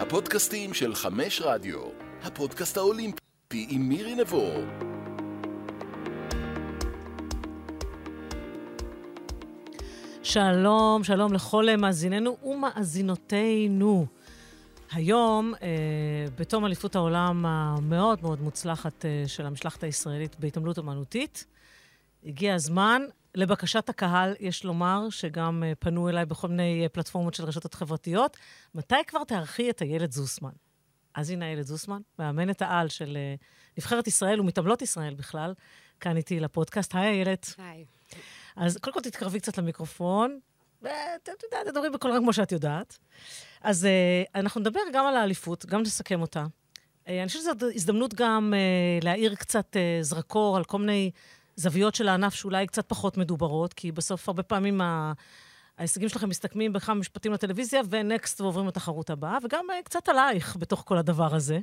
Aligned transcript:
הפודקאסטים 0.00 0.74
של 0.74 0.94
חמש 0.94 1.40
רדיו, 1.44 1.80
הפודקאסט 2.22 2.76
האולימפי 2.76 3.66
עם 3.68 3.88
מירי 3.88 4.14
נבו. 4.14 4.50
שלום, 10.22 11.04
שלום 11.04 11.32
לכל 11.32 11.66
מאזיננו 11.78 12.36
ומאזינותינו. 12.44 14.06
היום, 14.92 15.54
אה, 15.62 15.68
בתום 16.38 16.66
אליפות 16.66 16.96
העולם 16.96 17.46
המאוד 17.46 18.18
מאוד 18.22 18.40
מוצלחת 18.40 19.04
אה, 19.04 19.24
של 19.26 19.46
המשלחת 19.46 19.82
הישראלית 19.82 20.36
בהתעמלות 20.40 20.78
אמנותית, 20.78 21.44
הגיע 22.24 22.54
הזמן, 22.54 23.02
לבקשת 23.34 23.88
הקהל, 23.88 24.34
יש 24.40 24.64
לומר, 24.64 25.10
שגם 25.10 25.64
אה, 25.66 25.72
פנו 25.78 26.08
אליי 26.08 26.26
בכל 26.26 26.48
מיני 26.48 26.82
אה, 26.82 26.88
פלטפורמות 26.88 27.34
של 27.34 27.44
רשתות 27.44 27.74
חברתיות, 27.74 28.36
מתי 28.74 29.04
כבר 29.06 29.24
תארחי 29.24 29.70
את 29.70 29.82
איילת 29.82 30.12
זוסמן? 30.12 30.50
אז 31.14 31.30
הנה 31.30 31.46
איילת 31.46 31.66
זוסמן, 31.66 32.00
מאמנת 32.18 32.62
העל 32.62 32.88
של 32.88 33.16
אה, 33.16 33.34
נבחרת 33.78 34.06
ישראל 34.06 34.40
ומתעמלות 34.40 34.82
ישראל 34.82 35.14
בכלל, 35.14 35.54
כאן 36.00 36.16
איתי 36.16 36.40
לפודקאסט. 36.40 36.94
היי 36.94 37.08
איילת. 37.08 37.54
היי. 37.58 37.84
אז 38.56 38.78
קודם 38.78 38.94
כל 38.94 39.00
תתקרבי 39.00 39.40
קצת 39.40 39.58
למיקרופון, 39.58 40.38
ואת 40.82 41.28
יודעת, 41.44 41.66
תדברי 41.66 41.90
בקול 41.90 42.10
רם 42.10 42.22
כמו 42.22 42.32
שאת 42.32 42.52
יודעת. 42.52 42.98
אז 43.60 43.84
uh, 43.84 44.30
אנחנו 44.34 44.60
נדבר 44.60 44.80
גם 44.92 45.06
על 45.06 45.16
האליפות, 45.16 45.66
גם 45.66 45.82
נסכם 45.82 46.20
אותה. 46.20 46.44
Uh, 46.44 47.08
אני 47.08 47.26
חושבת 47.26 47.42
שזו 47.42 47.66
הזדמנות 47.74 48.14
גם 48.14 48.54
uh, 48.54 49.04
להאיר 49.04 49.34
קצת 49.34 49.76
uh, 49.76 50.04
זרקור 50.04 50.56
על 50.56 50.64
כל 50.64 50.78
מיני 50.78 51.10
זוויות 51.58 51.94
של 51.94 52.08
הענף 52.08 52.34
שאולי 52.34 52.66
קצת 52.66 52.88
פחות 52.88 53.16
מדוברות, 53.16 53.72
כי 53.72 53.92
בסוף 53.92 54.28
הרבה 54.28 54.42
פעמים 54.42 54.80
ה... 54.80 55.12
ההישגים 55.78 56.08
שלכם 56.08 56.28
מסתכמים 56.28 56.72
בכמה 56.72 56.94
משפטים 56.94 57.32
לטלוויזיה, 57.32 57.80
ונקסט 57.90 58.40
ועוברים 58.40 58.66
לתחרות 58.66 59.10
הבאה, 59.10 59.38
וגם 59.44 59.64
uh, 59.70 59.82
קצת 59.82 60.08
עלייך 60.08 60.56
בתוך 60.56 60.82
כל 60.86 60.98
הדבר 60.98 61.34
הזה. 61.34 61.58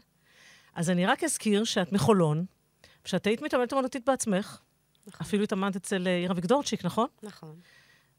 אז 0.75 0.89
אני 0.89 1.05
רק 1.05 1.23
אזכיר 1.23 1.63
שאת 1.63 1.91
מחולון, 1.91 2.45
שאת 3.05 3.27
היית 3.27 3.41
מתאמנת 3.41 3.73
אמנותית 3.73 4.05
בעצמך, 4.05 4.59
נכון. 5.07 5.25
אפילו 5.27 5.43
התאמנת 5.43 5.75
אצל 5.75 6.07
עיר 6.07 6.31
אביגדורצ'יק, 6.31 6.85
נכון? 6.85 7.07
נכון. 7.23 7.55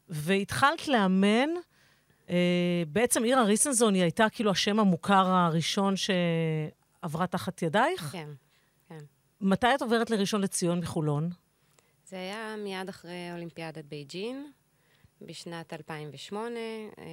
והתחלת 0.09 0.87
לאמן, 0.87 1.49
אה, 2.29 2.83
בעצם 2.87 3.23
עירה 3.23 3.43
ריסנזון 3.43 3.93
היא 3.93 4.03
הייתה 4.03 4.29
כאילו 4.29 4.51
השם 4.51 4.79
המוכר 4.79 5.27
הראשון 5.27 5.93
שעברה 5.95 7.27
תחת 7.27 7.61
ידייך. 7.61 8.01
כן, 8.11 8.29
כן. 8.89 8.99
מתי 9.41 9.75
את 9.75 9.81
עוברת 9.81 10.09
לראשון 10.09 10.41
לציון 10.41 10.79
מחולון? 10.79 11.29
זה 12.09 12.15
היה 12.15 12.55
מיד 12.57 12.89
אחרי 12.89 13.31
אולימפיאדת 13.31 13.85
בייג'ינג, 13.85 14.51
בשנת 15.21 15.73
2008. 15.73 16.59
אה, 16.59 17.03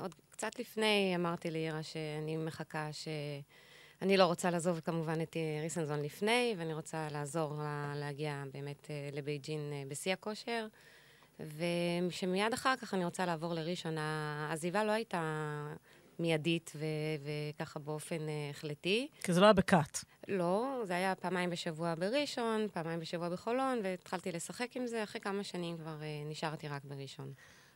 עוד 0.00 0.14
קצת 0.30 0.58
לפני 0.58 1.12
אמרתי 1.16 1.50
לאירה 1.50 1.82
שאני 1.82 2.36
מחכה 2.36 2.92
ש... 2.92 3.08
אני 4.02 4.16
לא 4.16 4.24
רוצה 4.24 4.50
לעזוב 4.50 4.80
כמובן 4.80 5.20
את 5.20 5.36
ריסנזון 5.62 6.02
לפני, 6.02 6.54
ואני 6.58 6.74
רוצה 6.74 7.08
לעזור 7.10 7.54
לה 7.58 7.92
להגיע 7.96 8.44
באמת 8.52 8.90
אה, 8.90 9.08
לבייג'ינג 9.12 9.72
אה, 9.72 9.82
בשיא 9.88 10.12
הכושר. 10.12 10.66
ושמיד 11.40 12.52
אחר 12.52 12.76
כך 12.76 12.94
אני 12.94 13.04
רוצה 13.04 13.26
לעבור 13.26 13.54
לראשון. 13.54 13.94
העזיבה 13.98 14.84
לא 14.84 14.92
הייתה 14.92 15.22
מיידית 16.18 16.72
ו- 16.76 16.84
וככה 17.56 17.78
באופן 17.78 18.26
החלטי. 18.50 19.08
כי 19.22 19.32
זה 19.32 19.40
לא 19.40 19.46
היה 19.46 19.52
ב 19.52 19.62
cut. 19.62 20.04
לא, 20.28 20.82
זה 20.84 20.96
היה 20.96 21.14
פעמיים 21.14 21.50
בשבוע 21.50 21.94
בראשון, 21.94 22.66
פעמיים 22.72 23.00
בשבוע 23.00 23.28
בחולון, 23.28 23.80
והתחלתי 23.82 24.32
לשחק 24.32 24.76
עם 24.76 24.86
זה. 24.86 25.02
אחרי 25.02 25.20
כמה 25.20 25.44
שנים 25.44 25.76
כבר 25.78 25.96
uh, 26.00 26.30
נשארתי 26.30 26.68
רק 26.68 26.84
בראשון. 26.84 27.32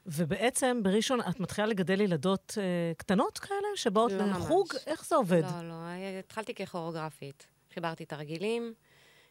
ובעצם 0.06 0.80
בראשון 0.82 1.20
את 1.20 1.40
מתחילה 1.40 1.66
לגדל 1.66 2.00
ילדות 2.00 2.52
uh, 2.54 2.98
קטנות 2.98 3.38
כאלה, 3.38 3.68
שבאות 3.74 4.12
לא 4.12 4.26
לחוג? 4.26 4.68
ממש. 4.72 4.82
איך 4.86 5.06
זה 5.06 5.16
עובד? 5.16 5.42
לא, 5.42 5.68
לא, 5.68 5.74
התחלתי 6.18 6.54
ככוריאוגרפית. 6.54 7.46
חיברתי 7.74 8.04
תרגילים, 8.04 8.74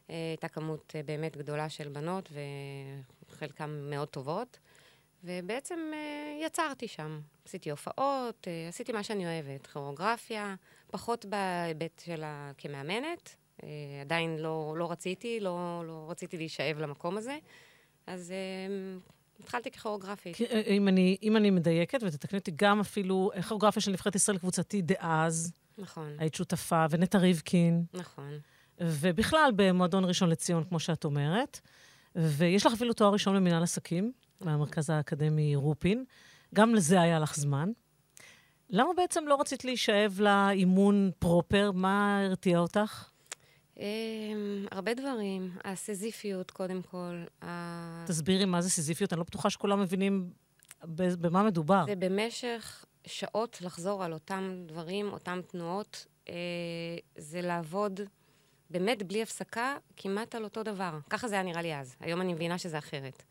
הייתה 0.07 0.47
כמות 0.47 0.93
uh, 0.95 1.05
באמת 1.05 1.37
גדולה 1.37 1.69
של 1.69 1.89
בנות, 1.89 2.29
וחלקן 3.29 3.87
מאוד 3.89 4.07
טובות. 4.07 4.59
ובעצם 5.23 5.79
uh, 5.93 6.45
יצרתי 6.45 6.87
שם. 6.87 7.19
עשיתי 7.45 7.71
הופעות, 7.71 8.47
uh, 8.47 8.69
עשיתי 8.69 8.91
מה 8.91 9.03
שאני 9.03 9.25
אוהבת, 9.25 9.67
כוריאוגרפיה, 9.67 10.55
פחות 10.91 11.25
בהיבט 11.25 12.01
שלה 12.05 12.51
כמאמנת. 12.57 13.35
Uh, 13.57 13.63
עדיין 14.01 14.37
לא, 14.37 14.75
לא 14.77 14.91
רציתי, 14.91 15.39
לא, 15.39 15.83
לא 15.87 16.05
רציתי 16.09 16.37
להישאב 16.37 16.79
למקום 16.79 17.17
הזה. 17.17 17.37
אז 18.07 18.33
uh, 19.39 19.43
התחלתי 19.43 19.71
ככוריאוגרפית. 19.71 20.35
כי, 20.35 20.45
אם, 20.67 20.87
אני, 20.87 21.17
אם 21.23 21.37
אני 21.37 21.49
מדייקת, 21.49 21.99
ותתקני 22.03 22.39
אותי, 22.39 22.51
גם 22.55 22.79
אפילו 22.79 23.31
כוריאוגרפיה 23.47 23.81
של 23.81 23.91
נבחרת 23.91 24.15
ישראל 24.15 24.37
קבוצתי 24.37 24.81
דאז. 24.81 25.53
נכון. 25.77 26.15
היית 26.17 26.35
שותפה, 26.35 26.85
ונטע 26.89 27.17
ריבקין. 27.17 27.83
נכון. 27.93 28.39
ובכלל, 28.79 29.51
במועדון 29.55 30.05
ראשון 30.05 30.29
לציון, 30.29 30.63
כמו 30.63 30.79
שאת 30.79 31.05
אומרת. 31.05 31.59
ויש 32.15 32.65
לך 32.65 32.73
אפילו 32.73 32.93
תואר 32.93 33.13
ראשון 33.13 33.35
במנהל 33.35 33.63
עסקים. 33.63 34.11
מהמרכז 34.41 34.89
האקדמי 34.89 35.55
רופין. 35.55 36.05
גם 36.55 36.75
לזה 36.75 37.01
היה 37.01 37.19
לך 37.19 37.35
זמן. 37.35 37.71
למה 38.69 38.93
בעצם 38.97 39.27
לא 39.27 39.37
רצית 39.39 39.65
להישאב 39.65 40.19
לאימון 40.19 41.11
פרופר? 41.19 41.71
מה 41.71 42.21
הרתיע 42.25 42.59
אותך? 42.59 43.09
Um, 43.75 43.79
הרבה 44.71 44.93
דברים. 44.93 45.51
הסיזיפיות, 45.63 46.51
קודם 46.51 46.81
כל. 46.81 47.23
תסבירי 48.07 48.45
מה 48.45 48.61
זה 48.61 48.69
סיזיפיות, 48.69 49.13
אני 49.13 49.17
לא 49.19 49.23
בטוחה 49.23 49.49
שכולם 49.49 49.81
מבינים 49.81 50.29
במה 50.95 51.43
מדובר. 51.43 51.83
זה 51.87 51.95
במשך 51.95 52.85
שעות 53.07 53.61
לחזור 53.61 54.03
על 54.03 54.13
אותם 54.13 54.53
דברים, 54.65 55.13
אותם 55.13 55.39
תנועות. 55.47 56.05
Uh, 56.25 56.29
זה 57.17 57.41
לעבוד 57.41 57.99
באמת 58.69 59.03
בלי 59.03 59.21
הפסקה, 59.21 59.75
כמעט 59.97 60.35
על 60.35 60.43
אותו 60.43 60.63
דבר. 60.63 60.99
ככה 61.09 61.27
זה 61.27 61.35
היה 61.35 61.43
נראה 61.43 61.61
לי 61.61 61.75
אז. 61.75 61.95
היום 61.99 62.21
אני 62.21 62.33
מבינה 62.33 62.57
שזה 62.57 62.77
אחרת. 62.77 63.23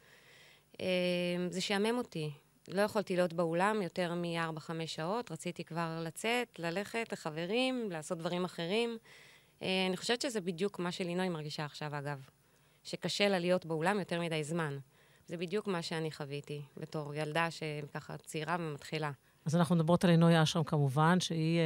זה 1.51 1.61
שעמם 1.61 1.99
אותי. 1.99 2.31
לא 2.69 2.81
יכולתי 2.81 3.17
להיות 3.17 3.33
באולם 3.33 3.83
יותר 3.83 4.15
מ-4-5 4.15 4.71
שעות, 4.87 5.33
רציתי 5.33 5.65
כבר 5.65 6.01
לצאת, 6.05 6.59
ללכת 6.59 7.09
לחברים, 7.13 7.91
לעשות 7.91 8.19
דברים 8.19 8.45
אחרים. 8.45 8.99
אני 9.63 9.97
חושבת 9.97 10.23
שזה 10.23 10.41
בדיוק 10.41 10.79
מה 10.79 10.93
שלינוי 10.93 11.29
מרגישה 11.29 11.65
עכשיו, 11.65 11.99
אגב. 11.99 12.29
שקשה 12.85 13.29
לה 13.29 13.39
להיות 13.39 13.67
באולם 13.67 13.99
יותר 13.99 14.21
מדי 14.21 14.45
זמן. 14.45 14.79
זה 15.27 15.37
בדיוק 15.37 15.67
מה 15.67 15.83
שאני 15.83 16.13
חוויתי, 16.13 16.63
בתור 16.77 17.15
ילדה 17.15 17.49
שככה 17.51 18.17
צעירה 18.17 18.57
ומתחילה. 18.61 19.11
אז 19.45 19.57
אנחנו 19.57 19.77
מדברות 19.77 20.05
על 20.05 20.11
לינוי 20.11 20.43
אשרם 20.43 20.65
כמובן, 20.65 21.21
שהיא 21.21 21.61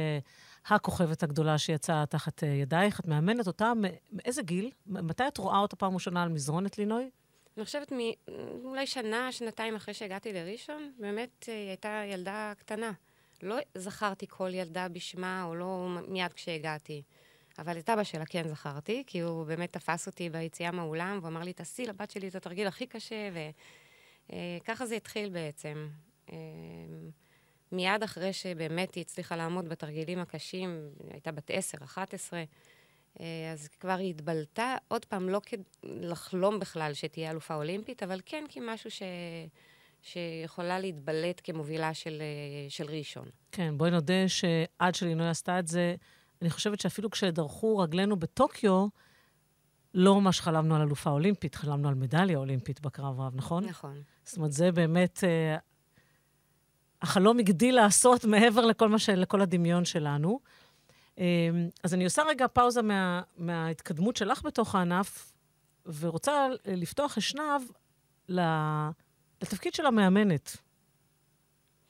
uh, 0.65 0.73
הכוכבת 0.73 1.23
הגדולה 1.23 1.57
שיצאה 1.57 2.05
תחת 2.05 2.43
uh, 2.43 2.45
ידייך. 2.45 2.99
את 2.99 3.07
מאמנת 3.07 3.47
אותה 3.47 3.73
מאיזה 4.11 4.41
גיל? 4.41 4.71
מתי 4.85 5.27
את 5.27 5.37
רואה 5.37 5.59
אותה 5.59 5.75
פעם 5.75 5.93
ראשונה 5.93 6.23
על 6.23 6.29
מזרון 6.29 6.65
את 6.65 6.77
לינוי? 6.77 7.09
אני 7.57 7.65
חושבת 7.65 7.91
אולי 8.63 8.87
שנה, 8.87 9.31
שנתיים 9.31 9.75
אחרי 9.75 9.93
שהגעתי 9.93 10.33
לראשון, 10.33 10.91
באמת 10.99 11.43
היא 11.47 11.67
הייתה 11.67 12.03
ילדה 12.07 12.53
קטנה. 12.57 12.91
לא 13.43 13.55
זכרתי 13.75 14.25
כל 14.29 14.49
ילדה 14.53 14.87
בשמה, 14.87 15.43
או 15.43 15.55
לא 15.55 15.87
מיד 16.07 16.33
כשהגעתי. 16.33 17.03
אבל 17.59 17.79
את 17.79 17.89
אבא 17.89 18.03
שלה 18.03 18.25
כן 18.25 18.47
זכרתי, 18.47 19.03
כי 19.07 19.19
הוא 19.19 19.45
באמת 19.45 19.73
תפס 19.73 20.07
אותי 20.07 20.29
ביציאה 20.29 20.71
מהאולם, 20.71 21.17
והוא 21.21 21.27
אמר 21.27 21.43
לי, 21.43 21.53
תעשי 21.53 21.85
לבת 21.85 22.11
שלי 22.11 22.27
את 22.27 22.35
התרגיל 22.35 22.67
הכי 22.67 22.87
קשה, 22.87 23.29
וככה 24.29 24.85
זה 24.85 24.95
התחיל 24.95 25.29
בעצם. 25.29 25.87
מיד 27.71 28.03
אחרי 28.03 28.33
שבאמת 28.33 28.95
היא 28.95 29.01
הצליחה 29.01 29.35
לעמוד 29.35 29.69
בתרגילים 29.69 30.19
הקשים, 30.19 30.89
הייתה 31.09 31.31
בת 31.31 31.51
עשר, 31.51 31.77
אחת 31.83 32.13
עשרה, 32.13 32.43
אז 33.51 33.67
כבר 33.79 33.91
היא 33.91 34.09
התבלטה, 34.09 34.75
עוד 34.87 35.05
פעם, 35.05 35.29
לא 35.29 35.41
לחלום 35.83 36.59
בכלל 36.59 36.93
שתהיה 36.93 37.31
אלופה 37.31 37.55
אולימפית, 37.55 38.03
אבל 38.03 38.19
כן 38.25 38.43
כמשהו 38.49 38.91
ש... 38.91 39.01
שיכולה 40.01 40.79
להתבלט 40.79 41.41
כמובילה 41.43 41.93
של, 41.93 42.21
של 42.69 42.85
ראשון. 42.85 43.29
כן, 43.51 43.77
בואי 43.77 43.91
נודה 43.91 44.27
שעד 44.27 44.95
שלינוי 44.95 45.29
עשתה 45.29 45.59
את 45.59 45.67
זה, 45.67 45.95
אני 46.41 46.49
חושבת 46.49 46.79
שאפילו 46.79 47.09
כשדרכו 47.09 47.77
רגלינו 47.77 48.15
בטוקיו, 48.15 48.87
לא 49.93 50.21
ממש 50.21 50.41
חלמנו 50.41 50.75
על 50.75 50.81
אלופה 50.81 51.09
אולימפית, 51.09 51.55
חלמנו 51.55 51.87
על 51.87 51.95
מדליה 51.95 52.37
אולימפית 52.37 52.81
בקרב 52.81 53.19
רב, 53.19 53.35
נכון? 53.35 53.65
נכון. 53.65 54.01
זאת 54.23 54.37
אומרת, 54.37 54.51
זה 54.51 54.71
באמת... 54.71 55.23
אה, 55.23 55.57
החלום 57.01 57.39
הגדיל 57.39 57.75
לעשות 57.75 58.25
מעבר 58.25 58.65
לכל, 58.65 58.89
מה 58.89 58.99
ש... 58.99 59.09
לכל 59.09 59.41
הדמיון 59.41 59.85
שלנו. 59.85 60.39
אז 61.83 61.93
אני 61.93 62.03
עושה 62.03 62.23
רגע 62.23 62.47
פאוזה 62.47 62.81
מה, 62.81 63.21
מההתקדמות 63.37 64.15
שלך 64.15 64.43
בתוך 64.43 64.75
הענף, 64.75 65.33
ורוצה 65.85 66.47
לפתוח 66.65 67.17
אשנב 67.17 67.61
לתפקיד 68.29 69.73
של 69.73 69.85
המאמנת. 69.85 70.57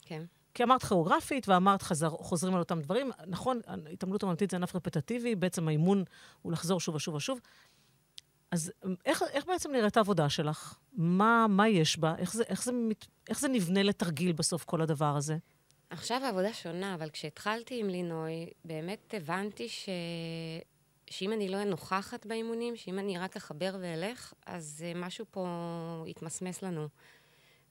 כן. 0.02 0.24
כי 0.54 0.64
אמרת 0.64 0.84
כוריאוגרפית 0.84 1.48
ואמרת 1.48 1.82
חזר, 1.82 2.10
חוזרים 2.10 2.54
על 2.54 2.60
אותם 2.60 2.82
דברים. 2.82 3.12
נכון, 3.28 3.60
התעמלות 3.94 4.24
אמנותית 4.24 4.52
זה 4.52 4.58
ענף 4.58 4.76
רפטטיבי, 4.76 5.36
בעצם 5.36 5.68
האימון 5.68 6.04
הוא 6.42 6.52
לחזור 6.52 6.80
שוב 6.80 6.96
ושוב 6.96 7.16
ושוב. 7.16 7.40
אז 8.52 8.72
איך, 9.06 9.24
איך 9.32 9.46
בעצם 9.46 9.72
נראית 9.72 9.98
העבודה 9.98 10.30
שלך? 10.30 10.76
מה, 10.94 11.46
מה 11.50 11.70
יש 11.70 11.98
בה? 11.98 12.16
איך 12.18 12.34
זה, 12.34 12.44
איך, 12.44 12.64
זה, 12.64 12.72
איך 13.30 13.40
זה 13.40 13.48
נבנה 13.48 13.84
לתרגיל 13.84 14.32
בסוף, 14.32 14.64
כל 14.64 14.82
הדבר 14.82 15.16
הזה? 15.16 15.38
עכשיו 15.92 16.22
העבודה 16.26 16.54
שונה, 16.54 16.94
אבל 16.94 17.10
כשהתחלתי 17.10 17.80
עם 17.80 17.90
לינוי, 17.90 18.50
באמת 18.66 19.14
הבנתי 19.18 19.70
ש... 19.70 19.90
שאם 21.10 21.34
אני 21.34 21.50
לא 21.50 21.56
אהיה 21.56 21.66
נוכחת 21.66 22.26
באימונים, 22.26 22.76
שאם 22.76 23.00
אני 23.00 23.18
רק 23.18 23.38
אחבר 23.38 23.76
ואלך, 23.82 24.34
אז 24.46 24.86
uh, 24.86 24.98
משהו 24.98 25.26
פה 25.32 25.48
יתמסמס 26.08 26.62
לנו. 26.62 26.88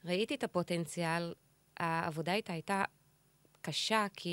ראיתי 0.05 0.35
את 0.35 0.45
הפוטנציאל, 0.45 1.35
העבודה 1.77 2.35
איתה 2.35 2.53
הייתה 2.53 2.85
קשה, 3.63 4.07
כי 4.17 4.29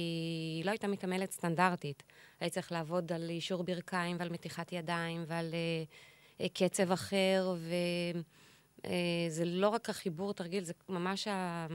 היא 0.56 0.66
לא 0.66 0.72
הייתה 0.72 0.88
מתעמלת 0.88 1.32
סטנדרטית. 1.32 2.04
הייתי 2.40 2.54
צריך 2.54 2.72
לעבוד 2.72 3.12
על 3.12 3.30
אישור 3.30 3.64
ברכיים 3.64 4.18
ועל 4.20 4.30
מתיחת 4.30 4.74
ידיים 4.74 5.24
ועל 5.28 5.54
uh, 6.40 6.50
קצב 6.54 6.92
אחר, 6.92 7.56
וזה 7.58 9.44
uh, 9.44 9.46
לא 9.46 9.70
רק 9.70 9.90
החיבור 9.90 10.34
תרגיל, 10.34 10.64
זה 10.64 10.74
ממש 10.90 11.28
ה... 11.28 11.68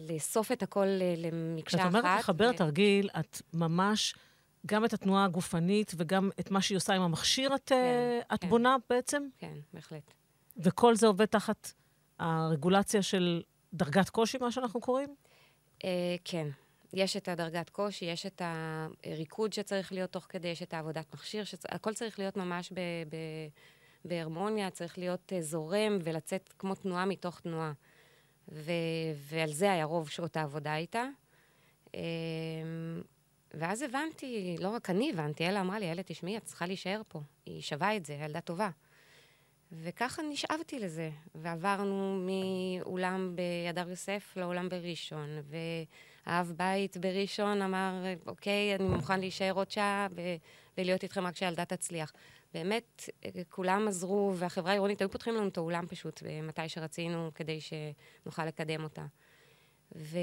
לאסוף 0.00 0.52
את 0.52 0.62
הכל 0.62 0.86
למקשה 1.16 1.78
אחת. 1.78 1.88
כשאת 1.88 2.04
אומרת 2.04 2.18
לחבר 2.18 2.50
ו... 2.54 2.56
תרגיל, 2.56 3.08
את 3.20 3.42
ממש, 3.54 4.14
גם 4.66 4.84
את 4.84 4.92
התנועה 4.92 5.24
הגופנית 5.24 5.92
וגם 5.96 6.30
את 6.40 6.50
מה 6.50 6.62
שהיא 6.62 6.76
עושה 6.76 6.94
עם 6.94 7.02
המכשיר 7.02 7.54
את, 7.54 7.62
כן, 7.66 8.20
את 8.34 8.40
כן. 8.40 8.48
בונה 8.48 8.76
בעצם? 8.90 9.22
כן, 9.38 9.54
בהחלט. 9.72 10.12
וכל 10.56 10.94
זה 10.94 11.06
עובד 11.06 11.24
תחת 11.24 11.72
הרגולציה 12.18 13.02
של 13.02 13.42
דרגת 13.74 14.08
קושי, 14.08 14.38
מה 14.38 14.52
שאנחנו 14.52 14.80
קוראים? 14.80 15.14
אה, 15.84 16.16
כן. 16.24 16.48
יש 16.92 17.16
את 17.16 17.28
הדרגת 17.28 17.70
קושי, 17.70 18.04
יש 18.04 18.26
את 18.26 18.42
הריקוד 19.04 19.52
שצריך 19.52 19.92
להיות 19.92 20.12
תוך 20.12 20.26
כדי, 20.28 20.48
יש 20.48 20.62
את 20.62 20.74
העבודת 20.74 21.14
מכשיר, 21.14 21.44
שצ... 21.44 21.62
הכל 21.68 21.94
צריך 21.94 22.18
להיות 22.18 22.36
ממש 22.36 22.72
ב... 22.72 22.78
ב... 22.80 23.16
בהרמוניה, 24.08 24.70
צריך 24.70 24.98
להיות 24.98 25.32
uh, 25.32 25.40
זורם 25.40 25.98
ולצאת 26.04 26.54
כמו 26.58 26.74
תנועה 26.74 27.04
מתוך 27.04 27.40
תנועה. 27.40 27.72
ו... 28.48 28.72
ועל 29.14 29.52
זה 29.52 29.72
היה 29.72 29.84
רוב 29.84 30.08
שעות 30.08 30.36
העבודה 30.36 30.76
איתה. 30.76 31.04
אמ, 31.94 32.00
ואז 33.54 33.82
הבנתי, 33.82 34.56
לא 34.58 34.68
רק 34.68 34.90
אני 34.90 35.10
הבנתי, 35.10 35.48
אלא 35.48 35.60
אמרה 35.60 35.78
לי, 35.78 35.92
אלה, 35.92 36.02
תשמעי, 36.02 36.36
את 36.36 36.44
צריכה 36.44 36.66
להישאר 36.66 37.02
פה. 37.08 37.20
היא 37.46 37.62
שווה 37.62 37.96
את 37.96 38.06
זה, 38.06 38.12
ילדה 38.12 38.40
טובה. 38.40 38.70
וככה 39.72 40.22
נשאבתי 40.22 40.78
לזה, 40.78 41.10
ועברנו 41.34 42.26
מאולם 42.26 43.36
בידר 43.36 43.88
יוסף 43.90 44.32
לאולם 44.36 44.68
בראשון, 44.68 45.28
והאב 46.26 46.52
בית 46.56 46.96
בראשון 46.96 47.62
אמר, 47.62 47.92
אוקיי, 48.26 48.74
אני 48.74 48.88
מוכן 48.88 49.20
להישאר 49.20 49.52
עוד 49.52 49.70
שעה 49.70 50.06
ולהיות 50.78 51.02
איתכם 51.02 51.26
רק 51.26 51.34
כשהילדה 51.34 51.64
תצליח. 51.64 52.12
באמת, 52.54 53.08
כולם 53.48 53.88
עזרו, 53.88 54.32
והחברה 54.36 54.70
העירונית, 54.70 55.00
היו 55.00 55.10
פותחים 55.10 55.34
לנו 55.34 55.48
את 55.48 55.56
האולם 55.56 55.86
פשוט, 55.86 56.22
מתי 56.42 56.68
שרצינו, 56.68 57.30
כדי 57.34 57.58
שנוכל 57.60 58.44
לקדם 58.44 58.84
אותה. 58.84 59.06
ו- 59.96 60.18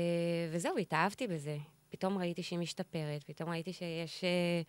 וזהו, 0.52 0.78
התאהבתי 0.78 1.28
בזה. 1.28 1.58
פתאום 1.90 2.18
ראיתי 2.18 2.44
שהיא 2.44 2.60
משתפרת, 2.60 3.24
פתאום 3.24 3.50
ראיתי 3.50 3.74
שיש 3.74 4.24
אה, 4.24 4.62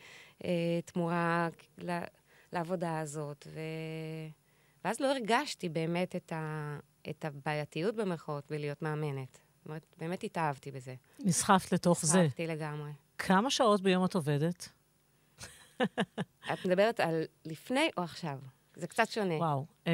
אה, 0.45 0.81
תמורה 0.85 1.49
לעבודה 2.53 3.01
הזאת, 3.01 3.47
ו... 3.51 3.61
ואז 4.85 5.01
לא 5.01 5.13
הרגשתי 5.13 5.69
באמת 5.69 6.17
את, 6.17 6.33
ה, 6.33 6.79
את 7.11 7.25
הבעייתיות 7.25 7.95
במרכאות 7.95 8.45
בלהיות 8.51 8.83
מאמנת. 8.83 9.39
זאת 9.57 9.67
אומרת, 9.67 9.87
באמת 9.99 10.25
התאהבתי 10.25 10.71
בזה. 10.71 10.95
נסחפת 11.21 11.73
לתוך 11.73 11.99
נסחפתי 11.99 12.19
זה. 12.19 12.23
נסחפתי 12.23 12.47
לגמרי. 12.47 12.91
כמה 13.19 13.51
שעות 13.51 13.81
ביום 13.81 14.05
את 14.05 14.15
עובדת? 14.15 14.69
את 16.53 16.67
מדברת 16.67 17.01
על 17.01 17.25
לפני 17.45 17.91
או 17.97 18.03
עכשיו? 18.03 18.39
זה 18.77 18.87
קצת 18.87 19.09
שונה. 19.09 19.35
וואו. 19.35 19.67
כי 19.85 19.91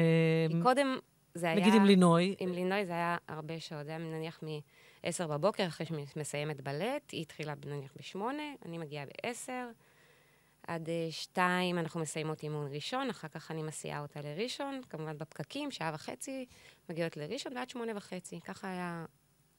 אמ, 0.55 0.63
קודם 0.63 0.97
זה 1.33 1.45
היה... 1.45 1.55
נגיד 1.55 1.73
עם 1.73 1.85
לינוי. 1.85 2.35
עם 2.39 2.51
לינוי 2.51 2.85
זה 2.85 2.91
היה 2.91 3.17
הרבה 3.27 3.59
שעות. 3.59 3.85
זה 3.85 3.91
היה 3.91 3.99
נניח 3.99 4.39
מ-10 4.43 5.27
בבוקר, 5.27 5.67
אחרי 5.67 5.85
שהיא 5.85 6.05
מסיימת 6.15 6.61
בלט, 6.61 7.11
היא 7.11 7.21
התחילה 7.21 7.53
נניח 7.65 7.93
ב-8, 7.95 8.19
אני 8.65 8.77
מגיעה 8.77 9.05
ב-10. 9.05 9.51
עד 10.67 10.87
uh, 10.87 11.11
שתיים 11.11 11.79
אנחנו 11.79 11.99
מסיימות 11.99 12.43
אימון 12.43 12.73
ראשון, 12.73 13.09
אחר 13.09 13.27
כך 13.27 13.51
אני 13.51 13.63
מסיעה 13.63 14.01
אותה 14.01 14.21
לראשון, 14.21 14.81
כמובן 14.89 15.17
בפקקים, 15.17 15.71
שעה 15.71 15.91
וחצי, 15.93 16.45
מגיעות 16.89 17.17
לראשון, 17.17 17.57
ועד 17.57 17.69
שמונה 17.69 17.91
וחצי. 17.95 18.39
ככה 18.39 18.67
היה, 18.67 19.05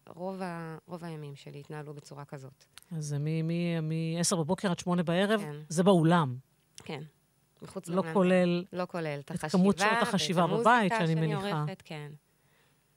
רוב, 0.08 0.42
ה, 0.42 0.76
רוב 0.86 1.04
הימים 1.04 1.36
שלי 1.36 1.60
התנהלו 1.60 1.94
בצורה 1.94 2.24
כזאת. 2.24 2.64
אז 2.96 3.04
זה 3.04 3.18
מ-10 3.18 4.36
בבוקר 4.36 4.70
עד 4.70 4.78
שמונה 4.78 5.02
בערב, 5.02 5.40
כן. 5.40 5.56
זה 5.68 5.82
באולם. 5.82 6.36
כן. 6.84 7.02
מחוץ 7.62 7.88
לא 7.88 8.02
כולל... 8.12 8.64
לא 8.72 8.84
כולל 8.86 9.20
את 9.24 9.30
החשיבה. 9.30 9.46
את 9.46 9.52
כמות 9.52 9.78
שעות 9.78 10.02
החשיבה 10.02 10.46
בבית, 10.46 10.92
שאני 10.98 11.14
מניחה. 11.14 11.40
שאני 11.40 11.60
עורכת, 11.60 11.82
כן. 11.84 12.12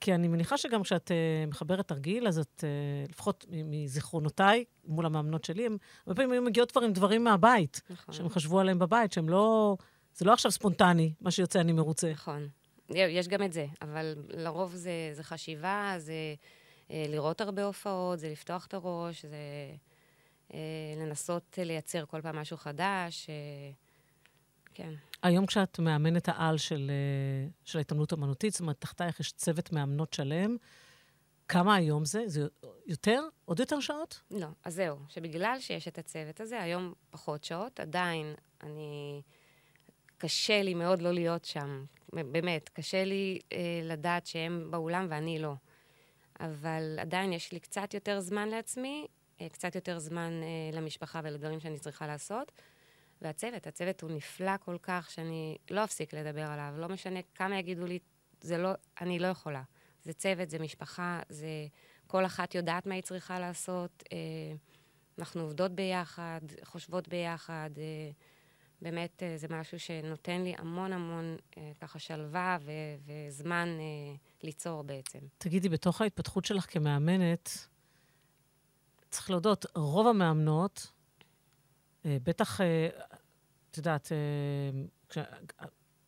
כי 0.01 0.15
אני 0.15 0.27
מניחה 0.27 0.57
שגם 0.57 0.83
כשאת 0.83 1.11
uh, 1.11 1.49
מחברת 1.49 1.87
תרגיל, 1.87 2.27
אז 2.27 2.39
את, 2.39 2.63
uh, 2.63 3.11
לפחות 3.11 3.45
מזיכרונותיי, 3.49 4.63
מול 4.87 5.05
המאמנות 5.05 5.43
שלי, 5.43 5.65
הם 5.65 5.77
הרבה 6.07 6.15
פעמים 6.15 6.31
היו 6.31 6.41
מגיעות 6.41 6.71
כבר 6.71 6.81
עם 6.81 6.93
דברים 6.93 7.23
מהבית, 7.23 7.81
נכון. 7.89 8.15
שהם 8.15 8.29
חשבו 8.29 8.59
עליהם 8.59 8.79
בבית, 8.79 9.11
שהם 9.11 9.29
לא... 9.29 9.77
זה 10.15 10.25
לא 10.25 10.33
עכשיו 10.33 10.51
ספונטני, 10.51 11.13
מה 11.21 11.31
שיוצא 11.31 11.59
אני 11.59 11.71
מרוצה. 11.71 12.11
נכון. 12.11 12.47
יש 12.89 13.27
גם 13.27 13.43
את 13.43 13.53
זה, 13.53 13.65
אבל 13.81 14.15
לרוב 14.29 14.75
זה, 14.75 14.91
זה 15.13 15.23
חשיבה, 15.23 15.95
זה 15.97 16.13
לראות 16.89 17.41
הרבה 17.41 17.63
הופעות, 17.63 18.19
זה 18.19 18.29
לפתוח 18.29 18.65
את 18.65 18.73
הראש, 18.73 19.25
זה 19.25 19.37
אה, 20.53 20.59
לנסות 20.97 21.59
לייצר 21.61 22.05
כל 22.05 22.21
פעם 22.21 22.35
משהו 22.35 22.57
חדש. 22.57 23.29
אה, 23.29 23.71
כן. 24.73 24.93
היום 25.23 25.45
כשאת 25.45 25.79
מאמנת 25.79 26.29
העל 26.29 26.57
של, 26.57 26.91
אה, 26.91 27.49
של 27.65 27.77
ההתעמלות 27.77 28.13
אמנותית, 28.13 28.53
זאת 28.53 28.61
אומרת, 28.61 28.75
תחתייך 28.79 29.19
יש 29.19 29.31
צוות 29.31 29.71
מאמנות 29.71 30.13
שלם, 30.13 30.57
כמה 31.47 31.75
היום 31.75 32.05
זה? 32.05 32.23
זה 32.25 32.47
יותר? 32.85 33.21
עוד 33.45 33.59
יותר 33.59 33.79
שעות? 33.79 34.21
לא. 34.31 34.47
אז 34.63 34.73
זהו, 34.75 34.97
שבגלל 35.09 35.57
שיש 35.59 35.88
את 35.88 35.97
הצוות 35.97 36.41
הזה, 36.41 36.61
היום 36.61 36.93
פחות 37.09 37.43
שעות, 37.43 37.79
עדיין 37.79 38.33
אני... 38.63 39.21
קשה 40.17 40.61
לי 40.61 40.73
מאוד 40.73 41.01
לא 41.01 41.11
להיות 41.11 41.45
שם. 41.45 41.85
באמת, 42.13 42.69
קשה 42.69 43.03
לי 43.03 43.39
אה, 43.53 43.81
לדעת 43.83 44.25
שהם 44.25 44.71
באולם 44.71 45.07
ואני 45.09 45.39
לא. 45.39 45.53
אבל 46.39 46.97
עדיין 46.99 47.33
יש 47.33 47.51
לי 47.51 47.59
קצת 47.59 47.93
יותר 47.93 48.19
זמן 48.19 48.49
לעצמי, 48.49 49.07
אה, 49.41 49.49
קצת 49.49 49.75
יותר 49.75 49.99
זמן 49.99 50.31
אה, 50.43 50.77
למשפחה 50.77 51.21
ולדברים 51.23 51.59
שאני 51.59 51.79
צריכה 51.79 52.07
לעשות. 52.07 52.51
והצוות, 53.21 53.67
הצוות 53.67 54.01
הוא 54.01 54.11
נפלא 54.11 54.57
כל 54.57 54.77
כך, 54.83 55.11
שאני 55.11 55.57
לא 55.71 55.83
אפסיק 55.83 56.13
לדבר 56.13 56.45
עליו. 56.45 56.73
לא 56.77 56.89
משנה 56.89 57.19
כמה 57.35 57.59
יגידו 57.59 57.85
לי, 57.85 57.99
זה 58.41 58.57
לא, 58.57 58.71
אני 59.01 59.19
לא 59.19 59.27
יכולה. 59.27 59.63
זה 60.03 60.13
צוות, 60.13 60.49
זה 60.49 60.59
משפחה, 60.59 61.21
זה... 61.29 61.47
כל 62.07 62.25
אחת 62.25 62.55
יודעת 62.55 62.85
מה 62.85 62.95
היא 62.95 63.03
צריכה 63.03 63.39
לעשות. 63.39 64.03
אה, 64.11 64.17
אנחנו 65.19 65.41
עובדות 65.41 65.71
ביחד, 65.71 66.41
חושבות 66.63 67.07
ביחד. 67.07 67.69
אה, 68.75 68.91
באמת, 68.91 69.24
אה, 69.24 69.38
זה 69.38 69.48
משהו 69.50 69.79
שנותן 69.79 70.41
לי 70.41 70.53
המון 70.58 70.94
המון 70.94 71.38
ככה 71.82 72.00
שלווה 72.00 72.58
ו- 72.62 72.72
וזמן 73.05 73.67
ליצור 74.44 74.82
בעצם. 74.82 75.20
תגידי, 75.38 75.70
בתוך 75.70 76.01
ההתפתחות 76.01 76.46
שלך 76.46 76.65
כמאמנת, 76.74 77.67
צריך 79.10 79.29
להודות, 79.29 79.65
רוב 79.75 80.08
המאמנות, 80.08 80.91
בטח, 82.05 82.62
את 83.72 83.77
יודעת, 83.77 84.12
כש, 85.10 85.17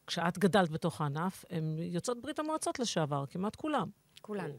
כשאת 0.07 0.37
גדלת 0.37 0.69
בתוך 0.69 1.01
הענף, 1.01 1.45
הן 1.49 1.77
יוצאות 1.79 2.21
ברית 2.21 2.39
המועצות 2.39 2.79
לשעבר, 2.79 3.25
כמעט 3.25 3.55
כולן. 3.55 3.89
כולן. 4.21 4.51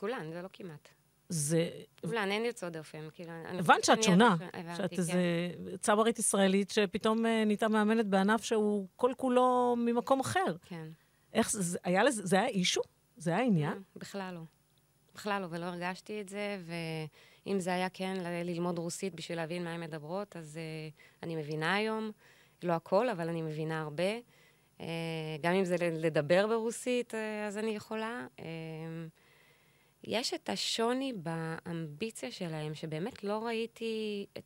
כולן, 0.00 0.32
זה 0.32 0.42
לא 0.42 0.48
כמעט. 0.52 0.88
זה... 1.28 1.70
כולן, 2.00 2.30
אין 2.30 2.44
יוצאות 2.44 2.72
דופן. 2.72 3.08
כאילו, 3.12 3.32
הבנת 3.32 3.84
שאת 3.84 4.02
שונה. 4.02 4.36
שאת 4.76 4.90
כן. 4.90 4.96
איזה 4.98 5.20
צברית 5.80 6.18
ישראלית 6.18 6.70
שפתאום 6.70 7.26
אה, 7.26 7.44
נהייתה 7.44 7.68
מאמנת 7.68 8.06
בענף 8.06 8.44
שהוא 8.44 8.86
כל-כולו 8.96 9.74
ממקום 9.78 10.20
אחר. 10.20 10.56
כן. 10.66 10.88
איך 11.34 11.50
זה, 11.52 11.78
היה 11.84 12.04
לזה, 12.04 12.26
זה 12.26 12.36
היה 12.36 12.46
אישו? 12.46 12.80
זה 13.16 13.30
היה 13.30 13.40
עניין? 13.40 13.72
לא, 13.72 13.80
בכלל 13.96 14.34
לא. 14.34 14.40
בכלל 15.14 15.42
לא, 15.42 15.46
ולא 15.50 15.64
הרגשתי 15.66 16.20
את 16.20 16.28
זה, 16.28 16.58
ואם 17.46 17.60
זה 17.60 17.74
היה 17.74 17.88
כן 17.88 18.16
ללמוד 18.44 18.78
רוסית 18.78 19.14
בשביל 19.14 19.38
להבין 19.38 19.64
מה 19.64 19.70
הן 19.70 19.80
מדברות, 19.80 20.36
אז 20.36 20.58
uh, 20.58 21.22
אני 21.22 21.36
מבינה 21.36 21.74
היום. 21.74 22.10
לא 22.62 22.72
הכל, 22.72 23.08
אבל 23.08 23.28
אני 23.28 23.42
מבינה 23.42 23.80
הרבה. 23.80 24.18
Uh, 24.78 24.82
גם 25.42 25.52
אם 25.52 25.64
זה 25.64 25.76
לדבר 25.80 26.46
ברוסית, 26.46 27.14
uh, 27.14 27.16
אז 27.48 27.58
אני 27.58 27.70
יכולה. 27.70 28.26
Uh, 28.36 28.42
יש 30.04 30.34
את 30.34 30.48
השוני 30.48 31.12
באמביציה 31.12 32.30
שלהם, 32.30 32.74
שבאמת 32.74 33.24
לא 33.24 33.46
ראיתי 33.46 34.26
את, 34.38 34.44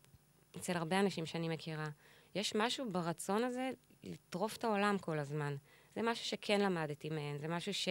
אצל 0.57 0.77
הרבה 0.77 1.01
אנשים 1.01 1.27
שאני 1.27 1.49
מכירה. 1.49 1.89
יש 2.35 2.55
משהו 2.55 2.93
ברצון 2.93 3.45
הזה 3.45 3.71
לטרוף 4.05 4.57
את 4.57 4.65
העולם 4.65 4.99
כל 4.99 5.19
הזמן. 5.19 5.57
זה 5.95 6.03
משהו 6.03 6.25
שכן 6.25 6.61
למדתי 6.61 7.11
מהן, 7.11 7.39
זה 7.39 7.49
משהו 7.49 7.75
ש... 7.75 7.89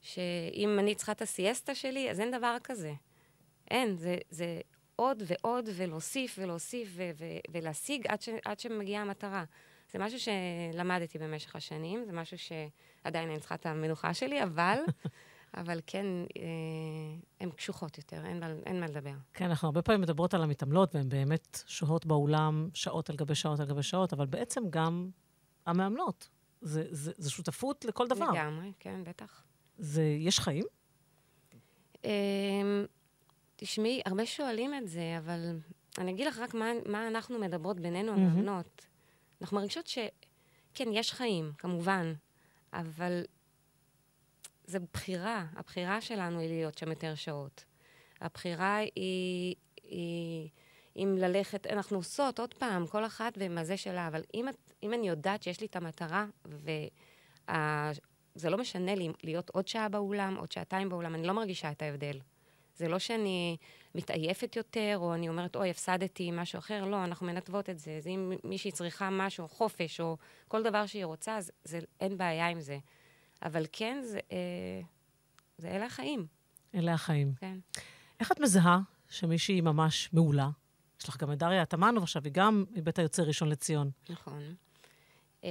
שאם 0.00 0.78
אני 0.78 0.94
צריכה 0.94 1.12
את 1.12 1.22
הסיאסטה 1.22 1.74
שלי, 1.74 2.10
אז 2.10 2.20
אין 2.20 2.30
דבר 2.30 2.56
כזה. 2.64 2.92
אין, 3.70 3.96
זה, 3.96 4.18
זה 4.30 4.60
עוד 4.96 5.22
ועוד, 5.26 5.68
ולהוסיף 5.74 6.38
ולהוסיף 6.38 6.88
ו- 6.92 7.10
ו- 7.16 7.38
ולהשיג 7.50 8.06
עד, 8.06 8.22
ש- 8.22 8.28
עד 8.44 8.60
שמגיעה 8.60 9.02
המטרה. 9.02 9.44
זה 9.92 9.98
משהו 9.98 10.18
שלמדתי 10.20 11.18
במשך 11.18 11.56
השנים, 11.56 12.04
זה 12.04 12.12
משהו 12.12 12.36
שעדיין 12.38 13.30
אני 13.30 13.38
צריכה 13.38 13.54
את 13.54 13.66
המנוחה 13.66 14.14
שלי, 14.14 14.42
אבל, 14.42 14.78
אבל 15.56 15.80
כן, 15.86 16.06
אה, 16.36 16.42
הן 17.40 17.50
קשוחות 17.50 17.98
יותר, 17.98 18.26
אין 18.26 18.40
מה, 18.40 18.46
אין 18.66 18.80
מה 18.80 18.86
לדבר. 18.86 19.14
כן, 19.32 19.44
אנחנו 19.44 19.68
הרבה 19.68 19.82
פעמים 19.82 20.00
מדברות 20.00 20.34
על 20.34 20.42
המתעמלות, 20.42 20.94
והן 20.94 21.08
באמת 21.08 21.62
שוהות 21.66 22.06
באולם 22.06 22.68
שעות 22.74 23.10
על 23.10 23.16
גבי 23.16 23.34
שעות 23.34 23.60
על 23.60 23.66
גבי 23.66 23.82
שעות, 23.82 24.12
אבל 24.12 24.26
בעצם 24.26 24.62
גם 24.70 25.10
המאמנות. 25.66 26.28
זה, 26.60 26.84
זה, 26.90 27.12
זה 27.16 27.30
שותפות 27.30 27.84
לכל 27.84 28.08
דבר. 28.08 28.30
לגמרי, 28.30 28.72
כן, 28.78 29.04
בטח. 29.04 29.44
זה, 29.78 30.02
יש 30.02 30.40
חיים? 30.40 30.64
אמ, 32.04 32.10
תשמעי, 33.56 34.02
הרבה 34.06 34.26
שואלים 34.26 34.74
את 34.74 34.88
זה, 34.88 35.14
אבל 35.18 35.58
אני 35.98 36.12
אגיד 36.12 36.26
לך 36.26 36.38
רק 36.38 36.54
מה, 36.54 36.66
מה 36.86 37.08
אנחנו 37.08 37.38
מדברות 37.38 37.80
בינינו. 37.80 38.12
המאמנות. 38.12 38.86
אנחנו 39.40 39.56
מרגישות 39.56 39.86
ש... 39.86 39.98
כן, 40.74 40.88
יש 40.92 41.12
חיים, 41.12 41.52
כמובן, 41.58 42.12
אבל 42.72 43.22
זו 44.66 44.78
בחירה. 44.92 45.46
הבחירה 45.56 46.00
שלנו 46.00 46.40
היא 46.40 46.48
להיות 46.48 46.78
שם 46.78 46.90
יותר 46.90 47.14
שעות. 47.14 47.64
הבחירה 48.20 48.76
היא, 48.76 49.54
היא 49.82 50.48
אם 50.96 51.16
ללכת, 51.18 51.66
אנחנו 51.66 51.96
עושות, 51.96 52.40
עוד 52.40 52.54
פעם, 52.54 52.86
כל 52.86 53.06
אחת 53.06 53.38
ועם 53.38 53.58
הזה 53.58 53.76
שלה, 53.76 54.08
אבל 54.08 54.22
אם, 54.34 54.48
את, 54.48 54.72
אם 54.82 54.94
אני 54.94 55.08
יודעת 55.08 55.42
שיש 55.42 55.60
לי 55.60 55.66
את 55.66 55.76
המטרה, 55.76 56.26
וזה 56.44 58.50
לא 58.50 58.58
משנה 58.58 58.94
לי 58.94 59.08
להיות 59.22 59.50
עוד 59.50 59.68
שעה 59.68 59.88
באולם, 59.88 60.36
עוד 60.36 60.52
שעתיים 60.52 60.88
באולם, 60.88 61.14
אני 61.14 61.26
לא 61.26 61.32
מרגישה 61.32 61.70
את 61.70 61.82
ההבדל. 61.82 62.20
זה 62.76 62.88
לא 62.88 62.98
שאני 62.98 63.56
מתעייפת 63.94 64.56
יותר, 64.56 64.98
או 64.98 65.14
אני 65.14 65.28
אומרת, 65.28 65.56
אוי, 65.56 65.70
הפסדתי 65.70 66.30
משהו 66.32 66.58
אחר, 66.58 66.84
לא, 66.84 67.04
אנחנו 67.04 67.26
מנתבות 67.26 67.70
את 67.70 67.78
זה. 67.78 68.00
זה 68.00 68.10
אם 68.10 68.32
מישהי 68.44 68.72
צריכה 68.72 69.10
משהו, 69.10 69.48
חופש, 69.48 70.00
או 70.00 70.16
כל 70.48 70.62
דבר 70.62 70.86
שהיא 70.86 71.04
רוצה, 71.04 71.36
אז 71.36 71.52
זה, 71.64 71.78
אין 72.00 72.18
בעיה 72.18 72.48
עם 72.48 72.60
זה. 72.60 72.78
אבל 73.44 73.66
כן, 73.72 74.02
זה, 74.02 74.18
אה, 74.32 74.80
זה 75.58 75.68
אלה 75.68 75.86
החיים, 75.86 76.26
אלה 76.74 76.94
החיים. 76.94 77.32
כן. 77.40 77.58
איך 78.20 78.32
את 78.32 78.40
מזהה 78.40 78.80
שמישהי 79.08 79.60
ממש 79.60 80.10
מעולה? 80.12 80.48
יש 81.00 81.08
לך 81.08 81.16
גם 81.16 81.32
את 81.32 81.38
דריה 81.38 81.64
תמנו 81.64 82.02
עכשיו, 82.02 82.22
היא 82.24 82.32
גם 82.32 82.64
מבית 82.70 82.98
היוצר 82.98 83.22
ראשון 83.22 83.48
לציון. 83.48 83.90
נכון. 84.08 84.54
אמ, 85.44 85.48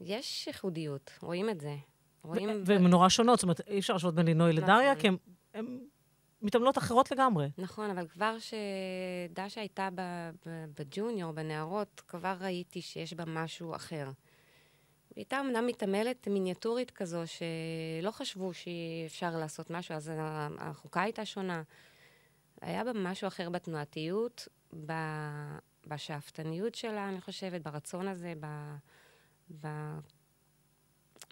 יש 0.00 0.46
ייחודיות, 0.46 1.10
רואים 1.22 1.50
את 1.50 1.60
זה. 1.60 1.76
רואים... 2.22 2.62
והן 2.66 2.86
נורא 2.86 3.08
שונות, 3.08 3.38
זאת 3.38 3.42
אומרת, 3.42 3.60
אי 3.66 3.78
אפשר 3.78 3.92
להשוות 3.92 4.14
בין 4.14 4.26
לינוי 4.26 4.52
לדריה, 4.52 4.94
נכון. 4.94 5.00
כי 5.00 5.08
הן 5.54 5.78
מתעמלות 6.42 6.78
אחרות 6.78 7.10
לגמרי. 7.10 7.50
נכון, 7.58 7.90
אבל 7.90 8.08
כבר 8.08 8.36
שדשה 8.38 9.60
הייתה 9.60 9.88
בג'וניור, 10.78 11.32
בנערות, 11.32 12.02
כבר 12.08 12.36
ראיתי 12.40 12.82
שיש 12.82 13.14
בה 13.14 13.24
משהו 13.26 13.74
אחר. 13.74 14.10
היא 15.16 15.22
הייתה 15.22 15.40
אמנם 15.40 15.66
מתעמלת 15.66 16.28
מיניאטורית 16.28 16.90
כזו, 16.90 17.22
שלא 17.26 18.10
חשבו 18.10 18.50
שאפשר 18.54 19.36
לעשות 19.36 19.70
משהו, 19.70 19.94
אז 19.94 20.12
החוקה 20.58 21.02
הייתה 21.02 21.24
שונה. 21.24 21.62
היה 22.60 22.84
בה 22.84 22.92
משהו 22.94 23.28
אחר 23.28 23.50
בתנועתיות, 23.50 24.48
בשאפתניות 25.86 26.74
שלה, 26.74 27.08
אני 27.08 27.20
חושבת, 27.20 27.62
ברצון 27.62 28.08
הזה, 28.08 28.32
ב... 28.40 28.46
ב... 29.60 29.68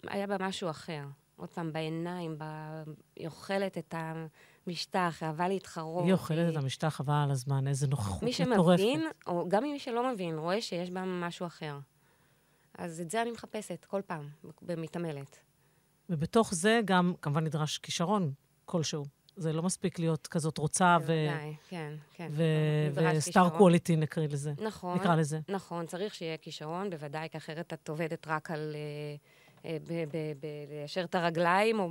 היה 0.07 0.27
בה 0.27 0.37
משהו 0.39 0.69
אחר. 0.69 1.03
עוד 1.35 1.49
פעם, 1.49 1.73
בעיניים, 1.73 2.35
ב... 2.37 2.43
היא 3.15 3.27
אוכלת 3.27 3.77
את 3.77 3.95
המשטח, 3.97 5.23
אהבה 5.23 5.47
להתחרות. 5.47 6.03
היא 6.05 6.13
אוכלת 6.13 6.53
את 6.53 6.57
המשטח 6.57 6.87
חבל 6.87 7.13
על 7.13 7.31
הזמן, 7.31 7.67
איזה 7.67 7.87
נוכחות 7.87 8.23
מי 8.23 8.31
מטורפת. 8.51 8.79
שמבין, 8.79 9.07
או 9.27 9.49
גם 9.49 9.63
מי 9.63 9.79
שלא 9.79 10.13
מבין, 10.13 10.37
רואה 10.37 10.61
שיש 10.61 10.89
בה 10.89 11.03
משהו 11.05 11.45
אחר. 11.45 11.79
אז 12.77 13.01
את 13.01 13.09
זה 13.11 13.21
אני 13.21 13.31
מחפשת 13.31 13.85
כל 13.85 14.01
פעם, 14.05 14.29
במתעמלת. 14.61 15.39
ובתוך 16.09 16.53
זה 16.53 16.79
גם, 16.85 17.13
כמובן, 17.21 17.43
נדרש 17.43 17.77
כישרון 17.77 18.33
כלשהו. 18.65 19.05
זה 19.35 19.53
לא 19.53 19.63
מספיק 19.63 19.99
להיות 19.99 20.27
כזאת 20.27 20.57
רוצה 20.57 20.97
ו- 21.01 21.05
בוודאי, 21.05 21.55
כן, 21.69 21.93
כן. 22.13 22.27
ו- 22.31 23.15
וסטאר. 23.17 23.49
קווליטי 23.57 23.95
נקרא 23.95 24.23
לזה. 24.23 24.53
נכון. 24.61 24.95
נקרא 24.99 25.15
לזה. 25.15 25.39
נכון, 25.49 25.85
צריך 25.85 26.15
שיהיה 26.15 26.37
כישרון, 26.37 26.89
בוודאי, 26.89 27.29
כי 27.31 27.37
אחרת 27.37 27.73
את 27.73 27.89
עובדת 27.89 28.27
רק 28.27 28.51
על... 28.51 28.75
אה, 28.75 29.15
אה, 29.65 29.77
ליישר 30.69 31.03
את 31.03 31.15
הרגליים, 31.15 31.79
או 31.79 31.89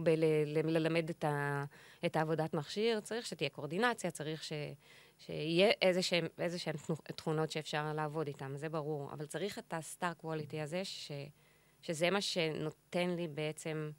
בללמד 0.64 1.09
את, 1.11 1.25
ה- 1.25 1.64
את 2.07 2.17
העבודת 2.17 2.55
מכשיר. 2.55 3.00
צריך 3.00 3.26
שתהיה 3.26 3.50
קואורדינציה, 3.50 4.11
צריך 4.11 4.45
ש, 4.45 4.53
שיהיה 5.18 5.71
איזה 5.83 6.02
שהם, 6.02 6.26
איזה 6.38 6.59
שהם 6.59 6.75
תכונות 7.16 7.50
שאפשר 7.50 7.92
לעבוד 7.92 8.26
איתן, 8.26 8.56
זה 8.56 8.68
ברור. 8.68 9.12
אבל 9.12 9.26
צריך 9.26 9.59
את 9.59 9.75
הסטאר 9.75 10.12
קווליטי 10.14 10.61
הזה, 10.61 10.85
ש, 10.85 11.11
שזה 11.83 12.11
מה 12.11 12.21
שנותן 12.21 13.11
לי 13.11 13.28
בעצם 13.28 13.90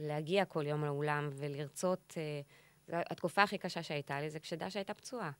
להגיע 0.00 0.44
כל 0.44 0.66
יום 0.66 0.84
לאולם 0.84 1.28
ולרצות... 1.32 2.14
אה, 2.16 2.40
התקופה 3.10 3.42
הכי 3.42 3.58
קשה 3.58 3.82
שהייתה 3.82 4.20
לי 4.20 4.30
זה 4.30 4.40
כשדשה 4.40 4.78
הייתה 4.78 4.94
פצועה. 4.94 5.30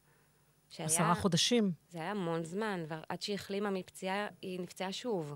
שהיה- 0.69 0.87
עשרה 0.87 1.15
חודשים. 1.15 1.73
זה 1.89 1.99
היה 1.99 2.11
המון 2.11 2.45
זמן, 2.45 2.85
ועד 2.89 3.23
שהיא 3.23 3.35
החלימה 3.35 3.71
מפציעה, 3.71 4.29
היא 4.43 4.61
נפצעה 4.61 4.93
שוב. 4.93 5.35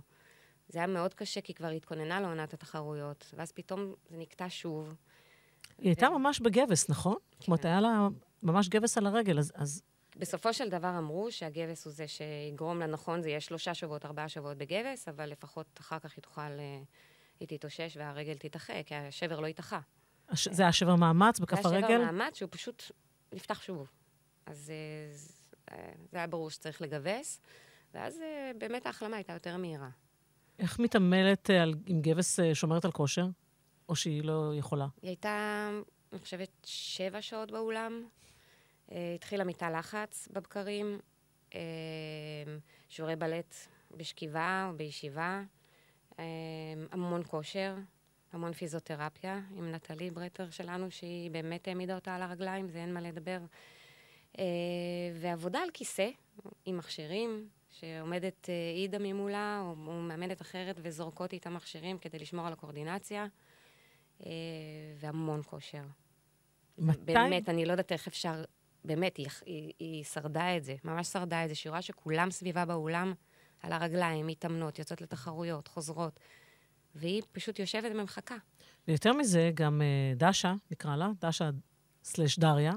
זה 0.69 0.79
היה 0.79 0.87
מאוד 0.87 1.15
קשה, 1.15 1.41
כי 1.41 1.55
כבר 1.55 1.69
התכוננה 1.69 2.21
לעונת 2.21 2.55
התחרויות, 2.55 3.35
ואז 3.37 3.53
פתאום 3.53 3.95
זה 4.11 4.17
נקטע 4.17 4.47
שוב. 4.49 4.95
היא 5.79 5.89
הייתה 5.89 6.11
ממש 6.11 6.41
בגבס, 6.41 6.91
נכון? 6.91 7.17
זאת 7.39 7.49
אומרת, 7.49 7.63
כן. 7.63 7.69
היה 7.69 7.81
לה 7.81 8.09
ממש 8.43 8.69
גבס 8.69 8.99
על 8.99 9.07
הרגל, 9.07 9.39
אז- 9.39 9.53
אז 9.55 9.83
בסופו 10.17 10.53
של 10.53 10.69
דבר 10.69 10.99
אמרו 10.99 11.33
שהגבס 11.33 11.85
הוא 11.85 11.93
זה 11.93 12.09
שיגרום 12.09 12.79
לה, 12.79 12.87
נכון, 12.87 13.23
זה 13.23 13.29
יהיה 13.29 13.41
שלושה 13.41 13.75
שבועות, 13.75 14.05
ארבעה 14.05 14.29
שבועות 14.29 14.59
בגבס, 14.59 15.09
אבל 15.09 15.27
לפחות 15.31 15.67
אחר 15.81 15.99
כך 15.99 16.13
היא 16.17 16.23
תוכל, 16.23 16.41
אה, 16.41 16.81
היא 17.41 17.49
תתאושש 17.49 17.97
והרגל 17.97 18.35
תתאחה, 18.39 18.83
כי 18.83 18.95
השבר 18.95 19.41
לא 19.41 19.47
יתאחה. 19.47 19.81
הש- 20.29 20.49
זה 20.49 20.63
היה 20.63 20.73
שבר 20.73 20.97
מאמץ 20.97 21.39
בכף 21.41 21.63
זה 21.63 21.69
היה 21.69 21.79
הרגל? 21.87 21.97
שבר 22.05 22.13
מאמץ 22.13 22.37
שהוא 22.39 22.49
פשוט 22.53 22.83
נפתח 23.33 23.63
שוב. 23.63 23.87
אז 24.47 24.71
אה, 24.71 25.17
זה- 25.17 25.33
זה 26.11 26.17
היה 26.19 26.27
ברור 26.27 26.51
שצריך 26.51 26.83
לגבס, 26.83 27.41
ואז 27.95 28.21
אה, 28.21 28.51
באמת 28.59 28.87
ההחלמה 28.87 29.17
הייתה 29.17 29.33
יותר 29.33 29.57
מהירה. 29.57 29.89
איך 30.59 30.79
מתעמלת 30.79 31.51
אה, 31.51 31.63
על- 31.63 31.75
עם 31.87 32.01
גבס 32.03 32.41
אה, 32.41 32.55
שומרת 32.55 32.85
על 32.85 32.91
כושר? 32.93 33.27
או 33.89 33.97
שהיא 33.97 34.25
לא 34.25 34.53
יכולה? 34.55 34.87
היא 35.03 35.09
הייתה, 35.09 35.69
אני 36.13 36.21
חושבת, 36.21 36.49
שבע 36.65 37.23
שעות 37.23 37.51
באולם. 37.51 38.05
אה, 38.93 39.13
התחילה 39.15 39.45
מתא 39.45 39.65
לחץ 39.65 40.29
בבקרים, 40.33 40.99
אה, 41.55 41.61
שיעורי 42.89 43.17
בלט 43.17 43.55
בשכיבה 43.97 44.69
או 44.71 44.77
בישיבה, 44.77 45.43
אה, 46.19 46.25
המון 46.91 47.23
כושר, 47.27 47.75
המון 48.33 48.53
פיזיותרפיה 48.53 49.41
עם 49.57 49.75
נטלי 49.75 50.11
ברטר 50.11 50.51
שלנו, 50.51 50.91
שהיא 50.91 51.31
באמת 51.31 51.69
העמידה 51.69 51.95
אותה 51.95 52.15
על 52.15 52.23
הרגליים, 52.23 52.69
זה 52.69 52.79
אין 52.79 52.95
מה 52.95 53.01
לדבר. 53.01 53.41
ועבודה 55.15 55.59
על 55.59 55.71
כיסא 55.75 56.09
עם 56.65 56.77
מכשירים, 56.77 57.49
שעומדת 57.71 58.49
עידה 58.75 58.99
ממולה, 59.01 59.61
או, 59.63 59.71
או 59.87 60.01
מאמנת 60.01 60.41
אחרת, 60.41 60.77
וזורקות 60.83 61.33
איתה 61.33 61.51
מכשירים 61.51 61.99
כדי 61.99 62.19
לשמור 62.19 62.47
על 62.47 62.53
הקואורדינציה. 62.53 63.27
והמון 65.01 65.43
כושר. 65.47 65.83
מתי? 66.79 67.01
באמת, 67.01 67.49
אני 67.49 67.65
לא 67.65 67.73
יודעת 67.73 67.93
איך 67.93 68.07
אפשר, 68.07 68.45
באמת, 68.85 69.17
היא, 69.17 69.27
היא, 69.47 69.73
היא 69.79 70.05
שרדה 70.05 70.57
את 70.57 70.65
זה, 70.65 70.75
ממש 70.85 71.07
שרדה 71.09 71.45
את 71.45 71.49
זה, 71.49 71.55
שהיא 71.55 71.71
רואה 71.71 71.83
שכולם 71.83 72.31
סביבה 72.31 72.65
באולם 72.65 73.15
על 73.63 73.73
הרגליים, 73.73 74.27
מתאמנות, 74.27 74.79
יוצאות 74.79 75.01
לתחרויות, 75.01 75.69
חוזרות, 75.69 76.21
והיא 76.95 77.23
פשוט 77.33 77.59
יושבת 77.59 77.91
ומחכה. 77.95 78.37
ויותר 78.89 79.13
מזה, 79.13 79.51
גם 79.55 79.83
אה, 79.83 80.15
דשה, 80.17 80.55
נקרא 80.71 80.97
לה, 80.97 81.11
דשה 81.21 81.51
סלש 82.05 82.39
דריה, 82.39 82.73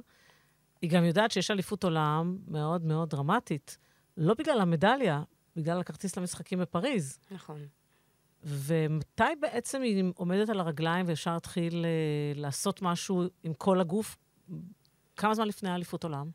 היא 0.82 0.90
גם 0.90 1.04
יודעת 1.04 1.32
שיש 1.32 1.52
אליפות 1.52 1.84
עולם 1.84 2.38
מאוד 2.48 2.86
מאוד 2.86 3.10
דרמטית. 3.10 3.78
לא 4.18 4.34
בגלל 4.34 4.62
המדליה, 4.62 5.24
בגלל 5.56 5.80
הכרטיס 5.80 6.18
למשחקים 6.18 6.60
בפריז. 6.60 7.20
נכון. 7.32 7.66
ומתי 8.44 9.24
בעצם 9.40 9.82
היא 9.82 10.04
עומדת 10.16 10.50
על 10.50 10.60
הרגליים 10.60 11.06
ואפשר 11.10 11.34
להתחיל 11.34 11.86
אה, 11.86 12.42
לעשות 12.42 12.82
משהו 12.82 13.24
עם 13.44 13.54
כל 13.54 13.82
הגוף? 13.82 14.18
כמה 15.22 15.36
זמן 15.36 15.48
לפני 15.48 15.70
האליפות 15.70 16.04
עולם? 16.04 16.30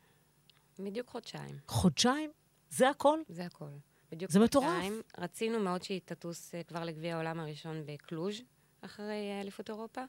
בדיוק 0.79 1.07
חודשיים, 1.09 1.55
חודשיים? 1.67 2.31
זה 2.69 2.89
הכל? 2.89 3.19
זה 3.29 3.45
הכל. 3.45 3.69
בדיוק 4.11 4.31
זה 4.31 4.39
מטורף. 4.39 4.83
רצינו 5.17 5.59
מאוד 5.59 5.83
שהיא 5.83 6.01
תטוס 6.05 6.55
אה, 6.55 6.63
כבר 6.63 6.83
לגביע 6.83 7.15
העולם 7.15 7.39
הראשון 7.39 7.83
בקלוז' 7.85 8.41
אחרי 8.81 9.31
אה, 9.31 9.41
אליפות 9.41 9.69
אירופה, 9.69 10.01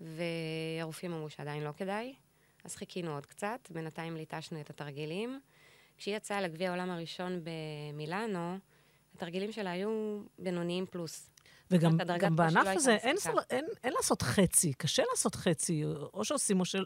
והרופאים 0.00 1.12
אמרו 1.12 1.30
שעדיין 1.30 1.62
לא 1.62 1.70
כדאי, 1.76 2.14
אז 2.64 2.76
חיכינו 2.76 3.14
עוד 3.14 3.26
קצת, 3.26 3.68
בינתיים 3.70 4.16
ליטשנו 4.16 4.60
את 4.60 4.70
התרגילים. 4.70 5.40
כשהיא 5.96 6.16
יצאה 6.16 6.40
לגביע 6.40 6.68
העולם 6.68 6.90
הראשון 6.90 7.40
במילאנו, 7.44 8.58
התרגילים 9.14 9.52
שלה 9.52 9.70
היו 9.70 10.20
בינוניים 10.38 10.86
פלוס. 10.86 11.30
וגם 11.70 11.96
גם 11.96 12.18
קושי 12.18 12.34
בענף 12.36 12.66
לא 12.66 12.70
הזה 12.70 12.94
אין. 12.94 13.16
סל- 13.16 13.32
אין, 13.50 13.66
אין 13.84 13.92
לעשות 13.92 14.22
חצי, 14.22 14.72
קשה 14.72 15.02
לעשות 15.10 15.34
חצי, 15.34 15.84
או 15.84 16.24
שעושים 16.24 16.60
או 16.60 16.64
של... 16.64 16.84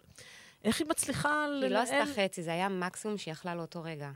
איך 0.64 0.80
היא 0.80 0.88
מצליחה 0.88 1.44
היא 1.62 1.70
לא 1.70 1.78
עשתה 1.78 2.04
חצי, 2.16 2.42
זה 2.42 2.52
היה 2.52 2.68
מקסימום 2.68 3.18
שהיא 3.18 3.32
יכלה 3.32 3.54
לאותו 3.54 3.82
רגע. 3.82 4.10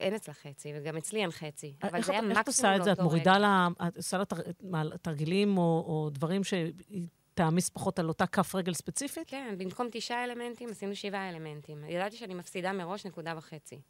אין 0.00 0.14
אצלה 0.14 0.34
חצי, 0.34 0.72
וגם 0.76 0.96
אצלי 0.96 1.20
אין 1.20 1.30
חצי. 1.30 1.74
אבל 1.82 1.96
איך, 1.96 2.06
זה 2.06 2.12
היה 2.12 2.20
מקסימום 2.20 2.36
איך 2.36 2.42
את 2.42 2.48
עושה 2.48 2.76
את 2.76 2.84
זה? 2.84 2.92
את 2.92 2.98
לאותו 2.98 3.02
מורידה 3.02 3.30
רגע. 3.30 3.38
לה, 3.38 3.68
את 3.88 3.96
עושה 3.96 4.18
לה 4.18 4.98
תרגילים 5.02 5.58
או, 5.58 6.08
דברים 6.12 6.44
שהיא 6.44 6.72
תעמיס 7.34 7.68
פחות 7.68 7.98
על 7.98 8.08
אותה 8.08 8.26
כף 8.26 8.54
רגל 8.54 8.74
ספציפית? 8.74 9.28
כן, 9.28 9.54
במקום 9.58 9.88
תשעה 9.90 10.24
אלמנטים, 10.24 10.68
עשינו 10.68 10.96
שבעה 10.96 11.30
אלמנטים. 11.30 11.84
ידעתי 11.88 12.16
שאני 12.16 12.34
מפסידה 12.34 12.72
מראש 12.72 13.06
נקודה 13.06 13.34
וחצי. 13.36 13.80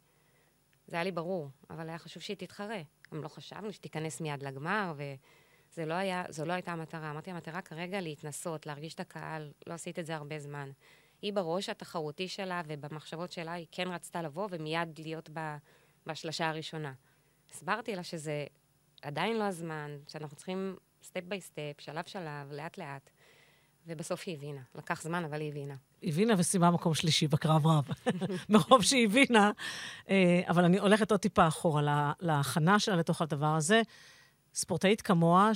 זה 0.87 0.95
היה 0.95 1.03
לי 1.03 1.11
ברור, 1.11 1.49
אבל 1.69 1.89
היה 1.89 1.97
חשוב 1.97 2.23
שהיא 2.23 2.37
תתחרה. 2.37 2.81
גם 3.13 3.23
לא 3.23 3.27
חשבנו 3.27 3.73
שתיכנס 3.73 4.21
מיד 4.21 4.43
לגמר, 4.43 4.93
וזה 4.95 5.85
לא 5.85 5.93
היה, 5.93 6.23
לא 6.45 6.53
הייתה 6.53 6.71
המטרה. 6.71 7.11
אמרתי, 7.11 7.31
המטרה 7.31 7.61
כרגע 7.61 8.01
להתנסות, 8.01 8.65
להרגיש 8.65 8.93
את 8.93 8.99
הקהל, 8.99 9.51
לא 9.67 9.73
עשית 9.73 9.99
את 9.99 10.05
זה 10.05 10.15
הרבה 10.15 10.39
זמן. 10.39 10.69
היא 11.21 11.33
בראש 11.33 11.69
התחרותי 11.69 12.27
שלה 12.27 12.61
ובמחשבות 12.67 13.31
שלה, 13.31 13.53
היא 13.53 13.67
כן 13.71 13.87
רצתה 13.87 14.21
לבוא 14.21 14.47
ומיד 14.51 14.99
להיות 14.99 15.29
ב, 15.33 15.39
בשלשה 16.05 16.49
הראשונה. 16.49 16.93
הסברתי 17.51 17.95
לה 17.95 18.03
שזה 18.03 18.45
עדיין 19.01 19.37
לא 19.37 19.43
הזמן, 19.43 19.97
שאנחנו 20.07 20.35
צריכים 20.35 20.75
step 21.03 21.23
by 21.23 21.41
step, 21.41 21.73
שלב 21.79 22.03
שלב, 22.07 22.51
לאט 22.51 22.77
לאט. 22.77 23.09
ובסוף 23.87 24.23
היא 24.25 24.35
הבינה. 24.35 24.61
לקח 24.75 25.01
זמן, 25.01 25.25
אבל 25.25 25.41
היא 25.41 25.49
הבינה. 25.49 25.75
הבינה 26.03 26.33
וסיימה 26.37 26.71
מקום 26.71 26.93
שלישי 26.93 27.27
בקרב 27.27 27.67
רב. 27.67 27.87
מרוב 28.49 28.81
שהיא 28.81 29.05
הבינה. 29.07 29.51
אה, 30.09 30.41
אבל 30.47 30.65
אני 30.65 30.79
הולכת 30.79 31.11
עוד 31.11 31.19
טיפה 31.19 31.47
אחורה 31.47 32.13
להכנה 32.19 32.79
שלה 32.79 32.95
לתוך 32.95 33.21
הדבר 33.21 33.55
הזה. 33.55 33.81
ספורטאית 34.53 35.01
כמוה, 35.01 35.51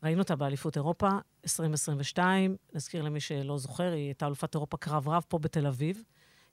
שראינו 0.00 0.22
אותה 0.22 0.36
באליפות 0.36 0.76
אירופה 0.76 1.08
2022, 1.44 2.56
נזכיר 2.74 3.02
למי 3.02 3.20
שלא 3.20 3.58
זוכר, 3.58 3.92
היא 3.92 4.04
הייתה 4.04 4.26
אלופת 4.26 4.54
אירופה 4.54 4.76
קרב 4.76 5.08
רב 5.08 5.22
פה 5.28 5.38
בתל 5.38 5.66
אביב. 5.66 6.02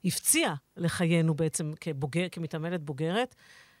הפציעה 0.04 0.54
לחיינו 0.76 1.34
בעצם 1.34 1.72
כבוגר, 1.80 2.28
כמתעמלת 2.32 2.82
בוגרת. 2.82 3.34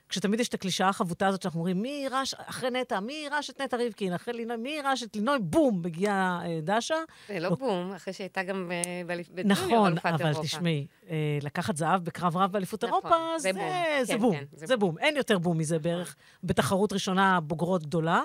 כשתמיד 0.08 0.40
יש 0.40 0.48
את 0.48 0.54
הקלישאה 0.54 0.88
החבוטה 0.88 1.26
הזאת 1.26 1.42
שאנחנו 1.42 1.60
אומרים, 1.60 1.82
מי 1.82 1.88
יירש, 1.88 2.34
אחרי 2.34 2.70
נטע, 2.70 3.00
מי 3.00 3.12
יירש 3.12 3.50
את 3.50 3.60
נטע 3.60 3.76
ריבקין, 3.76 4.12
אחרי 4.12 4.34
לינוי, 4.34 4.56
מי 4.56 4.68
יירש 4.68 5.02
את 5.02 5.16
לינוי, 5.16 5.38
בום, 5.40 5.82
מגיעה 5.84 6.40
אה, 6.44 6.60
דשה. 6.62 6.94
זה 7.28 7.40
לא 7.40 7.54
בום, 7.54 7.92
אחרי 7.92 8.12
שהייתה 8.12 8.42
גם 8.42 8.72
אה, 8.72 9.02
באליפות 9.06 9.38
אירופה. 9.38 9.52
נכון, 9.52 9.94
אבל 10.04 10.32
תשמעי, 10.42 10.86
אה, 11.10 11.38
לקחת 11.42 11.76
זהב 11.76 12.04
בקרב 12.04 12.36
רב 12.36 12.52
באליפות 12.52 12.84
נכון, 12.84 13.00
אירופה, 13.04 13.38
זה, 13.38 13.52
בום. 13.52 13.62
זה 14.02 14.12
כן, 14.12 14.20
בום. 14.20 14.36
כן, 14.36 14.44
זה, 14.52 14.66
זה 14.66 14.76
בום. 14.76 14.90
בום. 14.90 14.98
אין 14.98 15.16
יותר 15.16 15.38
בום 15.38 15.58
מזה 15.58 15.78
בערך 15.78 16.16
בתחרות 16.42 16.92
ראשונה 16.92 17.40
בוגרות 17.40 17.82
גדולה. 17.82 18.22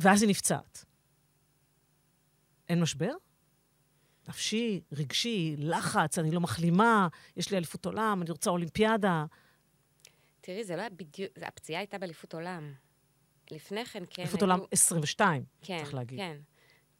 ואז 0.00 0.22
היא 0.22 0.30
נפצעת. 0.30 0.84
אין 2.68 2.80
משבר? 2.80 3.12
נפשי, 4.28 4.80
רגשי, 4.92 5.54
לחץ, 5.58 6.18
אני 6.18 6.30
לא 6.30 6.40
מחלימה, 6.40 7.08
יש 7.36 7.50
לי 7.50 7.56
אליפות 7.56 7.86
עולם, 7.86 8.22
אני 8.22 8.30
רוצה 8.30 8.50
אולימפיאדה. 8.50 9.24
תראי, 10.40 10.64
זה 10.64 10.76
לא 10.76 10.80
היה 10.80 10.90
בדיוק, 10.90 11.32
הפציעה 11.42 11.80
הייתה 11.80 11.98
באליפות 11.98 12.34
עולם. 12.34 12.74
לפני 13.50 13.84
כן, 13.84 14.04
כן. 14.10 14.22
אליפות 14.22 14.42
עולם 14.42 14.60
22, 14.70 15.44
כן, 15.62 15.78
צריך 15.78 15.94
להגיד. 15.94 16.18
כן, 16.18 16.36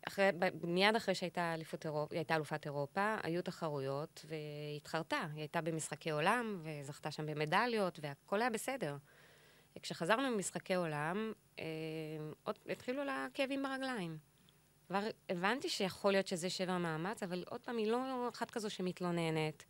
אחרי, 0.09 0.30
מיד 0.62 0.97
אחרי 0.97 1.14
שהייתה 1.14 1.54
אליפות 1.54 1.85
אירופה, 1.85 2.14
היא 2.14 2.19
הייתה 2.19 2.37
אלופת 2.37 2.66
אירופה, 2.66 3.16
היו 3.23 3.42
תחרויות, 3.42 4.25
והיא 4.28 4.76
התחרתה. 4.76 5.26
היא 5.33 5.40
הייתה 5.40 5.61
במשחקי 5.61 6.11
עולם, 6.11 6.62
וזכתה 6.62 7.11
שם 7.11 7.26
במדליות, 7.26 7.99
והכל 8.02 8.40
היה 8.40 8.50
בסדר. 8.50 8.97
כשחזרנו 9.83 10.31
ממשחקי 10.31 10.75
עולם, 10.75 11.33
אה, 11.59 11.65
עוד 12.43 12.59
התחילו 12.69 13.05
לה 13.05 13.27
כאבים 13.35 13.62
ברגליים. 13.62 14.19
כבר 14.87 15.09
הבנתי 15.29 15.69
שיכול 15.69 16.12
להיות 16.12 16.27
שזה 16.27 16.50
שבר 16.50 16.79
מאמץ, 16.79 17.23
אבל 17.23 17.45
עוד 17.50 17.61
פעם, 17.61 17.77
היא 17.77 17.87
לא 17.87 18.29
אחת 18.29 18.50
כזו 18.50 18.71
שמתלוננת. 18.71 19.65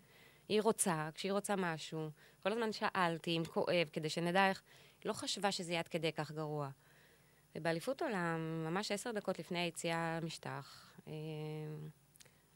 היא 0.49 0.63
רוצה, 0.63 1.09
כשהיא 1.15 1.33
רוצה 1.33 1.57
משהו, 1.57 2.11
כל 2.43 2.53
הזמן 2.53 2.73
שאלתי 2.73 3.37
אם 3.37 3.43
כואב, 3.45 3.89
כדי 3.93 4.09
שנדע 4.09 4.49
איך... 4.49 4.63
לא 5.05 5.13
חשבה 5.13 5.53
שזה 5.53 5.73
יהיה 5.73 5.81
עד 5.81 5.89
כדי 5.89 6.13
כך 6.13 6.33
גרוע. 6.33 6.69
ובאליפות 7.55 8.03
עולם, 8.03 8.65
ממש 8.65 8.93
עשר 8.93 9.13
דקות 9.13 9.39
לפני 9.39 9.59
היציאה 9.59 10.19
למשטח. 10.23 10.91
אה, 11.09 11.13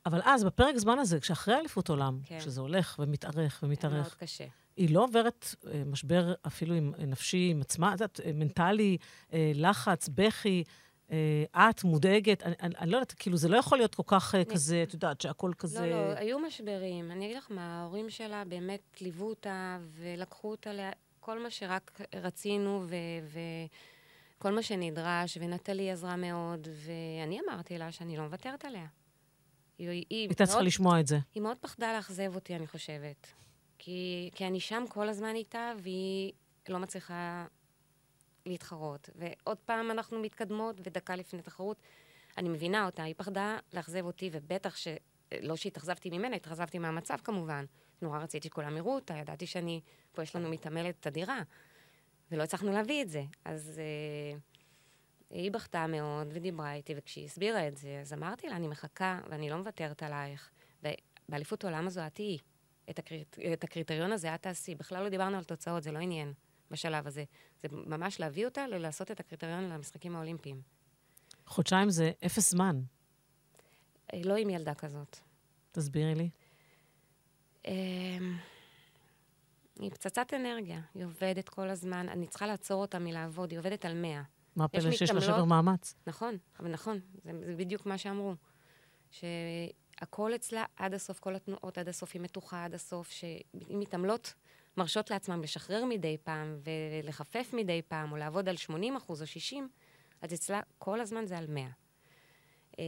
אבל 0.06 0.20
אז, 0.24 0.44
בפרק 0.44 0.76
זמן 0.76 0.98
הזה, 0.98 1.20
כשאחרי 1.20 1.54
אליפות 1.54 1.88
עולם, 1.88 2.20
כן. 2.24 2.38
כשזה 2.38 2.60
הולך 2.60 2.98
ומתארך 2.98 3.60
ומתארך... 3.62 3.92
מאוד 3.92 4.14
קשה. 4.14 4.46
היא 4.76 4.94
לא 4.94 5.04
עוברת 5.04 5.54
אה, 5.66 5.82
משבר 5.86 6.34
אפילו 6.46 6.74
עם, 6.74 6.92
נפשי, 6.98 7.48
עם 7.50 7.60
עצמה, 7.60 7.94
את 7.94 8.00
יודעת, 8.00 8.20
מנטלי, 8.34 8.96
אה, 9.32 9.52
לחץ, 9.54 10.08
בכי. 10.08 10.64
אה, 11.10 11.70
את 11.70 11.84
מודאגת, 11.84 12.42
אני, 12.42 12.54
אני, 12.62 12.74
אני 12.78 12.90
לא 12.90 12.96
יודעת, 12.96 13.12
כאילו, 13.12 13.36
זה 13.36 13.48
לא 13.48 13.56
יכול 13.56 13.78
להיות 13.78 13.94
כל 13.94 14.02
כך 14.06 14.34
אה, 14.34 14.44
כזה, 14.44 14.82
את 14.82 14.92
יודעת, 14.92 15.20
שהכל 15.20 15.52
כזה... 15.58 15.80
לא, 15.80 16.08
לא, 16.08 16.12
היו 16.16 16.38
משברים. 16.38 17.10
אני 17.10 17.26
אגיד 17.26 17.36
לך 17.36 17.46
מה, 17.50 17.80
ההורים 17.80 18.10
שלה 18.10 18.44
באמת 18.44 19.00
ליוו 19.00 19.28
אותה 19.28 19.78
ולקחו 19.90 20.50
אותה 20.50 20.70
לכל 20.72 21.42
מה 21.42 21.50
שרק 21.50 22.00
רצינו, 22.14 22.82
ו... 22.86 22.96
ו 23.22 23.38
כל 24.38 24.52
מה 24.52 24.62
שנדרש, 24.62 25.38
ונטלי 25.40 25.90
עזרה 25.90 26.16
מאוד, 26.16 26.68
ואני 26.70 27.40
אמרתי 27.48 27.78
לה 27.78 27.92
שאני 27.92 28.16
לא 28.16 28.22
מוותרת 28.22 28.64
עליה. 28.64 28.86
היא 29.78 30.04
הייתה 30.10 30.46
צריכה 30.46 30.62
לשמוע 30.62 31.00
את 31.00 31.06
זה. 31.06 31.18
היא 31.34 31.42
מאוד 31.42 31.56
פחדה 31.60 31.96
לאכזב 31.96 32.34
אותי, 32.34 32.56
אני 32.56 32.66
חושבת. 32.66 33.26
כי, 33.84 34.30
כי 34.34 34.46
אני 34.46 34.60
שם 34.60 34.84
כל 34.88 35.08
הזמן 35.08 35.34
איתה, 35.34 35.72
והיא 35.82 36.32
לא 36.68 36.78
מצליחה 36.78 37.46
להתחרות. 38.46 39.10
ועוד 39.14 39.58
פעם 39.58 39.90
אנחנו 39.90 40.20
מתקדמות, 40.20 40.76
ודקה 40.84 41.16
לפני 41.16 41.42
תחרות, 41.42 41.76
אני 42.38 42.48
מבינה 42.48 42.86
אותה, 42.86 43.02
היא 43.02 43.14
פחדה 43.16 43.58
לאכזב 43.72 44.04
אותי, 44.04 44.30
ובטח 44.32 44.76
ש... 44.76 44.88
לא 45.42 45.56
שהתאכזבתי 45.56 46.10
ממנה, 46.10 46.36
התאכזבתי 46.36 46.78
מהמצב 46.78 47.16
כמובן. 47.24 47.64
נורא 48.02 48.18
רציתי 48.18 48.48
שכולם 48.48 48.76
יראו 48.76 48.94
אותה, 48.94 49.14
ידעתי 49.14 49.46
שאני, 49.46 49.80
פה 50.12 50.22
יש 50.22 50.36
לנו 50.36 50.50
מתעמלת 50.50 51.06
אדירה, 51.06 51.42
ולא 52.30 52.42
הצלחנו 52.42 52.72
להביא 52.72 53.02
את 53.02 53.08
זה. 53.08 53.22
אז 53.44 53.80
אה, 53.80 54.38
היא 55.30 55.50
בכתה 55.50 55.86
מאוד 55.86 56.26
ודיברה 56.30 56.74
איתי, 56.74 56.94
וכשהיא 56.96 57.24
הסבירה 57.24 57.68
את 57.68 57.76
זה, 57.76 57.98
אז 58.00 58.12
אמרתי 58.12 58.48
לה, 58.48 58.56
אני 58.56 58.68
מחכה 58.68 59.20
ואני 59.30 59.50
לא 59.50 59.56
מוותרת 59.56 60.02
עלייך. 60.02 60.50
ובאליפות 60.82 61.64
העולם 61.64 61.86
הזו 61.86 62.06
את 62.06 62.14
תהיי. 62.14 62.38
את, 62.90 62.98
הקריט... 62.98 63.38
את 63.52 63.64
הקריטריון 63.64 64.12
הזה 64.12 64.34
את 64.34 64.42
תעשי. 64.42 64.74
בכלל 64.74 65.02
לא 65.02 65.08
דיברנו 65.08 65.36
על 65.36 65.44
תוצאות, 65.44 65.82
זה 65.82 65.92
לא 65.92 65.98
עניין. 65.98 66.32
בשלב 66.70 67.06
הזה. 67.06 67.24
זה 67.62 67.68
ממש 67.72 68.20
להביא 68.20 68.44
אותה 68.44 68.66
ללעשות 68.66 69.10
את 69.10 69.20
הקריטריון 69.20 69.64
למשחקים 69.64 70.16
האולימפיים. 70.16 70.62
חודשיים 71.46 71.90
זה 71.90 72.12
אפס 72.26 72.50
זמן. 72.50 72.80
אה, 74.14 74.20
לא 74.24 74.36
עם 74.36 74.50
ילדה 74.50 74.74
כזאת. 74.74 75.18
תסבירי 75.72 76.14
לי. 76.14 76.30
אמ, 77.64 78.36
היא 79.78 79.90
פצצת 79.90 80.34
אנרגיה, 80.34 80.80
היא 80.94 81.04
עובדת 81.04 81.48
כל 81.48 81.68
הזמן, 81.68 82.08
אני 82.08 82.26
צריכה 82.26 82.46
לעצור 82.46 82.80
אותה 82.80 82.98
מלעבוד, 82.98 83.50
היא 83.50 83.58
עובדת 83.58 83.84
על 83.84 83.94
מאה. 83.94 84.22
מה 84.56 84.64
הפלא 84.64 84.90
שיש 84.90 85.10
לה 85.10 85.20
שבר 85.20 85.44
מאמץ? 85.44 85.94
נכון, 86.06 86.38
אבל 86.60 86.70
נכון, 86.70 87.00
זה, 87.24 87.32
זה 87.46 87.54
בדיוק 87.54 87.86
מה 87.86 87.98
שאמרו. 87.98 88.34
שהכל 90.00 90.34
אצלה 90.34 90.64
עד 90.76 90.94
הסוף, 90.94 91.18
כל 91.20 91.34
התנועות 91.36 91.78
עד 91.78 91.88
הסוף, 91.88 92.10
היא 92.14 92.22
מתוחה 92.22 92.64
עד 92.64 92.74
הסוף, 92.74 93.10
שהיא 93.10 93.42
מתעמלות 93.70 94.34
מרשות 94.76 95.10
לעצמם 95.10 95.42
לשחרר 95.42 95.84
מדי 95.84 96.16
פעם 96.24 96.58
ולחפף 97.02 97.50
מדי 97.52 97.82
פעם, 97.88 98.12
או 98.12 98.16
לעבוד 98.16 98.48
על 98.48 98.56
80 98.56 98.96
אחוז 98.96 99.22
או 99.22 99.26
60, 99.26 99.68
אז 100.22 100.34
אצלה 100.34 100.60
כל 100.78 101.00
הזמן 101.00 101.26
זה 101.26 101.38
על 101.38 101.46
100. 101.48 101.64
אה, 102.78 102.84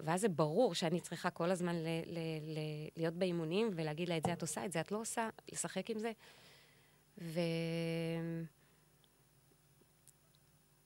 ואז 0.00 0.20
זה 0.20 0.28
ברור 0.28 0.74
שאני 0.74 1.00
צריכה 1.00 1.30
כל 1.30 1.50
הזמן 1.50 1.76
ל- 1.76 2.02
ל- 2.06 2.52
ל- 2.58 2.88
להיות 2.96 3.14
באימונים 3.14 3.70
ולהגיד 3.74 4.08
לה, 4.08 4.16
את 4.16 4.22
זה 4.26 4.32
את 4.32 4.42
עושה, 4.42 4.64
את 4.64 4.72
זה 4.72 4.80
את 4.80 4.92
לא 4.92 5.00
עושה, 5.00 5.28
לשחק 5.52 5.90
עם 5.90 5.98
זה. 5.98 6.12
ו... 7.18 7.40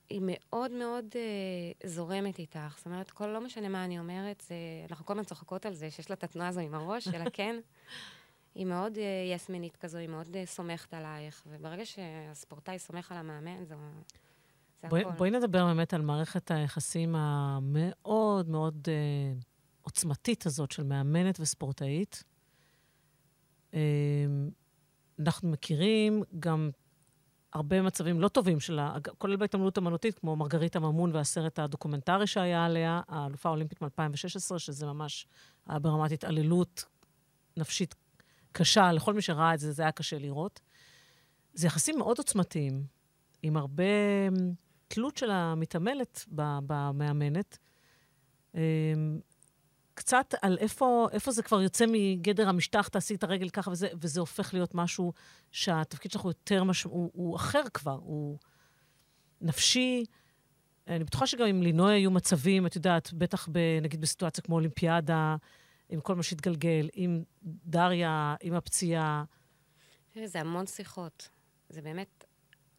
היא 0.08 0.20
מאוד 0.24 0.70
מאוד 0.70 1.04
uh, 1.12 1.86
זורמת 1.86 2.38
איתך. 2.38 2.74
זאת 2.76 2.86
אומרת, 2.86 3.10
כל, 3.10 3.26
לא 3.26 3.40
משנה 3.40 3.68
מה 3.68 3.84
אני 3.84 3.98
אומרת, 3.98 4.42
זה, 4.48 4.54
אנחנו 4.90 5.06
כל 5.06 5.12
הזמן 5.12 5.24
צוחקות 5.24 5.66
על 5.66 5.74
זה, 5.74 5.90
שיש 5.90 6.10
לה 6.10 6.14
את 6.14 6.24
התנועה 6.24 6.48
הזו 6.48 6.60
עם 6.60 6.74
הראש, 6.74 7.04
של 7.04 7.22
הכן. 7.22 7.56
היא 8.54 8.66
מאוד 8.66 8.96
uh, 8.96 9.34
יסמנית 9.34 9.76
כזו, 9.76 9.98
היא 9.98 10.08
מאוד 10.08 10.26
uh, 10.26 10.46
סומכת 10.46 10.94
עלייך, 10.94 11.42
וברגע 11.46 11.84
שהספורטאי 11.84 12.78
סומך 12.78 13.12
על 13.12 13.18
המאמן, 13.18 13.64
זה, 13.64 13.74
זה 14.82 14.88
בואי, 14.88 15.00
הכול. 15.00 15.12
בואי 15.12 15.30
נדבר 15.30 15.64
באמת 15.64 15.94
על 15.94 16.02
מערכת 16.02 16.50
היחסים 16.50 17.14
המאוד 17.14 18.48
מאוד 18.48 18.88
uh, 18.88 19.44
עוצמתית 19.82 20.46
הזאת 20.46 20.70
של 20.70 20.82
מאמנת 20.82 21.40
וספורטאית. 21.40 22.24
Uh, 23.72 23.76
אנחנו 25.18 25.48
מכירים 25.48 26.22
גם 26.38 26.70
הרבה 27.56 27.82
מצבים 27.82 28.20
לא 28.20 28.28
טובים 28.28 28.60
שלה, 28.60 28.96
כולל 29.18 29.36
בהתעמלות 29.36 29.78
אמנותית, 29.78 30.18
כמו 30.18 30.36
מרגריטה 30.36 30.80
ממון 30.80 31.14
והסרט 31.14 31.58
הדוקומנטרי 31.58 32.26
שהיה 32.26 32.64
עליה, 32.64 33.00
האלופה 33.08 33.48
האולימפית 33.48 33.82
מ-2016, 33.82 34.58
שזה 34.58 34.86
ממש 34.86 35.26
היה 35.66 35.78
ברמת 35.78 36.12
התעללות 36.12 36.84
נפשית 37.56 37.94
קשה, 38.52 38.92
לכל 38.92 39.14
מי 39.14 39.22
שראה 39.22 39.54
את 39.54 39.58
זה, 39.58 39.72
זה 39.72 39.82
היה 39.82 39.92
קשה 39.92 40.18
לראות. 40.18 40.60
זה 41.54 41.66
יחסים 41.66 41.98
מאוד 41.98 42.18
עוצמתיים, 42.18 42.84
עם 43.42 43.56
הרבה 43.56 43.84
אמ, 44.28 44.52
תלות 44.88 45.16
של 45.16 45.30
המתעמלת 45.30 46.24
במאמנת. 46.66 47.58
קצת 49.96 50.34
על 50.42 50.58
איפה, 50.60 51.08
איפה 51.12 51.30
זה 51.30 51.42
כבר 51.42 51.62
יוצא 51.62 51.84
מגדר 51.88 52.48
המשטח, 52.48 52.88
תעשי 52.88 53.14
את 53.14 53.22
הרגל 53.22 53.48
ככה, 53.48 53.70
וזה, 53.70 53.88
וזה 54.00 54.20
הופך 54.20 54.54
להיות 54.54 54.74
משהו 54.74 55.12
שהתפקיד 55.52 56.10
שלך 56.10 56.20
הוא 56.22 56.30
יותר 56.30 56.64
משמעות, 56.64 56.96
הוא, 56.96 57.10
הוא 57.14 57.36
אחר 57.36 57.62
כבר, 57.74 57.98
הוא 58.02 58.38
נפשי, 59.40 60.04
אני 60.86 61.04
בטוחה 61.04 61.26
שגם 61.26 61.46
עם 61.46 61.62
לינוי 61.62 61.94
היו 61.94 62.10
מצבים, 62.10 62.66
את 62.66 62.76
יודעת, 62.76 63.12
בטח 63.12 63.48
ב, 63.52 63.58
נגיד 63.82 64.00
בסיטואציה 64.00 64.44
כמו 64.44 64.54
אולימפיאדה, 64.54 65.36
עם 65.88 66.00
כל 66.00 66.14
מה 66.14 66.22
שהתגלגל, 66.22 66.88
עם 66.92 67.22
דריה, 67.42 68.34
עם 68.40 68.54
הפציעה. 68.54 69.24
זה 70.24 70.40
המון 70.40 70.66
שיחות. 70.66 71.28
זה 71.68 71.82
באמת 71.82 72.24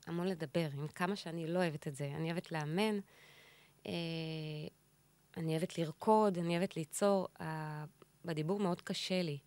המון 0.07 0.27
לדבר, 0.27 0.67
עם 0.73 0.87
כמה 0.87 1.15
שאני 1.15 1.47
לא 1.47 1.59
אוהבת 1.59 1.87
את 1.87 1.95
זה. 1.95 2.11
אני 2.15 2.31
אוהבת 2.31 2.51
לאמן, 2.51 2.99
אה, 3.87 3.93
אני 5.37 5.51
אוהבת 5.51 5.77
לרקוד, 5.77 6.37
אני 6.37 6.57
אוהבת 6.57 6.77
ליצור. 6.77 7.27
אה, 7.41 7.85
בדיבור 8.25 8.59
מאוד 8.59 8.81
קשה 8.81 9.21
לי 9.21 9.37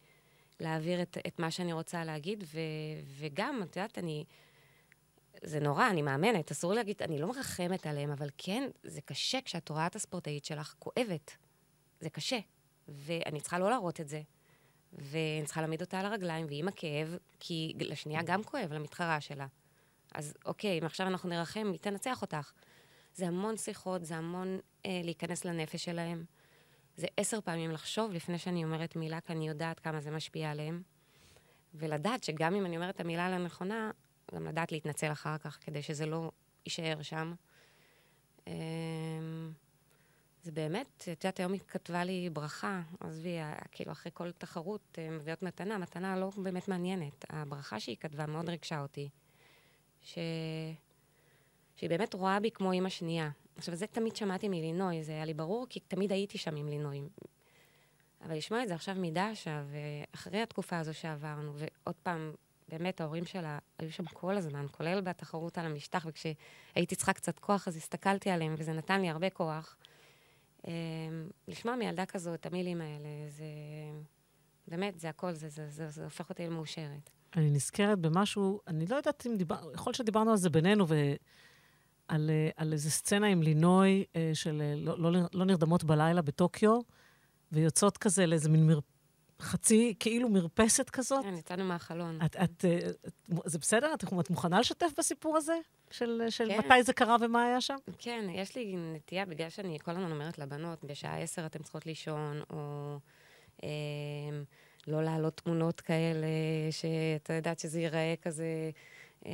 להעביר 0.61 1.03
את, 1.03 1.19
את 1.27 1.39
מה 1.39 1.51
שאני 1.51 1.73
רוצה 1.73 2.05
להגיד, 2.05 2.45
ו, 2.47 2.61
וגם, 3.19 3.61
את 3.63 3.77
יודעת, 3.77 3.99
אני... 3.99 4.25
זה 5.43 5.61
נורא, 5.61 5.91
אני 5.91 6.03
מאמנת, 6.03 6.51
אסור 6.51 6.73
להגיד, 6.73 7.03
אני 7.03 7.19
לא 7.19 7.29
מרחמת 7.29 7.87
עליהם, 7.87 8.11
אבל 8.11 8.29
כן, 8.39 8.71
זה 8.83 9.01
קשה 9.01 9.39
כשאת 9.45 9.69
רואה 9.69 9.87
את 9.87 9.97
הספורטאית 9.97 10.45
שלך 10.45 10.75
כואבת. 10.79 11.37
זה 12.01 12.11
קשה. 12.11 12.39
ואני 12.89 13.41
צריכה 13.41 13.59
לא 13.59 13.71
להראות 13.71 14.01
את 14.01 14.09
זה. 14.09 14.23
ואני 14.93 15.45
צריכה 15.45 15.61
להעמיד 15.61 15.81
אותה 15.81 16.01
על 16.01 16.07
הרגליים, 16.07 16.47
ועם 16.49 16.69
הכאב, 16.69 17.17
כי 17.41 17.73
לשנייה 17.81 18.23
גם 18.23 18.45
כואב, 18.45 18.73
למתחרה 18.73 19.21
שלה. 19.21 19.47
אז 20.15 20.35
אוקיי, 20.45 20.79
אם 20.79 20.87
עכשיו 20.87 21.07
אנחנו 21.07 21.29
נרחם, 21.29 21.69
היא 21.73 21.79
תנצח 21.81 22.23
אותך. 22.23 22.53
זה 23.15 23.27
המון 23.27 23.57
שיחות, 23.57 24.05
זה 24.05 24.17
המון 24.17 24.59
אה, 24.87 25.01
להיכנס 25.05 25.45
לנפש 25.45 25.85
שלהם. 25.85 26.25
זה 26.97 27.07
עשר 27.17 27.41
פעמים 27.41 27.71
לחשוב 27.71 28.13
לפני 28.13 28.39
שאני 28.39 28.65
אומרת 28.65 28.97
מילה, 28.97 29.21
כי 29.21 29.33
אני 29.33 29.49
יודעת 29.49 29.81
כמה 29.81 30.01
זה 30.01 30.11
משפיע 30.11 30.51
עליהם. 30.51 30.83
ולדעת 31.75 32.25
שגם 32.25 32.55
אם 32.55 32.67
אני 32.67 32.77
אומרת 32.77 32.95
את 32.95 33.01
המילה 33.01 33.27
הנכונה, 33.27 33.91
גם 34.35 34.47
לדעת 34.47 34.73
להתנצל 34.73 35.13
אחר 35.13 35.39
כך, 35.39 35.59
כדי 35.61 35.83
שזה 35.83 36.07
לא 36.07 36.31
יישאר 36.67 37.03
שם. 37.03 37.35
אמ, 38.47 39.53
זה 40.43 40.53
באמת, 40.53 41.09
את 41.13 41.25
יודעת, 41.25 41.41
היום 41.41 41.53
היא 41.53 41.61
כתבה 41.69 42.05
לי 42.05 42.31
ברכה, 42.33 42.83
עזבי, 43.01 43.37
כאילו 43.73 43.93
אחרי 43.93 44.13
כל 44.15 44.33
תחרות 44.33 44.99
אה, 44.99 45.11
מביאות 45.11 45.43
מתנה, 45.43 45.79
מתנה 45.79 46.17
לא 46.17 46.31
באמת 46.37 46.69
מעניינת. 46.69 47.25
הברכה 47.29 47.81
שהיא 47.81 47.97
כתבה 48.01 48.27
מאוד 48.27 48.49
ריגשה 48.49 48.81
אותי, 48.81 49.09
ש... 50.03 50.19
שהיא 51.81 51.91
באמת 51.91 52.15
רואה 52.15 52.41
בי 52.41 52.51
כמו 52.51 52.73
אימא 52.73 52.89
שנייה. 52.89 53.31
עכשיו, 53.57 53.75
זה 53.75 53.87
תמיד 53.87 54.17
שמעתי 54.17 54.49
מלינוי, 54.49 55.05
זה 55.05 55.13
היה 55.13 55.25
לי 55.25 55.35
ברור, 55.35 55.67
כי 55.69 55.81
תמיד 55.81 56.13
הייתי 56.13 56.39
שם 56.39 56.57
עם 56.57 56.69
לינוי. 56.69 57.01
אבל 58.25 58.37
לשמוע 58.37 58.63
את 58.63 58.69
זה 58.69 58.75
עכשיו 58.75 58.95
מדשה, 58.99 59.63
ואחרי 59.71 60.43
התקופה 60.43 60.79
הזו 60.79 60.95
שעברנו, 60.95 61.53
ועוד 61.55 61.95
פעם, 62.03 62.33
באמת, 62.69 63.01
ההורים 63.01 63.25
שלה 63.25 63.59
היו 63.79 63.93
שם 63.93 64.05
כל 64.05 64.37
הזמן, 64.37 64.67
כולל 64.71 65.01
בתחרות 65.01 65.59
על 65.59 65.67
המשטח, 65.67 66.07
וכשהייתי 66.09 66.97
צריכה 66.97 67.13
קצת 67.13 67.39
כוח, 67.39 67.69
אז 67.69 67.77
הסתכלתי 67.77 68.31
עליהם, 68.31 68.55
וזה 68.59 68.73
נתן 68.73 69.01
לי 69.01 69.09
הרבה 69.09 69.31
כוח. 69.31 69.77
אמ, 70.67 70.73
לשמוע 71.49 71.77
מילדה 71.77 72.07
כזו 72.07 72.35
את 72.35 72.47
המילים 72.47 72.81
האלה, 72.81 73.09
זה... 73.29 73.45
באמת, 74.69 75.01
זה 75.01 75.09
הכל, 75.09 75.33
זה, 75.33 75.49
זה, 75.49 75.71
זה, 75.71 75.91
זה 75.91 76.05
הופך 76.05 76.31
אותי 76.31 76.47
למאושרת. 76.47 77.11
אני 77.37 77.51
נזכרת 77.51 77.99
במשהו, 77.99 78.61
אני 78.67 78.87
לא 78.87 78.97
יודעת 78.97 79.27
אם 79.27 79.37
דיברנו, 79.37 79.73
יכול 79.73 79.91
להיות 79.91 79.97
שדיברנו 79.97 80.31
על 80.31 80.37
זה 80.37 80.51
בינינו, 80.51 80.89
ועל 80.89 81.15
על 82.57 82.73
איזה 82.73 82.91
סצנה 82.91 83.27
עם 83.27 83.43
לינוי 83.43 84.05
אה, 84.17 84.31
של 84.35 84.63
אה, 84.63 84.75
לא, 84.77 85.13
לא, 85.13 85.21
לא 85.33 85.45
נרדמות 85.45 85.85
בלילה 85.85 86.23
בטוקיו, 86.23 86.81
ויוצאות 87.53 87.99
כזה 87.99 88.27
לאיזה 88.27 88.49
מין 88.49 88.67
מר, 88.67 88.79
חצי, 89.41 89.95
כאילו 90.01 90.29
מרפסת 90.29 90.91
כזאת. 90.91 91.25
כן, 91.25 91.35
יצאנו 91.35 91.65
מהחלון. 91.65 92.19
את, 92.25 92.37
את, 92.37 92.65
את, 92.65 92.65
זה 93.45 93.59
בסדר? 93.59 93.95
את, 93.95 94.05
את 94.21 94.31
מוכנה 94.31 94.61
לשתף 94.61 94.91
בסיפור 94.99 95.37
הזה? 95.37 95.55
של, 95.91 96.23
של 96.29 96.49
כן. 96.49 96.59
מתי 96.59 96.83
זה 96.83 96.93
קרה 96.93 97.17
ומה 97.21 97.43
היה 97.43 97.61
שם? 97.61 97.77
כן, 97.99 98.25
יש 98.35 98.57
לי 98.57 98.77
נטייה, 98.77 99.27
בגלל 99.27 99.49
שאני 99.49 99.79
כל 99.79 99.91
הזמן 99.91 100.13
אומרת 100.13 100.39
לבנות, 100.39 100.85
בשעה 100.85 101.19
עשר 101.19 101.47
אתן 101.47 101.63
צריכות 101.63 101.87
לישון, 101.87 102.43
או 102.51 102.97
אה, 103.65 103.69
לא 104.87 105.03
להעלות 105.03 105.37
תמונות 105.37 105.81
כאלה, 105.81 106.27
שאתה 106.71 107.33
יודעת 107.33 107.59
שזה 107.59 107.81
ייראה 107.81 108.15
כזה... 108.23 108.71
אה, 109.27 109.33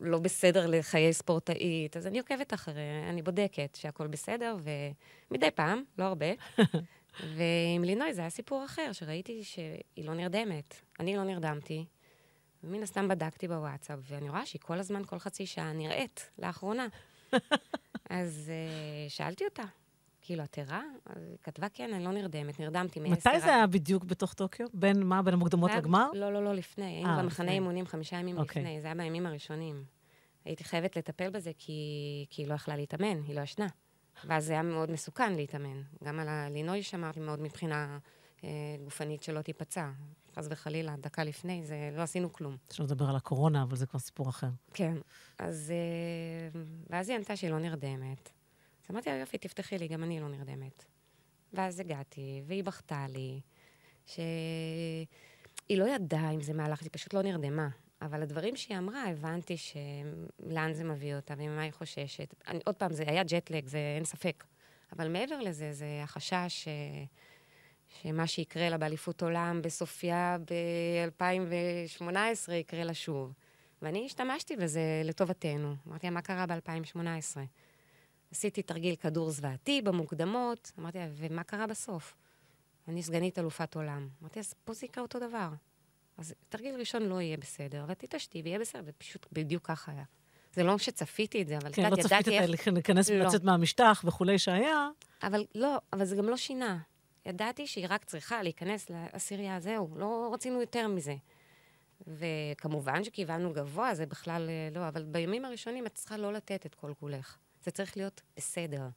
לא 0.00 0.18
בסדר 0.18 0.66
לחיי 0.66 1.12
ספורטאית, 1.12 1.96
אז 1.96 2.06
אני 2.06 2.18
עוקבת 2.18 2.54
אחרי, 2.54 2.82
אני 3.08 3.22
בודקת 3.22 3.74
שהכל 3.80 4.06
בסדר, 4.06 4.56
ומדי 5.30 5.50
פעם, 5.50 5.82
לא 5.98 6.04
הרבה, 6.04 6.26
ועם 7.36 7.84
לינוי 7.84 8.14
זה 8.14 8.20
היה 8.20 8.30
סיפור 8.30 8.64
אחר, 8.64 8.92
שראיתי 8.92 9.44
שהיא 9.44 10.04
לא 10.04 10.14
נרדמת. 10.14 10.74
אני 11.00 11.16
לא 11.16 11.24
נרדמתי, 11.24 11.84
ומן 12.64 12.82
הסתם 12.82 13.08
בדקתי 13.08 13.48
בוואטסאפ, 13.48 13.98
ואני 14.02 14.30
רואה 14.30 14.46
שהיא 14.46 14.60
כל 14.62 14.78
הזמן, 14.78 15.02
כל 15.06 15.18
חצי 15.18 15.46
שעה, 15.46 15.72
נראית, 15.72 16.30
לאחרונה. 16.38 16.86
אז 18.10 18.50
uh, 18.50 19.10
שאלתי 19.10 19.44
אותה, 19.44 19.62
כאילו, 20.26 20.44
את 20.44 20.58
ערה? 20.58 20.82
אז 21.06 21.22
היא 21.22 21.36
כתבה, 21.42 21.68
כן, 21.68 21.94
אני 21.94 22.04
לא 22.04 22.12
נרדמת, 22.12 22.60
נרדמתי 22.60 23.00
מעשר. 23.00 23.12
מתי 23.12 23.40
זה 23.40 23.54
היה 23.54 23.66
בדיוק 23.66 24.04
בתוך 24.04 24.34
טוקיו? 24.34 24.66
בין 24.74 25.02
מה? 25.02 25.22
בין 25.22 25.34
המוקדמות 25.34 25.70
לגמר? 25.76 26.10
לא, 26.14 26.32
לא, 26.32 26.44
לא, 26.44 26.54
לפני. 26.54 26.84
היינו 26.84 27.10
אה, 27.10 27.22
במחנה 27.22 27.52
אימונים 27.52 27.86
חמישה 27.86 28.16
ימים. 28.16 28.38
אוקיי. 28.38 28.62
לפני, 28.62 28.80
זה 28.80 28.86
היה 28.86 28.94
בימים 28.94 29.26
הראשונים. 29.26 29.84
הייתי 30.44 30.64
חייבת 30.64 30.96
לטפל 30.96 31.30
בזה 31.30 31.50
כי, 31.58 31.72
כי 32.30 32.42
היא 32.42 32.48
לא 32.48 32.54
יכלה 32.54 32.76
להתאמן, 32.76 33.22
היא 33.22 33.36
לא 33.36 33.40
ישנה. 33.40 33.66
ואז 34.24 34.46
זה 34.46 34.52
היה 34.52 34.62
מאוד 34.62 34.90
מסוכן 34.90 35.34
להתאמן. 35.34 35.82
גם 36.04 36.20
על 36.20 36.28
הלינוי 36.28 36.82
שמרתי 36.82 37.20
מאוד 37.20 37.40
מבחינה 37.40 37.98
אה, 38.44 38.48
גופנית 38.84 39.22
שלא 39.22 39.42
תיפצע. 39.42 39.90
חס 40.36 40.46
וחלילה, 40.50 40.94
דקה 41.00 41.24
לפני, 41.24 41.64
זה, 41.64 41.90
לא 41.96 42.02
עשינו 42.02 42.32
כלום. 42.32 42.56
אפשר 42.68 42.84
לדבר 42.84 43.04
על 43.08 43.16
הקורונה, 43.16 43.62
אבל 43.62 43.76
זה 43.76 43.86
כבר 43.86 43.98
סיפור 44.00 44.28
אחר. 44.28 44.48
כן. 44.74 44.96
אז... 45.38 45.72
אה, 45.72 46.60
ואז 46.90 47.08
היא 47.08 47.16
ענתה 47.16 47.36
שהיא 47.36 47.50
לא 47.50 47.58
נרדמת. 47.58 48.30
אז 48.84 48.90
אמרתי 48.90 49.10
לה, 49.10 49.16
יופי, 49.16 49.38
תפתחי 49.38 49.78
לי, 49.78 49.88
גם 49.88 50.02
אני 50.02 50.20
לא 50.20 50.28
נרדמת. 50.28 50.84
ואז 51.52 51.80
הגעתי, 51.80 52.42
והיא 52.46 52.64
בכתה 52.64 53.06
לי, 53.08 53.40
שהיא 54.06 54.26
לא 55.70 55.84
ידעה 55.84 56.30
אם 56.30 56.40
זה 56.40 56.54
מהלך, 56.54 56.82
היא 56.82 56.90
פשוט 56.92 57.14
לא 57.14 57.22
נרדמה. 57.22 57.68
אבל 58.02 58.22
הדברים 58.22 58.56
שהיא 58.56 58.78
אמרה, 58.78 59.08
הבנתי 59.08 59.56
שלאן 59.56 60.72
זה 60.72 60.84
מביא 60.84 61.14
אותה 61.14 61.34
וממה 61.38 61.62
היא 61.62 61.72
חוששת. 61.72 62.34
אני, 62.48 62.58
עוד 62.66 62.74
פעם, 62.74 62.92
זה 62.92 63.04
היה 63.06 63.24
ג'טלג, 63.24 63.66
זה 63.66 63.78
אין 63.96 64.04
ספק. 64.04 64.44
אבל 64.92 65.08
מעבר 65.08 65.40
לזה, 65.40 65.72
זה 65.72 66.00
החשש 66.02 66.46
ש... 66.48 66.68
שמה 68.02 68.26
שיקרה 68.26 68.68
לה 68.68 68.78
באליפות 68.78 69.22
עולם 69.22 69.62
בסופיה 69.62 70.36
ב-2018 70.38 72.52
יקרה 72.52 72.84
לה 72.84 72.94
שוב. 72.94 73.32
ואני 73.82 74.06
השתמשתי 74.06 74.56
בזה 74.56 75.02
לטובתנו. 75.04 75.74
אמרתי 75.88 76.06
לה, 76.06 76.10
מה 76.10 76.22
קרה 76.22 76.46
ב-2018? 76.46 77.36
עשיתי 78.34 78.62
תרגיל 78.62 78.96
כדור 78.96 79.30
זוועתי 79.30 79.82
במוקדמות, 79.82 80.72
אמרתי 80.78 80.98
לה, 80.98 81.08
ומה 81.12 81.42
קרה 81.42 81.66
בסוף? 81.66 82.16
אני 82.88 83.02
סגנית 83.02 83.38
אלופת 83.38 83.74
עולם. 83.74 84.08
אמרתי, 84.22 84.38
אז 84.40 84.54
פה 84.64 84.74
זה 84.74 84.86
יקרה 84.86 85.02
אותו 85.02 85.18
דבר. 85.18 85.48
אז 86.18 86.34
תרגיל 86.48 86.74
ראשון 86.74 87.02
לא 87.02 87.20
יהיה 87.20 87.36
בסדר, 87.36 87.84
ותתעשתי 87.88 88.42
ויהיה 88.42 88.58
בסדר, 88.58 88.82
ופשוט 88.84 89.26
בדיוק 89.32 89.66
ככה 89.66 89.92
היה. 89.92 90.04
זה 90.52 90.62
לא 90.62 90.78
שצפיתי 90.78 91.42
את 91.42 91.48
זה, 91.48 91.58
אבל 91.58 91.72
כן, 91.72 91.90
לא 91.90 91.96
צפיתי 91.96 92.38
את 92.38 92.50
איך... 92.50 92.68
להיכנס 92.68 93.10
לא. 93.10 93.24
ולצאת 93.24 93.44
מהמשטח 93.44 94.02
וכולי 94.06 94.38
שהיה. 94.38 94.88
אבל 95.22 95.44
לא, 95.54 95.76
אבל 95.92 96.04
זה 96.04 96.16
גם 96.16 96.28
לא 96.28 96.36
שינה. 96.36 96.78
ידעתי 97.26 97.66
שהיא 97.66 97.86
רק 97.88 98.04
צריכה 98.04 98.42
להיכנס 98.42 98.90
לעשירייה, 98.90 99.60
זהו, 99.60 99.88
לא 99.96 100.30
רצינו 100.34 100.60
יותר 100.60 100.88
מזה. 100.88 101.16
וכמובן 102.06 103.04
שכיוונו 103.04 103.52
גבוה, 103.52 103.94
זה 103.94 104.06
בכלל 104.06 104.50
לא, 104.74 104.88
אבל 104.88 105.04
בימים 105.04 105.44
הראשונים 105.44 105.86
את 105.86 105.94
צריכה 105.94 106.16
לא 106.16 106.32
לתת 106.32 106.66
את 106.66 106.74
כל 106.74 106.92
כולך. 107.00 107.38
זה 107.64 107.70
צריך 107.70 107.96
להיות 107.96 108.22
בסדר. 108.36 108.88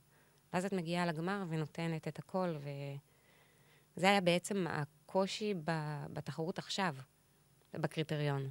ואז 0.53 0.65
את 0.65 0.73
מגיעה 0.73 1.05
לגמר 1.05 1.43
ונותנת 1.49 2.07
את 2.07 2.19
הכל, 2.19 2.55
וזה 3.97 4.09
היה 4.09 4.21
בעצם 4.21 4.65
הקושי 4.69 5.53
בתחרות 6.13 6.59
עכשיו, 6.59 6.95
בקריטריון. 7.73 8.49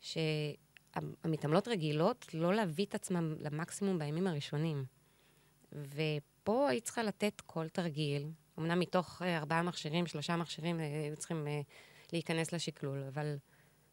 שהמתעמלות 0.00 1.68
רגילות, 1.68 2.34
לא 2.34 2.54
להביא 2.54 2.84
את 2.84 2.94
עצמם 2.94 3.34
למקסימום 3.40 3.98
בימים 3.98 4.26
הראשונים. 4.26 4.84
ופה 5.72 6.68
היית 6.68 6.84
צריכה 6.84 7.02
לתת 7.02 7.40
כל 7.46 7.68
תרגיל, 7.68 8.30
אמנם 8.58 8.80
מתוך 8.80 9.22
אה, 9.22 9.38
ארבעה 9.38 9.62
מכשירים, 9.62 10.06
שלושה 10.06 10.36
מכשירים, 10.36 10.80
אה, 10.80 10.84
היו 10.84 11.16
צריכים 11.16 11.46
אה, 11.46 11.60
להיכנס 12.12 12.52
לשקלול, 12.52 13.02
אבל 13.08 13.36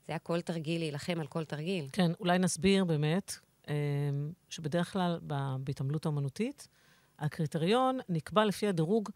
זה 0.08 0.14
היה 0.14 0.20
כל 0.20 0.42
תרגיל, 0.42 0.82
להילחם 0.82 1.20
על 1.20 1.28
כל 1.28 1.44
תרגיל. 1.46 1.88
כן, 1.92 2.12
אולי 2.20 2.38
נסביר 2.40 2.86
באמת, 2.86 3.36
שבדרך 4.50 4.94
כלל 4.94 5.20
בהתעמלות 5.60 6.06
האומנותית, 6.06 6.68
הקריטריון 7.20 8.00
נקבע 8.10 8.46
לפי 8.46 8.68
הדירוג 8.68 9.10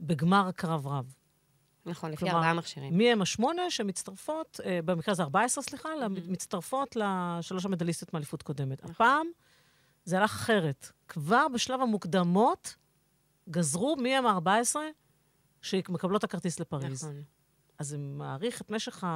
בגמר 0.00 0.50
קרב 0.56 0.86
רב. 0.86 1.14
נכון, 1.86 2.10
לפי 2.10 2.30
ארבעה 2.30 2.54
מכשירים. 2.54 2.98
מי 2.98 3.12
הם 3.12 3.22
השמונה 3.22 3.70
שמצטרפות, 3.70 4.60
במקרה 4.84 5.12
הזה 5.12 5.22
14, 5.22 5.64
סליחה, 5.64 5.88
mm-hmm. 5.88 6.30
מצטרפות 6.30 6.96
לשלוש 6.96 7.64
המדליסטיות 7.64 8.14
מאליפות 8.14 8.42
קודמת. 8.42 8.78
נכון. 8.78 8.90
הפעם 8.90 9.26
זה 10.04 10.18
הלך 10.18 10.30
אחרת. 10.30 10.90
כבר 11.08 11.46
בשלב 11.54 11.80
המוקדמות, 11.80 12.74
גזרו 13.50 13.96
מי 13.96 14.16
הם 14.16 14.26
ה-14 14.26 14.76
שמקבלות 15.62 16.24
הכרטיס 16.24 16.60
לפריז. 16.60 17.04
נכון. 17.04 17.22
אז 17.78 17.88
זה 17.88 17.98
מעריך 17.98 18.60
את 18.60 18.70
משך 18.70 19.06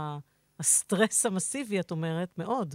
הסטרס 0.59 1.26
המסיבי, 1.26 1.81
את 1.81 1.90
אומרת, 1.90 2.38
מאוד. 2.38 2.74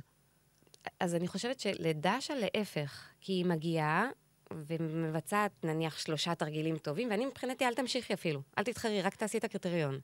אז 0.99 1.15
אני 1.15 1.27
חושבת 1.27 1.59
שלדשה 1.59 2.33
להפך, 2.35 3.09
כי 3.21 3.33
היא 3.33 3.45
מגיעה, 3.45 4.09
ומבצעת 4.51 5.51
נניח 5.63 5.97
שלושה 5.97 6.35
תרגילים 6.35 6.77
טובים, 6.77 7.09
ואני 7.11 7.25
מבחינתי, 7.25 7.65
אל 7.65 7.73
תמשיכי 7.73 8.13
אפילו, 8.13 8.41
אל 8.57 8.63
תתחרי, 8.63 9.01
רק 9.01 9.15
תעשי 9.15 9.37
את 9.37 9.43
הקריטריון. 9.43 9.99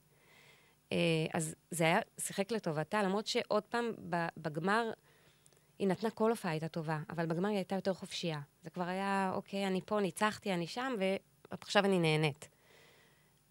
אה, 0.91 0.98
אז 1.34 1.56
זה 1.72 1.84
היה, 1.84 2.00
שיחק 2.17 2.52
לטובתה, 2.52 3.04
למרות 3.04 3.28
שעוד 3.28 3.63
פעם, 3.63 3.91
בגמר, 4.38 4.91
היא 5.80 5.88
נתנה 5.88 6.10
כל 6.10 6.30
הופעה 6.30 6.52
הייתה 6.52 6.67
טובה, 6.67 7.00
אבל 7.10 7.26
בגמר 7.26 7.50
היא 7.50 7.58
הייתה 7.58 7.76
יותר 7.76 7.94
חופשייה. 7.94 8.39
זה 8.63 8.70
כבר 8.70 8.88
היה, 8.88 9.32
אוקיי, 9.36 9.67
אני 9.67 9.82
פה, 9.86 10.00
ניצחתי, 10.00 10.54
אני 10.54 10.67
שם, 10.67 10.94
ועכשיו 11.52 11.86
אני 11.86 12.00
נהנית. 12.00 12.50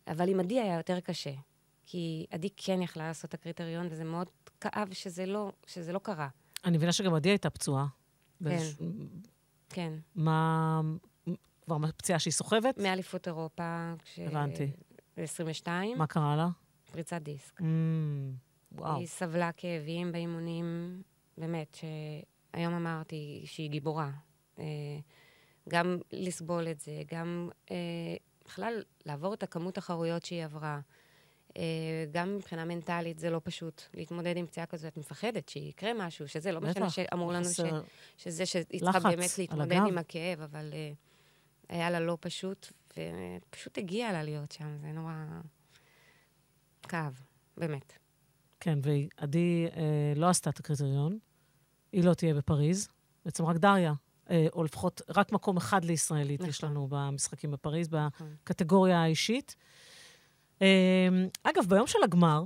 אבל 0.06 0.28
עם 0.28 0.40
עדי 0.40 0.60
היה 0.60 0.76
יותר 0.76 1.00
קשה, 1.00 1.32
כי 1.86 2.26
עדי 2.30 2.48
כן 2.56 2.82
יכלה 2.82 3.06
לעשות 3.08 3.24
את 3.24 3.34
הקריטריון, 3.34 3.88
וזה 3.90 4.04
מאוד 4.04 4.28
כאב 4.60 4.92
שזה 4.92 5.26
לא, 5.26 5.52
שזה 5.66 5.92
לא 5.92 5.98
קרה. 5.98 6.28
אני 6.64 6.76
מבינה 6.76 6.92
שגם 6.92 7.14
עדי 7.14 7.28
הייתה 7.28 7.50
פצועה. 7.50 7.86
כן. 8.44 8.58
כן. 9.68 9.92
מה... 10.14 10.80
כבר 11.64 11.78
פציעה 11.96 12.18
שהיא 12.18 12.32
סוחבת? 12.32 12.78
מאליפות 12.78 13.28
אירופה. 13.28 13.94
כש... 14.04 14.18
הבנתי. 14.18 14.70
ב-22. 15.16 15.68
מה 15.96 16.06
קרה 16.06 16.36
לה? 16.36 16.48
פריצת 16.92 17.22
דיסק. 17.22 17.60
Mm, 17.60 17.64
וואו. 18.72 18.98
היא 18.98 19.06
סבלה 19.06 19.50
כאבים 19.56 20.12
באימונים, 20.12 21.02
באמת, 21.38 21.78
שהיום 22.54 22.74
אמרתי 22.74 23.42
שהיא 23.44 23.70
גיבורה. 23.70 24.10
אה, 24.58 24.64
גם 25.68 25.98
לסבול 26.12 26.68
את 26.68 26.80
זה, 26.80 27.02
גם 27.12 27.48
אה, 27.70 27.76
בכלל 28.44 28.82
לעבור 29.06 29.34
את 29.34 29.42
הכמות 29.42 29.74
תחרויות 29.74 30.24
שהיא 30.24 30.44
עברה. 30.44 30.80
אה, 31.56 31.62
גם 32.12 32.36
מבחינה 32.36 32.64
מנטלית 32.64 33.18
זה 33.18 33.30
לא 33.30 33.40
פשוט 33.44 33.82
להתמודד 33.94 34.36
עם 34.36 34.46
פציעה 34.46 34.66
כזאת. 34.66 34.92
את 34.92 34.96
מפחדת 34.96 35.48
שיקרה 35.48 35.90
משהו, 35.96 36.28
שזה 36.28 36.52
לא 36.52 36.60
משנה 36.60 36.90
שאמרו 36.90 37.32
לנו 37.32 37.48
ש, 37.48 37.60
שזה 38.16 38.46
שהיא 38.46 38.80
צריכה 38.80 39.00
באמת 39.00 39.38
להתמודד 39.38 39.80
עם 39.88 39.98
הכאב, 39.98 40.40
אבל 40.40 40.72
uh, 40.72 40.96
היה 41.68 41.90
לה 41.90 42.00
לא 42.00 42.18
פשוט, 42.20 42.72
ופשוט 42.90 43.78
הגיע 43.78 44.12
לה 44.12 44.22
להיות 44.22 44.52
שם, 44.52 44.78
זה 44.80 44.86
נורא 44.86 45.12
כאב, 46.82 47.20
באמת. 47.56 47.92
כן, 48.60 48.78
ועדי 48.82 49.66
אה, 49.76 50.12
לא 50.16 50.28
עשתה 50.28 50.50
את 50.50 50.58
הקריטריון, 50.58 51.18
היא 51.92 52.04
לא 52.04 52.14
תהיה 52.14 52.34
בפריז, 52.34 52.88
בעצם 53.24 53.44
רק 53.44 53.56
דריה, 53.56 53.92
אה, 54.30 54.46
או 54.52 54.64
לפחות 54.64 55.02
רק 55.16 55.32
מקום 55.32 55.56
אחד 55.56 55.84
לישראלית 55.84 56.40
נכון. 56.40 56.50
יש 56.50 56.64
לנו 56.64 56.86
במשחקים 56.90 57.50
בפריז, 57.50 57.88
נכון. 57.92 58.34
בקטגוריה 58.44 59.02
האישית. 59.02 59.56
אמ, 59.56 59.64
אגב, 61.42 61.66
ביום 61.68 61.86
של 61.86 61.98
הגמר, 62.04 62.42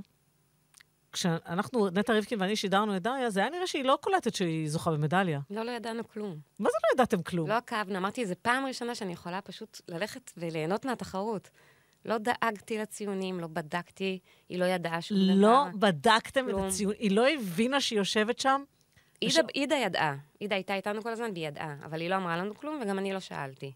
כשאנחנו, 1.11 1.89
נטע 1.89 2.13
ריבקין 2.13 2.41
ואני 2.41 2.55
שידרנו 2.55 2.97
את 2.97 3.01
דריה, 3.01 3.29
זה 3.29 3.39
היה 3.39 3.49
נראה 3.49 3.67
שהיא 3.67 3.83
לא 3.83 3.97
קולטת 4.01 4.35
שהיא 4.35 4.69
זוכה 4.69 4.91
במדליה. 4.91 5.39
לא, 5.49 5.63
לא 5.63 5.71
ידענו 5.71 6.07
כלום. 6.07 6.37
מה 6.59 6.69
זה 6.69 6.77
לא 6.83 6.93
ידעתם 6.93 7.21
כלום? 7.21 7.49
לא 7.49 7.53
עקבנו, 7.53 7.97
אמרתי, 7.97 8.25
זו 8.25 8.33
פעם 8.41 8.65
ראשונה 8.65 8.95
שאני 8.95 9.13
יכולה 9.13 9.41
פשוט 9.41 9.81
ללכת 9.87 10.31
וליהנות 10.37 10.85
מהתחרות. 10.85 11.49
לא 12.05 12.17
דאגתי 12.17 12.77
לציונים, 12.77 13.39
לא 13.39 13.47
בדקתי, 13.47 14.19
היא 14.49 14.59
לא 14.59 14.65
ידעה 14.65 15.01
שום 15.01 15.17
דבר. 15.17 15.33
לא 15.35 15.65
בדקתם 15.79 16.45
כלום. 16.45 16.61
את 16.61 16.71
הציונים? 16.71 16.97
היא 16.99 17.11
לא 17.11 17.27
הבינה 17.29 17.81
שהיא 17.81 17.99
יושבת 17.99 18.39
שם? 18.39 18.63
עידה, 19.19 19.43
וש... 19.43 19.49
עידה 19.53 19.75
ידעה. 19.75 20.15
עידה 20.39 20.55
הייתה 20.55 20.75
איתנו 20.75 21.03
כל 21.03 21.11
הזמן 21.11 21.29
והיא 21.33 21.47
ידעה, 21.47 21.75
אבל 21.85 22.01
היא 22.01 22.09
לא 22.09 22.15
אמרה 22.15 22.37
לנו 22.37 22.55
כלום 22.55 22.79
וגם 22.81 22.99
אני 22.99 23.13
לא 23.13 23.19
שאלתי. 23.19 23.71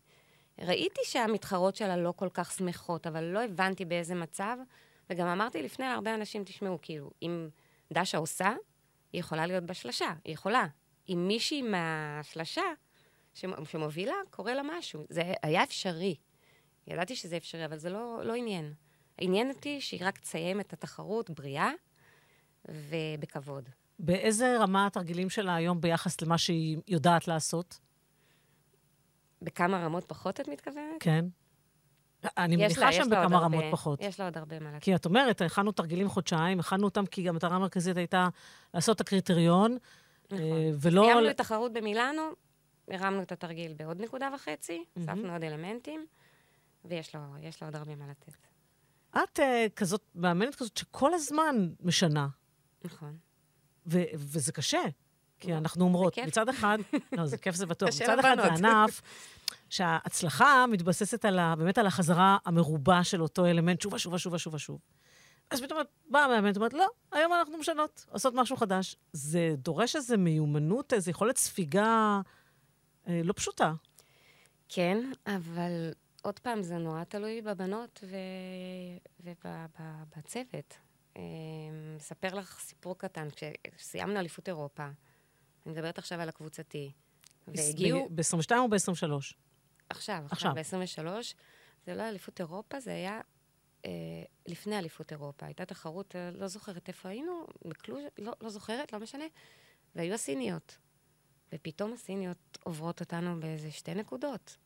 ראיתי 0.62 1.02
שהמתחרות 1.04 1.76
שלה 1.76 1.98
לא 1.98 2.14
כל 2.16 2.30
כך 2.34 2.52
שמחות, 2.52 3.08
אבל 3.08 3.24
לא 3.24 3.44
הבנתי 3.44 3.86
באיזה 3.86 4.16
מצב, 4.16 4.58
וגם 5.10 5.28
אמרתי 5.28 5.64
לפני 5.64 5.86
להרבה 5.86 6.16
אנשים, 6.16 6.44
תשמעו, 6.44 6.78
כאילו, 6.82 7.12
אם 7.22 7.50
דשה 7.94 8.18
עושה, 8.18 8.54
היא 9.14 9.20
יכולה 9.20 9.46
להיות 9.46 9.64
בשלשה, 9.64 10.14
היא 10.26 10.34
יכולה. 10.34 10.68
אם 11.10 11.26
מישהי 11.28 11.62
מהשלשה 11.62 12.62
שמובילה, 13.64 14.14
קורה 14.30 14.54
לה 14.54 14.62
משהו. 14.64 15.06
זה 15.10 15.34
היה 15.44 15.64
אפשרי. 15.64 16.16
ידעתי 16.88 17.16
שזה 17.16 17.38
אפשרי, 17.38 17.66
אבל 17.66 17.78
זה 17.78 17.90
לא, 17.90 18.22
לא 18.24 18.34
עניין. 18.34 18.74
עניין 19.18 19.50
אותי 19.50 19.82
שהיא 19.82 20.00
רק 20.04 20.18
תסיים 20.18 20.60
את 20.60 20.74
התחרות 20.74 21.30
בריאה 21.30 21.72
ובכבוד. 22.68 23.70
באיזה 24.00 24.58
רמה 24.60 24.86
התרגילים 24.86 25.30
שלה 25.30 25.56
היום 25.56 25.82
ביחס 25.82 26.22
למה 26.22 26.38
שהיא 26.38 26.78
יודעת 26.88 27.28
לעשות? 27.28 27.80
בכמה 29.42 29.86
רמות 29.86 30.06
פחות 30.08 30.40
את 30.40 30.48
מתכוונת? 30.48 30.96
כן. 31.00 31.26
אני 32.38 32.56
מניחה 32.56 32.94
שם 32.94 33.10
בכמה 33.10 33.40
רמות 33.40 33.64
הרבה, 33.64 33.72
פחות. 33.72 34.02
יש 34.02 34.20
לה 34.20 34.26
עוד 34.26 34.38
הרבה 34.38 34.60
מה 34.60 34.72
לתת. 34.72 34.84
כי 34.84 34.96
את 34.96 35.06
אומרת, 35.06 35.42
הכנו 35.42 35.72
תרגילים 35.72 36.10
חודשיים, 36.10 36.60
הכנו 36.60 36.86
אותם 36.86 37.06
כי 37.06 37.30
המטרה 37.30 37.56
המרכזית 37.56 37.98
הייתה 37.98 38.28
לעשות 38.74 38.96
את 38.96 39.02
הקריטריון, 39.02 39.78
נכון. 40.26 40.40
אה, 40.40 40.70
ולא... 40.82 41.02
סיימנו 41.02 41.30
את 41.30 41.38
תחרות 41.38 41.74
במילאנו, 41.74 42.22
הרמנו 42.88 43.22
את 43.22 43.32
התרגיל 43.32 43.74
בעוד 43.74 44.02
נקודה 44.02 44.30
וחצי, 44.36 44.84
הוספנו 44.94 45.34
עוד 45.34 45.44
אלמנטים, 45.44 46.06
ויש 46.86 47.16
לו, 47.16 47.22
לו 47.62 47.68
עוד 47.68 47.76
הרבה 47.76 47.96
מה 47.96 48.08
לתת. 48.08 48.50
את 49.18 49.40
uh, 49.40 49.44
כזאת, 49.76 50.02
מאמנת 50.16 50.56
כזאת 50.56 50.78
שכל 50.78 51.14
הזמן 51.14 51.70
משנה. 51.80 52.28
נכון. 52.84 53.18
ו- 53.86 54.04
וזה 54.14 54.52
קשה. 54.52 54.82
כי 55.40 55.54
אנחנו 55.54 55.86
אומרות, 55.86 56.20
מצד 56.20 56.50
אחד, 56.50 56.78
לא, 57.12 57.26
זה 57.26 57.38
כיף, 57.38 57.56
זה 57.56 57.66
בטוח. 57.66 57.90
מצד 57.90 58.20
אחד 58.20 58.38
זה 58.44 58.68
ענף 58.68 59.02
שההצלחה 59.70 60.66
מתבססת 60.68 61.26
על 61.26 61.40
ה, 61.40 61.56
באמת 61.56 61.78
על 61.78 61.88
החזרה 61.88 62.38
המרובה 62.46 63.04
של 63.04 63.22
אותו 63.22 63.46
אלמנט, 63.46 63.82
שובה, 63.82 64.00
שובה, 64.00 64.18
שובה, 64.18 64.40
שובה, 64.40 64.60
שוב. 64.60 64.80
אז 65.52 65.62
פתאום 65.62 65.80
באה 66.10 66.26
המאמנת, 66.26 66.56
אומרת, 66.58 66.74
לא, 66.74 66.88
היום 67.12 67.34
אנחנו 67.34 67.58
משנות, 67.58 68.06
עושות 68.12 68.34
משהו 68.34 68.58
חדש. 68.58 68.96
זה 69.14 69.56
דורש 69.58 69.96
איזו 69.96 70.18
מיומנות, 70.18 70.94
איזו 70.94 71.12
יכולת 71.12 71.38
ספיגה 71.38 72.22
אה, 73.08 73.22
לא 73.24 73.34
פשוטה. 73.34 73.74
כן, 74.70 75.12
אבל 75.28 75.92
עוד 76.22 76.40
פעם, 76.40 76.62
זה 76.62 76.78
נורא 76.78 77.04
תלוי 77.04 77.42
בבנות 77.42 78.04
ו... 78.04 78.16
ובצוות. 79.20 80.78
אה, 81.18 81.22
אספר 81.98 82.36
לך 82.36 82.60
סיפור 82.60 82.98
קטן. 82.98 83.28
כשסיימנו 83.76 84.20
אליפות 84.20 84.48
אירופה, 84.48 84.88
אני 85.66 85.74
מדברת 85.74 85.98
עכשיו 85.98 86.22
על 86.22 86.30
הקבוצתי. 86.30 86.92
והגיעו... 87.48 88.10
ב-22 88.12 88.58
או 88.58 88.70
ב-23? 88.70 89.36
עכשיו, 89.90 90.26
עכשיו, 90.32 90.52
ב-23. 90.56 91.06
זה 91.86 91.96
לא 91.96 92.10
אליפות 92.10 92.40
אירופה, 92.40 92.80
זה 92.80 92.92
היה 92.92 93.22
אה, 93.86 93.92
לפני 94.46 94.80
אליפות 94.80 95.12
אירופה. 95.12 95.46
הייתה 95.46 95.66
תחרות, 95.66 96.16
אה, 96.16 96.32
לא 96.32 96.48
זוכרת 96.48 96.88
איפה 96.88 97.10
היינו, 97.10 97.48
בקלוז', 97.66 98.04
לא, 98.20 98.34
לא 98.42 98.50
זוכרת, 98.50 98.94
לא 98.94 99.00
משנה. 99.00 99.26
והיו 99.96 100.14
הסיניות. 100.14 100.78
ופתאום 101.54 101.94
הסיניות 101.94 102.58
עוברות 102.64 103.00
אותנו 103.00 103.40
באיזה 103.40 103.72
שתי 103.72 103.94
נקודות. 103.94 104.58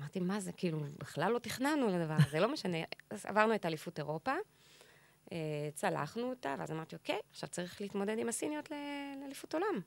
אמרתי, 0.00 0.20
מה 0.20 0.40
זה? 0.40 0.52
כאילו, 0.52 0.80
בכלל 0.98 1.32
לא 1.32 1.38
תכננו 1.38 1.88
לדבר 1.88 2.16
הזה, 2.26 2.40
לא 2.40 2.52
משנה. 2.52 2.78
אז 3.10 3.26
עברנו 3.26 3.54
את 3.54 3.66
אליפות 3.66 3.98
אירופה, 3.98 4.32
צלחנו 5.74 6.30
אותה, 6.30 6.54
ואז 6.58 6.72
אמרתי, 6.72 6.96
אוקיי, 6.96 7.18
עכשיו 7.30 7.48
צריך 7.48 7.80
להתמודד 7.80 8.18
עם 8.18 8.28
הסיניות 8.28 8.70
לאליפות 9.20 9.54
עולם. 9.54 9.80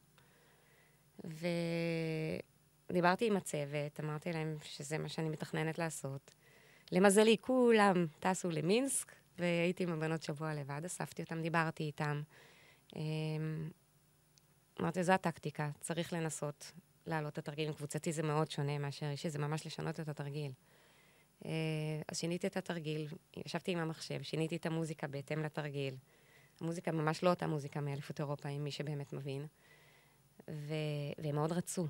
ודיברתי 2.90 3.28
עם 3.28 3.38
הצוות, 3.38 4.00
אמרתי 4.00 4.34
להם 4.34 4.58
שזה 4.64 4.98
מה 4.98 5.10
שאני 5.10 5.30
מתכננת 5.30 5.78
לעשות. 5.78 6.32
למזלי, 6.92 7.38
כולם 7.42 8.06
טסו 8.20 8.50
למינסק, 8.50 9.12
והייתי 9.40 9.84
עם 9.84 9.92
הבנות 9.92 10.24
שבוע 10.24 10.54
לבד, 10.54 10.82
אספתי 10.86 11.22
אותם, 11.22 11.42
דיברתי 11.42 11.84
איתם. 11.84 12.22
אמ, 12.96 13.70
אמרתי, 14.82 15.04
זו 15.04 15.14
הטקטיקה, 15.14 15.70
צריך 15.82 16.14
לנסות 16.14 16.72
להעלות 17.08 17.34
את 17.34 17.38
התרגיל. 17.38 17.74
קבוצתי 17.74 18.12
זה 18.12 18.24
מאוד 18.24 18.52
שונה 18.52 18.78
מאשר 18.78 19.10
אישי, 19.10 19.30
זה 19.30 19.40
ממש 19.40 19.66
לשנות 19.66 20.00
את 20.00 20.08
התרגיל. 20.08 20.52
אה, 21.46 21.52
אז 22.12 22.18
שיניתי 22.18 22.48
את 22.48 22.58
התרגיל, 22.58 23.08
ישבתי 23.46 23.72
עם 23.72 23.80
המחשב, 23.80 24.22
שיניתי 24.22 24.56
את 24.56 24.66
המוזיקה 24.66 25.08
בהתאם 25.08 25.44
לתרגיל. 25.44 25.96
המוזיקה 26.62 26.92
ממש 26.92 27.24
לא 27.24 27.30
אותה 27.30 27.48
מוזיקה 27.48 27.82
מאליפות 27.82 28.20
אירופה, 28.20 28.50
עם 28.50 28.64
מי 28.64 28.72
שבאמת 28.72 29.14
מבין. 29.14 29.46
ו... 30.50 30.74
והם 31.18 31.36
מאוד 31.36 31.52
רצו. 31.52 31.88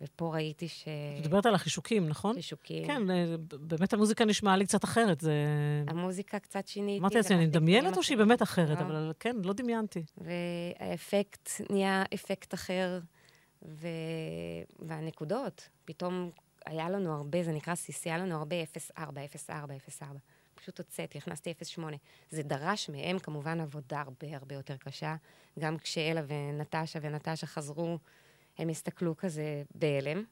ופה 0.00 0.34
ראיתי 0.34 0.68
ש... 0.68 0.84
את 1.18 1.24
מדברת 1.24 1.46
על 1.46 1.54
החישוקים, 1.54 2.08
נכון? 2.08 2.34
חישוקים. 2.34 2.86
כן, 2.86 3.10
אה, 3.10 3.36
באמת 3.38 3.92
המוזיקה 3.92 4.24
נשמעה 4.24 4.56
לי 4.56 4.66
קצת 4.66 4.84
אחרת. 4.84 5.20
זה... 5.20 5.34
המוזיקה 5.88 6.38
קצת 6.38 6.68
שיניתי. 6.68 6.98
אמרתי 7.00 7.14
לעצמי, 7.14 7.36
אני 7.36 7.46
מדמיינת 7.46 7.96
או 7.96 8.02
שהיא 8.02 8.18
באמת 8.18 8.42
אחרת, 8.42 8.78
לא. 8.78 8.84
אבל 8.84 9.12
כן, 9.20 9.36
לא 9.44 9.52
דמיינתי. 9.52 10.02
והאפקט 10.18 11.50
נהיה 11.70 12.04
אפקט 12.14 12.54
אחר, 12.54 13.00
ו... 13.62 13.88
והנקודות, 14.78 15.68
פתאום 15.84 16.30
היה 16.66 16.90
לנו 16.90 17.14
הרבה, 17.14 17.42
זה 17.42 17.52
נקרא 17.52 17.74
סיסי, 17.74 18.08
היה 18.08 18.18
לנו 18.18 18.36
הרבה 18.36 18.56
0.4, 18.62 18.98
0.4, 18.98 19.50
0.4. 20.00 20.04
פשוט 20.54 20.78
הוצאתי, 20.78 21.18
הכנסתי 21.18 21.54
0.8. 21.78 21.82
זה 22.30 22.42
דרש 22.42 22.90
מהם 22.90 23.18
כמובן 23.18 23.60
עבודה 23.60 24.00
הרבה 24.00 24.36
הרבה 24.36 24.54
יותר 24.54 24.76
קשה. 24.76 25.16
גם 25.58 25.78
כשאלה 25.78 26.22
ונטשה 26.26 26.98
ונטשה 27.02 27.46
חזרו, 27.46 27.98
הם 28.58 28.68
הסתכלו 28.68 29.16
כזה 29.16 29.62
בהלם. 29.74 30.24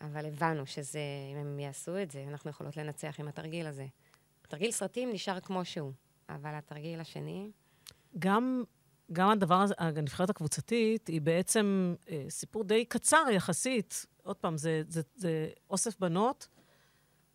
אבל 0.00 0.26
הבנו 0.26 0.66
שזה, 0.66 1.00
אם 1.32 1.36
הם 1.36 1.60
יעשו 1.60 2.02
את 2.02 2.10
זה, 2.10 2.24
אנחנו 2.28 2.50
יכולות 2.50 2.76
לנצח 2.76 3.20
עם 3.20 3.28
התרגיל 3.28 3.66
הזה. 3.66 3.86
תרגיל 4.48 4.70
סרטים 4.70 5.12
נשאר 5.12 5.40
כמו 5.40 5.64
שהוא, 5.64 5.92
אבל 6.28 6.54
התרגיל 6.54 7.00
השני... 7.00 7.50
גם, 8.18 8.64
גם 9.12 9.30
הדבר 9.30 9.54
הזה, 9.54 9.74
הנבחרת 9.78 10.30
הקבוצתית, 10.30 11.08
היא 11.08 11.20
בעצם 11.20 11.94
אה, 12.08 12.24
סיפור 12.28 12.64
די 12.64 12.84
קצר 12.84 13.24
יחסית 13.32 14.06
עוד 14.22 14.36
פעם, 14.36 14.56
זה, 14.56 14.82
זה, 14.88 15.02
זה 15.14 15.48
אוסף 15.70 15.98
בנות 15.98 16.48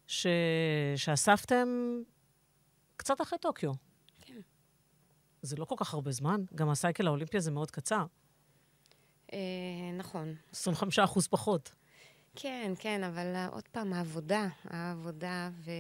ש, 0.08 0.28
שאספתם 0.96 1.68
קצת 2.98 3.22
אחרי 3.22 3.40
טוקיו. 3.40 3.74
כן. 4.22 4.40
זה 5.42 5.56
לא 5.56 5.66
כל 5.66 5.76
כך 5.78 5.94
הרבה 5.94 6.12
זמן, 6.12 6.42
גם 6.56 6.70
הסייקל 6.70 7.08
האולימפי 7.08 7.38
הזה 7.38 7.52
מאוד 7.52 7.72
קצר. 7.72 8.06
אה, 9.34 9.40
נכון. 9.98 10.36
25 10.52 11.00
אחוז 11.00 11.28
פחות. 11.28 11.76
כן, 12.36 12.74
כן, 12.80 13.04
אבל 13.04 13.36
אה, 13.36 13.48
עוד 13.48 13.68
פעם, 13.72 13.94
העבודה, 13.94 14.48
העבודה 14.64 15.50
ו... 15.54 15.72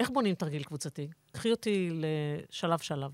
איך 0.00 0.10
בונים 0.10 0.34
תרגיל 0.34 0.64
קבוצתי? 0.64 1.08
קחי 1.32 1.50
אותי 1.50 1.90
לשלב-שלב. 1.92 3.12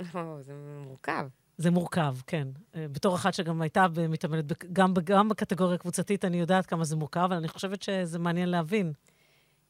לא, 0.14 0.42
זה 0.42 0.52
מורכב. 0.84 1.28
זה 1.60 1.70
מורכב, 1.70 2.16
כן. 2.26 2.48
אה, 2.74 2.86
בתור 2.88 3.14
אחת 3.14 3.34
שגם 3.34 3.62
הייתה 3.62 3.86
מתאמנת, 4.08 4.44
גם, 4.72 4.94
גם 5.04 5.28
בקטגוריה 5.28 5.74
הקבוצתית, 5.74 6.24
אני 6.24 6.40
יודעת 6.40 6.66
כמה 6.66 6.84
זה 6.84 6.96
מורכב, 6.96 7.20
אבל 7.20 7.36
אני 7.36 7.48
חושבת 7.48 7.82
שזה 7.82 8.18
מעניין 8.18 8.48
להבין. 8.48 8.92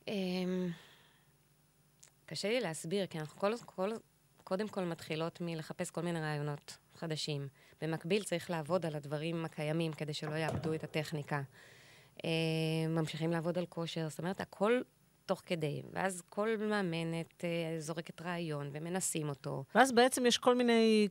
אמ, 0.09 0.71
קשה 2.27 2.49
לי 2.49 2.61
להסביר, 2.61 3.07
כי 3.07 3.19
אנחנו 3.19 3.41
כל, 3.41 3.53
כל, 3.67 3.91
קודם 4.45 4.69
כל 4.69 4.85
מתחילות 4.85 5.41
מלחפש 5.41 5.91
כל 5.91 6.01
מיני 6.01 6.21
רעיונות 6.21 6.79
חדשים. 6.97 7.49
במקביל 7.83 8.23
צריך 8.23 8.51
לעבוד 8.51 8.87
על 8.87 8.97
הדברים 8.97 9.45
הקיימים 9.45 9.93
כדי 9.93 10.15
שלא 10.15 10.35
יאבדו 10.35 10.75
את 10.75 10.85
הטכניקה. 10.85 11.43
אמ, 12.25 12.31
ממשיכים 12.89 13.33
לעבוד 13.33 13.59
על 13.59 13.67
כושר, 13.67 14.09
זאת 14.09 14.19
אומרת, 14.19 14.41
הכל 14.41 14.81
תוך 15.27 15.43
כדי. 15.47 15.83
ואז 15.93 16.23
כל 16.29 16.49
מאמנת 16.59 17.45
אה, 17.45 17.81
זורקת 17.81 18.23
רעיון 18.23 18.71
ומנסים 18.73 19.29
אותו. 19.29 19.65
ואז 19.75 19.93
בעצם 19.93 20.27
יש 20.27 20.39
כל 20.39 20.55
מיני... 20.55 21.09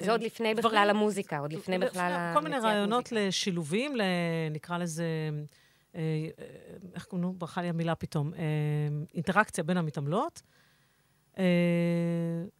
זה 0.00 0.12
עוד 0.12 0.22
לפני 0.22 0.54
דברים- 0.54 0.70
בכלל 0.76 0.90
המוזיקה, 0.90 1.38
עוד 1.38 1.52
לפני 1.52 1.78
בכלל 1.78 2.32
כל 2.34 2.40
מיני 2.40 2.58
רעיונות 2.58 3.02
מוזיקה. 3.12 3.26
לשילובים, 3.28 3.96
ל- 3.96 4.02
נקרא 4.50 4.78
לזה, 4.78 5.04
אה, 5.94 6.00
אה, 6.00 6.26
איך 6.94 7.04
קוראים 7.04 7.22
לו? 7.28 7.32
ברכה 7.32 7.62
לי 7.62 7.68
המילה 7.68 7.94
פתאום. 7.94 8.34
אה, 8.34 8.40
אינטראקציה 9.14 9.64
בין 9.64 9.76
המתעמלות. 9.76 10.42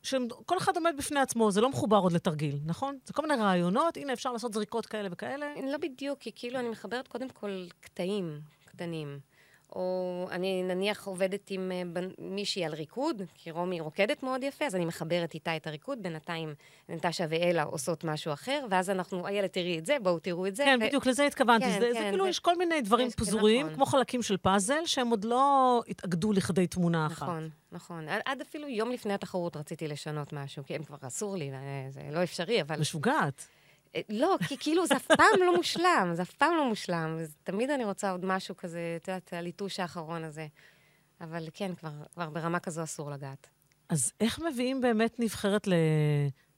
שכל 0.03 0.59
אחד 0.59 0.77
עומד 0.77 0.95
בפני 0.99 1.21
עצמו, 1.21 1.51
זה 1.51 1.61
לא 1.61 1.71
מחובר 1.71 1.97
עוד 1.97 2.13
לתרגיל, 2.13 2.59
נכון? 2.65 2.99
זה 3.07 3.13
כל 3.13 3.23
מיני 3.29 3.43
רעיונות, 3.43 3.97
הנה, 3.97 4.13
אפשר 4.13 4.33
לעשות 4.33 4.53
זריקות 4.53 4.87
כאלה 4.87 5.09
וכאלה. 5.13 5.47
לא 5.73 5.77
בדיוק, 5.79 6.19
כי 6.19 6.31
כאילו 6.35 6.59
אני 6.59 6.69
מחברת 6.69 7.09
קודם 7.09 7.29
כל 7.29 7.67
קטעים 7.81 8.41
קטנים. 8.65 9.19
או 9.75 9.85
אני 10.31 10.63
נניח 10.63 11.07
עובדת 11.07 11.51
עם 11.51 11.73
אה, 11.73 11.83
מישהי 12.19 12.65
על 12.65 12.75
ריקוד, 12.75 13.23
כי 13.35 13.51
רומי 13.51 13.81
רוקדת 13.81 14.23
מאוד 14.23 14.43
יפה, 14.43 14.65
אז 14.67 14.75
אני 14.77 14.85
מחברת 14.85 15.35
איתה 15.35 15.57
את 15.57 15.67
הריקוד, 15.67 16.03
בינתיים 16.03 16.55
נטשה 16.89 17.25
ואלה 17.29 17.63
עושות 17.63 18.05
משהו 18.05 18.33
אחר, 18.33 18.67
ואז 18.71 18.91
אנחנו, 18.91 19.27
איילת, 19.27 19.53
תראי 19.53 19.79
את 19.79 19.87
זה, 19.87 19.97
בואו 20.03 20.19
תראו 20.19 20.47
את 20.47 20.57
זה. 20.57 20.65
כן, 20.65 20.79
ו- 20.83 20.87
בדיוק, 20.87 21.07
לזה 21.07 21.27
התכוונתי. 21.27 21.65
כן, 21.65 21.81
זה, 21.81 21.93
זה 21.93 21.99
כן, 21.99 22.11
כאילו, 22.11 22.25
זה- 22.25 22.31
יש 22.31 22.39
כל 22.39 22.57
מיני 22.59 22.81
דברים 22.83 23.07
יש- 23.09 23.15
פזורים, 23.15 23.61
נכון. 23.67 23.75
כמו 23.75 23.87
חלקים 23.87 24.23
של 24.23 24.37
פאזל, 24.37 24.87
שהם 24.87 25.09
עוד 25.11 25.25
לא 25.25 25.83
התאגדו 25.89 26.33
לכדי 26.33 26.67
תמונה 26.67 27.07
אחת. 27.07 27.23
נכון, 27.23 27.49
נכון. 27.73 28.07
עד, 28.25 28.41
אפילו 28.41 28.69
יום 28.69 28.91
לפני 28.91 29.13
התחרות 29.15 29.57
רציתי 29.57 29.89
לשנות 29.89 30.33
משהו, 30.33 30.65
כי 30.67 30.75
הם 30.75 30.83
כבר 30.85 30.97
אסור 31.07 31.37
לי, 31.37 31.51
זה 31.91 32.01
לא 32.13 32.23
אפשרי, 32.23 32.61
אבל... 32.63 32.81
משוגעת. 32.81 33.47
אה, 33.95 34.01
לא, 34.09 34.37
כי 34.49 34.57
כאילו 34.59 34.87
זה 34.87 34.97
אף 34.97 35.07
פעם 35.07 35.41
לא 35.41 35.57
מושלם, 35.57 36.11
זה 36.13 36.23
אף 36.23 36.31
פעם 36.31 36.57
לא 36.57 36.69
מושלם. 36.69 37.19
ותמיד 37.19 37.71
אני 37.71 37.85
רוצה 37.85 38.11
עוד 38.11 38.25
משהו 38.25 38.57
כזה, 38.57 38.99
את 39.03 39.09
יודעת, 39.09 39.33
הליטוש 39.33 39.81
האחרון 39.81 40.25
הזה. 40.25 40.47
אבל 41.21 41.49
כן, 41.55 41.75
כבר, 41.75 41.93
כבר 42.15 42.31
ברמה 42.31 42.61
כזו 42.61 42.83
אסור 42.83 43.11
לגעת. 43.11 43.49
אז 43.89 44.13
איך 44.21 44.39
מביאים 44.39 44.81
באמת 44.81 45.21
נבחרת 45.21 45.67
ל... 45.67 45.73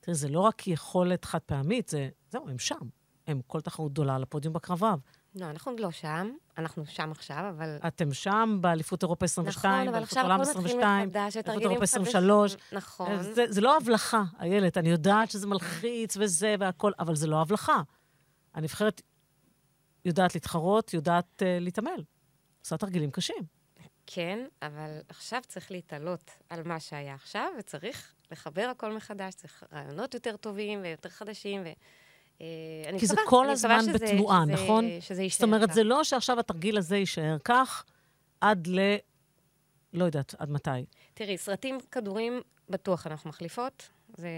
תראי, 0.00 0.14
זה 0.14 0.28
לא 0.28 0.40
רק 0.40 0.66
יכולת 0.66 1.24
חד 1.24 1.38
פעמית, 1.38 1.88
זה... 1.88 2.08
זהו, 2.30 2.48
הם 2.48 2.58
שם. 2.58 2.88
הם 3.26 3.40
כל 3.46 3.60
תחרות 3.60 3.92
גדולה 3.92 4.14
על 4.14 4.22
הפודיום 4.22 4.54
בקרביו. 4.54 4.98
לא, 5.34 5.46
אנחנו 5.46 5.72
עוד 5.72 5.80
לא 5.80 5.90
שם, 5.90 6.30
אנחנו 6.58 6.86
שם 6.86 7.10
עכשיו, 7.10 7.44
אבל... 7.56 7.78
אתם 7.86 8.12
שם 8.12 8.58
באליפות 8.60 9.02
אירופה 9.02 9.24
22, 9.24 9.88
נכון, 9.88 9.92
באליפות 9.92 10.18
מתחיל 10.18 10.40
22, 10.40 11.08
מחדש, 11.08 11.36
באליפות 11.36 11.62
אירופה 11.62 11.80
חדשים. 11.80 12.02
23. 12.02 12.56
נכון. 12.72 13.22
זה, 13.22 13.44
זה 13.48 13.60
לא 13.60 13.76
הבלחה, 13.76 14.22
איילת. 14.40 14.78
אני 14.78 14.88
יודעת 14.88 15.30
שזה 15.30 15.46
מלחיץ 15.46 16.16
וזה 16.16 16.54
והכול, 16.58 16.92
אבל 16.98 17.14
זה 17.14 17.26
לא 17.26 17.40
הבלחה. 17.40 17.82
הנבחרת 18.54 19.02
יודעת 20.04 20.34
להתחרות, 20.34 20.94
יודעת 20.94 21.42
uh, 21.42 21.44
להתעמל. 21.60 22.04
עושה 22.60 22.76
תרגילים 22.76 23.10
קשים. 23.10 23.56
כן, 24.06 24.46
אבל 24.62 25.00
עכשיו 25.08 25.42
צריך 25.46 25.70
להתעלות 25.70 26.30
על 26.48 26.62
מה 26.64 26.80
שהיה 26.80 27.14
עכשיו, 27.14 27.48
וצריך 27.58 28.14
לחבר 28.30 28.68
הכל 28.70 28.96
מחדש, 28.96 29.34
צריך 29.34 29.64
רעיונות 29.72 30.14
יותר 30.14 30.36
טובים 30.36 30.80
ויותר 30.82 31.08
חדשים, 31.08 31.62
ו... 31.64 31.68
אה, 32.40 32.46
אני 32.88 32.98
כי 32.98 33.06
זה 33.06 33.16
כל 33.26 33.50
הזמן 33.50 33.80
שזה- 33.82 33.92
בתנועה, 33.92 34.42
שזה- 34.44 34.52
נכון? 34.52 34.84
שזה 35.00 35.22
יישאר 35.22 35.36
זאת 35.36 35.42
אומרת. 35.54 35.72
זה 35.72 35.84
לא 35.84 36.04
שעכשיו 36.04 36.40
התרגיל 36.40 36.78
הזה 36.78 36.96
יישאר 36.96 37.36
כך 37.44 37.84
עד 38.40 38.66
ל... 38.66 38.78
לא 39.92 40.04
יודעת, 40.04 40.34
עד 40.38 40.50
מתי. 40.50 40.70
תראי, 41.14 41.38
סרטים, 41.38 41.78
כדורים, 41.90 42.40
בטוח 42.68 43.06
אנחנו 43.06 43.30
מחליפות. 43.30 43.88
זה 44.16 44.28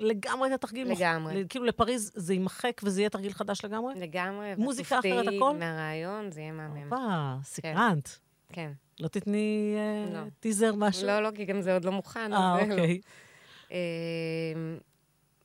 לגמרי 0.00 0.48
את 0.48 0.64
התרגיל. 0.64 0.88
לגמרי. 0.92 1.42
ל- 1.42 1.46
כאילו 1.48 1.64
לפריז 1.64 2.12
זה 2.14 2.32
יימחק 2.32 2.80
וזה 2.84 3.00
יהיה 3.00 3.10
תרגיל 3.10 3.32
חדש 3.32 3.64
לגמרי? 3.64 3.94
לגמרי, 4.00 4.54
מוזיקה 4.56 4.98
אחרת, 4.98 5.24
הכל? 5.36 5.56
מהרעיון, 5.58 6.30
זה 6.30 6.40
יהיה 6.40 6.52
מהמם. 6.52 6.82
הופה, 6.92 7.34
סקרנת. 7.44 8.18
כן. 8.52 8.72
לא 9.00 9.08
תתני 9.08 9.74
אה, 9.76 10.12
לא. 10.14 10.20
טיזר 10.40 10.74
משהו? 10.74 11.06
לא, 11.06 11.20
לא, 11.22 11.30
כי 11.34 11.44
גם 11.44 11.60
זה 11.60 11.74
עוד 11.74 11.84
לא 11.84 11.92
מוכן. 11.92 12.32
אה, 12.32 12.56
זה 12.68 12.76
לא. 12.76 12.82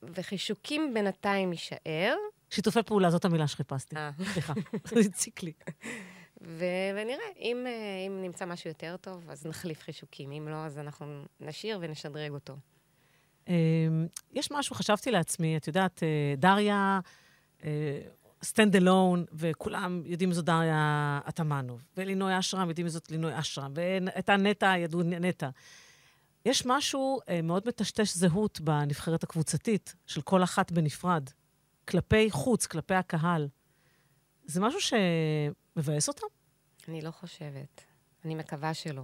אה, 0.03 0.09
וחישוקים 0.15 0.93
בינתיים 0.93 1.51
יישאר, 1.51 2.15
שיתופי 2.49 2.83
פעולה, 2.83 3.09
זאת 3.09 3.25
המילה 3.25 3.47
שחיפשתי. 3.47 3.95
אה. 3.95 4.11
סליחה, 4.33 4.53
זה 4.93 4.99
הציק 4.99 5.43
לי. 5.43 5.51
ו- 6.41 6.91
ונראה, 6.95 7.25
אם, 7.39 7.63
אה, 7.67 8.07
אם 8.07 8.21
נמצא 8.21 8.45
משהו 8.45 8.69
יותר 8.69 8.95
טוב, 9.01 9.29
אז 9.29 9.45
נחליף 9.45 9.81
חישוקים. 9.81 10.31
אם 10.31 10.47
לא, 10.47 10.55
אז 10.55 10.79
אנחנו 10.79 11.23
נשאיר 11.39 11.77
ונשדרג 11.81 12.31
אותו. 12.31 12.55
אה, 13.49 13.55
יש 14.33 14.51
משהו, 14.51 14.75
חשבתי 14.75 15.11
לעצמי, 15.11 15.57
את 15.57 15.67
יודעת, 15.67 16.03
אה, 16.03 16.33
דריה, 16.37 16.99
stand 18.43 18.75
alone, 18.75 19.25
וכולם 19.33 20.01
יודעים 20.05 20.29
מי 20.29 20.35
זו 20.35 20.41
דריה 20.41 21.19
אטמנוב, 21.25 21.83
ולינוי 21.97 22.39
אשרם 22.39 22.69
יודעים 22.69 22.85
מי 22.85 22.91
זאת 22.91 23.11
לינוי 23.11 23.39
אשרם, 23.39 23.71
והייתה 23.75 24.37
נטע, 24.37 24.77
ידעו 24.77 25.01
נטע. 25.03 25.49
יש 26.49 26.65
משהו 26.65 27.19
אה, 27.29 27.41
מאוד 27.41 27.63
מטשטש 27.67 28.13
זהות 28.15 28.61
בנבחרת 28.61 29.23
הקבוצתית 29.23 29.95
של 30.07 30.21
כל 30.21 30.43
אחת 30.43 30.71
בנפרד, 30.71 31.29
כלפי 31.87 32.31
חוץ, 32.31 32.65
כלפי 32.67 32.93
הקהל. 32.93 33.47
זה 34.45 34.61
משהו 34.61 34.79
שמבאס 35.75 36.07
אותם? 36.07 36.27
אני 36.87 37.01
לא 37.01 37.11
חושבת. 37.11 37.81
אני 38.25 38.35
מקווה 38.35 38.73
שלא. 38.73 39.03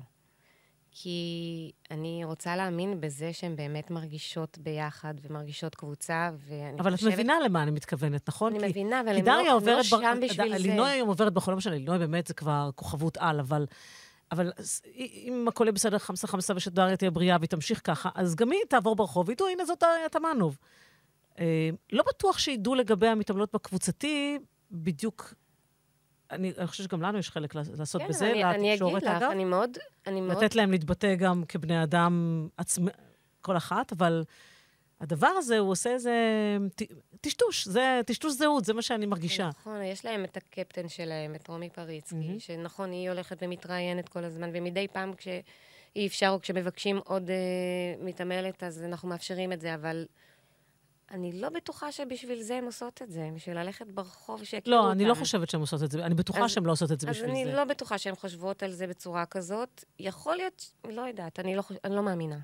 כי 0.92 1.72
אני 1.92 2.22
רוצה 2.26 2.56
להאמין 2.56 3.02
בזה 3.02 3.34
שהן 3.34 3.56
באמת 3.56 3.92
מרגישות 3.92 4.58
ביחד 4.58 5.14
ומרגישות 5.22 5.76
קבוצה, 5.76 6.30
ואני 6.48 6.80
אבל 6.80 6.92
חושבת... 6.96 7.10
את 7.10 7.14
מבינה 7.14 7.34
למה 7.46 7.64
אני 7.64 7.72
מתכוונת, 7.72 8.30
נכון? 8.30 8.52
אני 8.56 8.60
כי- 8.64 8.70
מבינה, 8.70 9.02
אבל 9.02 9.10
הם 9.18 9.26
לא- 9.26 9.44
לא. 9.66 9.84
שם 9.84 10.18
בשביל 10.22 10.58
זה. 10.58 10.68
לינוי 10.68 10.90
היום 10.90 11.08
עוברת 11.08 11.34
לא 11.48 11.56
משנה, 11.56 11.74
לינוי 11.76 11.98
באמת 12.00 12.28
זה 12.28 12.34
כבר 12.34 12.70
כוכבות 12.76 13.18
על, 13.18 13.40
אבל... 13.40 13.66
אבל 14.32 14.52
אם 14.98 15.46
הכל 15.48 15.64
יהיה 15.64 15.72
בסדר, 15.72 15.98
חמסה 15.98 16.28
חמסה 16.28 16.54
ושדריה 16.56 16.98
תהיה 16.98 17.12
בריאה 17.12 17.38
והיא 17.40 17.50
תמשיך 17.50 17.82
ככה, 17.84 18.10
אז 18.16 18.36
גם 18.36 18.52
היא 18.52 18.60
תעבור 18.70 18.96
ברחוב 18.96 19.30
וידעו, 19.30 19.48
הנה 19.48 19.66
זאת 19.66 19.80
דריה 19.80 20.10
תמנוב. 20.10 20.58
אה, 21.40 21.70
לא 21.92 22.04
בטוח 22.08 22.38
שידעו 22.38 22.76
לגבי 22.76 23.08
המתעמלות 23.08 23.54
בקבוצתי 23.54 24.40
בדיוק... 24.72 25.34
אני, 26.32 26.54
אני 26.58 26.68
חושבת 26.68 26.90
שגם 26.90 27.02
לנו 27.02 27.18
יש 27.18 27.32
חלק 27.32 27.56
לעשות 27.56 28.02
כן, 28.02 28.08
בזה, 28.08 28.32
אני, 28.32 28.44
אני 28.44 28.56
אגיד 28.56 28.84
לתקשורת, 28.84 29.04
לך, 29.04 29.10
אגב. 29.10 29.32
אני 29.32 29.46
מאוד... 29.46 29.78
אני 30.08 30.22
מאוד... 30.22 30.44
לתת 30.44 30.56
להם 30.56 30.72
להתבטא 30.72 31.16
גם 31.16 31.44
כבני 31.48 31.84
אדם 31.84 32.48
עצמי, 32.58 32.92
כל 33.42 33.58
אחת, 33.58 33.92
אבל 33.92 34.24
הדבר 35.02 35.28
הזה, 35.28 35.58
הוא 35.60 35.72
עושה 35.72 35.90
איזה 35.90 36.14
טשטוש, 37.22 37.68
זה 37.68 38.02
טשטוש 38.06 38.34
זהות, 38.34 38.66
זה 38.66 38.74
מה 38.74 38.82
שאני 38.82 39.06
מרגישה. 39.06 39.50
נכון, 39.60 39.82
יש 39.84 40.06
להם 40.06 40.24
את 40.24 40.38
הקפטן 40.38 40.88
שלהם, 40.90 41.36
את 41.36 41.48
רומי 41.48 41.70
פריצקי, 41.70 42.16
מהמם. 42.16 42.40
שנכון, 42.40 42.92
היא 42.92 43.10
הולכת 43.10 43.38
ומתראיינת 43.42 44.10
כל 44.10 44.24
הזמן, 44.24 44.50
ומדי 44.54 44.88
פעם 44.88 45.14
כשאי 45.14 46.08
אפשר, 46.08 46.30
או 46.30 46.42
כשמבקשים 46.42 46.98
עוד 47.06 47.30
אה, 47.30 47.36
מתעמלת, 48.06 48.64
אז 48.64 48.84
אנחנו 48.84 49.08
מאפשרים 49.10 49.52
את 49.54 49.62
זה, 49.62 49.74
אבל 49.76 50.06
אני 51.12 51.32
לא 51.42 51.50
בטוחה 51.50 51.92
שבשביל 51.92 52.42
זה 52.42 52.56
הן 52.56 52.66
עושות 52.66 53.02
את 53.02 53.12
זה, 53.12 53.30
בשביל 53.36 53.60
ללכת 53.60 53.88
ברחוב 53.88 54.44
שיכירו 54.44 54.78
אותן. 54.78 54.88
לא, 54.88 54.92
אני 54.92 55.06
לא 55.06 55.14
חושבת 55.14 55.50
שהן 55.50 55.62
עושות 55.62 55.84
את 55.84 55.92
זה, 55.92 56.06
אני 56.06 56.16
בטוחה 56.16 56.44
אז- 56.46 56.52
שהן 56.52 56.64
לא 56.66 56.72
עושות 56.72 56.92
את 56.92 57.00
זה 57.00 57.10
אז 57.10 57.16
בשביל 57.16 57.30
אני 57.30 57.46
זה. 57.46 57.54
לא 57.54 57.64
בטוחה 57.64 57.98
שהן 57.98 58.16
חושבות 58.16 58.64
על 58.64 58.72
זה 58.72 58.88
בצורה 58.88 59.26
כזאת. 59.26 59.84
יכול 60.00 60.36
להיות, 60.36 60.74
לא 60.90 61.02
יודעת, 61.02 61.40
אני 61.40 61.56
לא, 61.56 61.62
חוש... 61.62 61.78
אני 61.84 61.96
לא 61.96 62.04
מאמינה. 62.04 62.38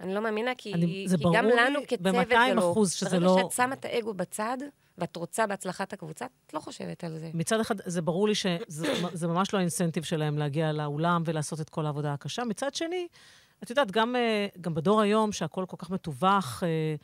אני 0.00 0.14
לא 0.14 0.20
מאמינה, 0.20 0.50
כי, 0.58 0.74
אני- 0.74 1.04
זה 1.08 1.16
כי 1.16 1.22
ברור 1.22 1.36
גם 1.36 1.44
לנו 1.44 1.80
כצוות 1.88 2.14
זה 2.14 2.34
ב-200% 2.34 2.54
לא... 2.56 2.84
שזה 2.86 3.18
לא- 3.18 3.28
ברגע 3.34 3.42
שאת 3.42 3.52
שמה 3.52 3.72
את 3.74 3.84
האגו 3.84 4.14
בצד, 4.14 4.58
ואת 4.98 5.16
רוצה 5.16 5.46
בהצלחת 5.46 5.92
הקבוצה, 5.92 6.26
את 6.46 6.54
לא 6.54 6.60
חושבת 6.60 7.04
על 7.04 7.18
זה. 7.18 7.30
מצד 7.34 7.60
אחד, 7.60 7.74
זה 7.84 8.02
ברור 8.02 8.28
לי 8.28 8.34
שזה 8.34 8.86
זה 9.12 9.26
ממש 9.28 9.54
לא 9.54 9.58
האינסנטיב 9.58 10.02
שלהם 10.04 10.38
להגיע 10.38 10.72
לאולם 10.72 11.22
ולעשות 11.26 11.60
את 11.60 11.68
כל 11.70 11.86
העבודה 11.86 12.12
הקשה. 12.12 12.44
מצד 12.44 12.74
שני, 12.74 13.06
את 13.62 13.70
יודעת, 13.70 13.90
גם, 13.90 14.16
אה, 14.16 14.46
גם 14.60 14.74
בדור 14.74 15.00
היום, 15.00 15.32
שהכל 15.32 15.64
כל 15.68 15.76
כך 15.78 15.90
מתווך, 15.90 16.62
אה, 16.62 16.94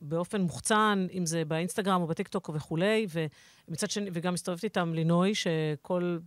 באופן 0.00 0.40
מוחצן, 0.40 1.06
אם 1.12 1.26
זה 1.26 1.44
באינסטגרם 1.44 2.02
או 2.02 2.06
בטיקטוק 2.06 2.50
וכולי, 2.54 3.06
ומצד 3.68 3.90
שני, 3.90 4.10
וגם 4.12 4.34
מסתובבת 4.34 4.64
איתם 4.64 4.94
לינוי, 4.94 5.34
שכל... 5.34 6.18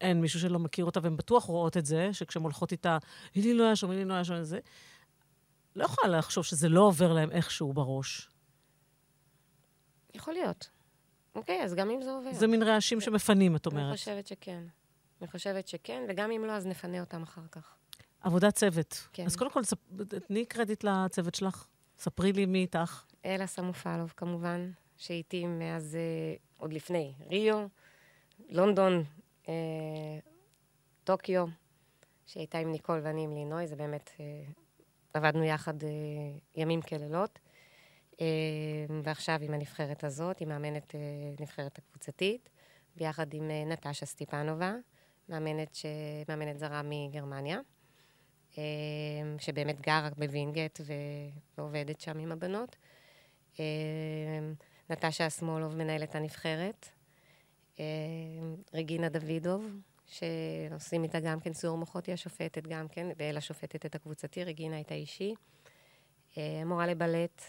אין 0.00 0.20
מישהו 0.20 0.40
שלא 0.40 0.58
מכיר 0.58 0.84
אותה, 0.84 1.00
והן 1.02 1.16
בטוח 1.16 1.44
רואות 1.44 1.76
את 1.76 1.86
זה, 1.86 2.08
שכשהן 2.12 2.42
הולכות 2.42 2.72
איתה, 2.72 2.98
היא 3.34 3.54
לא 3.54 3.64
היה 3.64 3.76
שם, 3.76 3.90
היא 3.90 4.04
לא 4.04 4.14
היה 4.14 4.24
שם, 4.24 4.42
זה. 4.42 4.58
לא 5.76 5.84
יכולה 5.84 6.18
לחשוב 6.18 6.44
שזה 6.44 6.68
לא 6.68 6.80
עובר 6.80 7.12
להם 7.12 7.30
איכשהו 7.30 7.72
בראש. 7.72 8.30
יכול 10.14 10.34
להיות. 10.34 10.70
אוקיי, 11.34 11.64
אז 11.64 11.74
גם 11.74 11.90
אם 11.90 12.02
זה 12.02 12.10
עובר. 12.10 12.32
זה 12.32 12.46
מין 12.46 12.62
רעשים 12.62 13.00
שמפנים, 13.00 13.56
את 13.56 13.66
אומרת. 13.66 13.88
אני 13.88 13.96
חושבת 13.96 14.26
שכן. 14.26 14.62
אני 15.20 15.28
חושבת 15.28 15.68
שכן, 15.68 16.02
וגם 16.08 16.30
אם 16.30 16.44
לא, 16.44 16.52
אז 16.52 16.66
נפנה 16.66 17.00
אותם 17.00 17.22
אחר 17.22 17.42
כך. 17.52 17.74
עבודת 18.20 18.54
צוות. 18.54 19.08
כן. 19.12 19.26
אז 19.26 19.36
קודם 19.36 19.50
כל, 19.50 19.62
ספ- 19.64 20.04
תני 20.26 20.44
קרדיט 20.46 20.84
לצוות 20.84 21.34
שלך. 21.34 21.66
ספרי 21.98 22.32
לי 22.32 22.46
מי 22.46 22.58
איתך. 22.58 23.04
אלה 23.24 23.46
סמופלוב, 23.46 24.12
כמובן, 24.16 24.70
שאיתי 24.96 25.46
מאז, 25.46 25.94
אה, 25.96 26.00
עוד 26.58 26.72
לפני, 26.72 27.12
ריו, 27.30 27.66
לונדון, 28.48 29.04
אה, 29.48 29.54
טוקיו, 31.04 31.46
שהייתה 32.26 32.58
עם 32.58 32.70
ניקול 32.72 33.00
ואני 33.04 33.24
עם 33.24 33.34
לינוי, 33.34 33.66
זה 33.66 33.76
באמת, 33.76 34.10
אה, 34.20 34.24
עבדנו 35.14 35.44
יחד 35.44 35.84
אה, 35.84 35.88
ימים 36.56 36.82
כלילות. 36.82 37.38
אה, 38.20 38.26
ועכשיו 39.02 39.38
עם 39.42 39.54
הנבחרת 39.54 40.04
הזאת, 40.04 40.38
היא 40.38 40.48
מאמנת 40.48 40.94
אה, 40.94 41.00
נבחרת 41.40 41.78
הקבוצתית, 41.78 42.48
ביחד 42.96 43.34
עם 43.34 43.50
נטשה 43.66 44.06
סטיפנובה, 44.06 44.74
מאמנת, 45.28 45.74
ש... 45.74 45.86
מאמנת 46.28 46.58
זרה 46.58 46.82
מגרמניה, 46.84 47.58
שבאמת 49.38 49.80
גרה 49.80 50.08
בווינגייט. 50.16 50.80
ועובדת 51.58 52.00
שם 52.00 52.18
עם 52.18 52.32
הבנות. 52.32 52.76
נטשה 54.90 55.26
אסמולוב, 55.26 55.76
מנהלת 55.76 56.14
הנבחרת. 56.14 56.88
רגינה 58.74 59.08
דוידוב, 59.08 59.66
שעושים 60.10 61.02
איתה 61.02 61.20
גם 61.20 61.40
כן 61.40 61.52
סיור 61.52 61.78
מוחות, 61.78 62.06
היא 62.06 62.12
השופטת 62.12 62.66
גם 62.66 62.88
כן, 62.88 63.06
ואלה 63.18 63.40
שופטת 63.40 63.86
את 63.86 63.94
הקבוצתי, 63.94 64.44
רגינה 64.44 64.76
הייתה 64.76 64.94
אישי. 64.94 65.34
אה, 66.38 66.62
מורה 66.66 66.86
לבלט, 66.86 67.42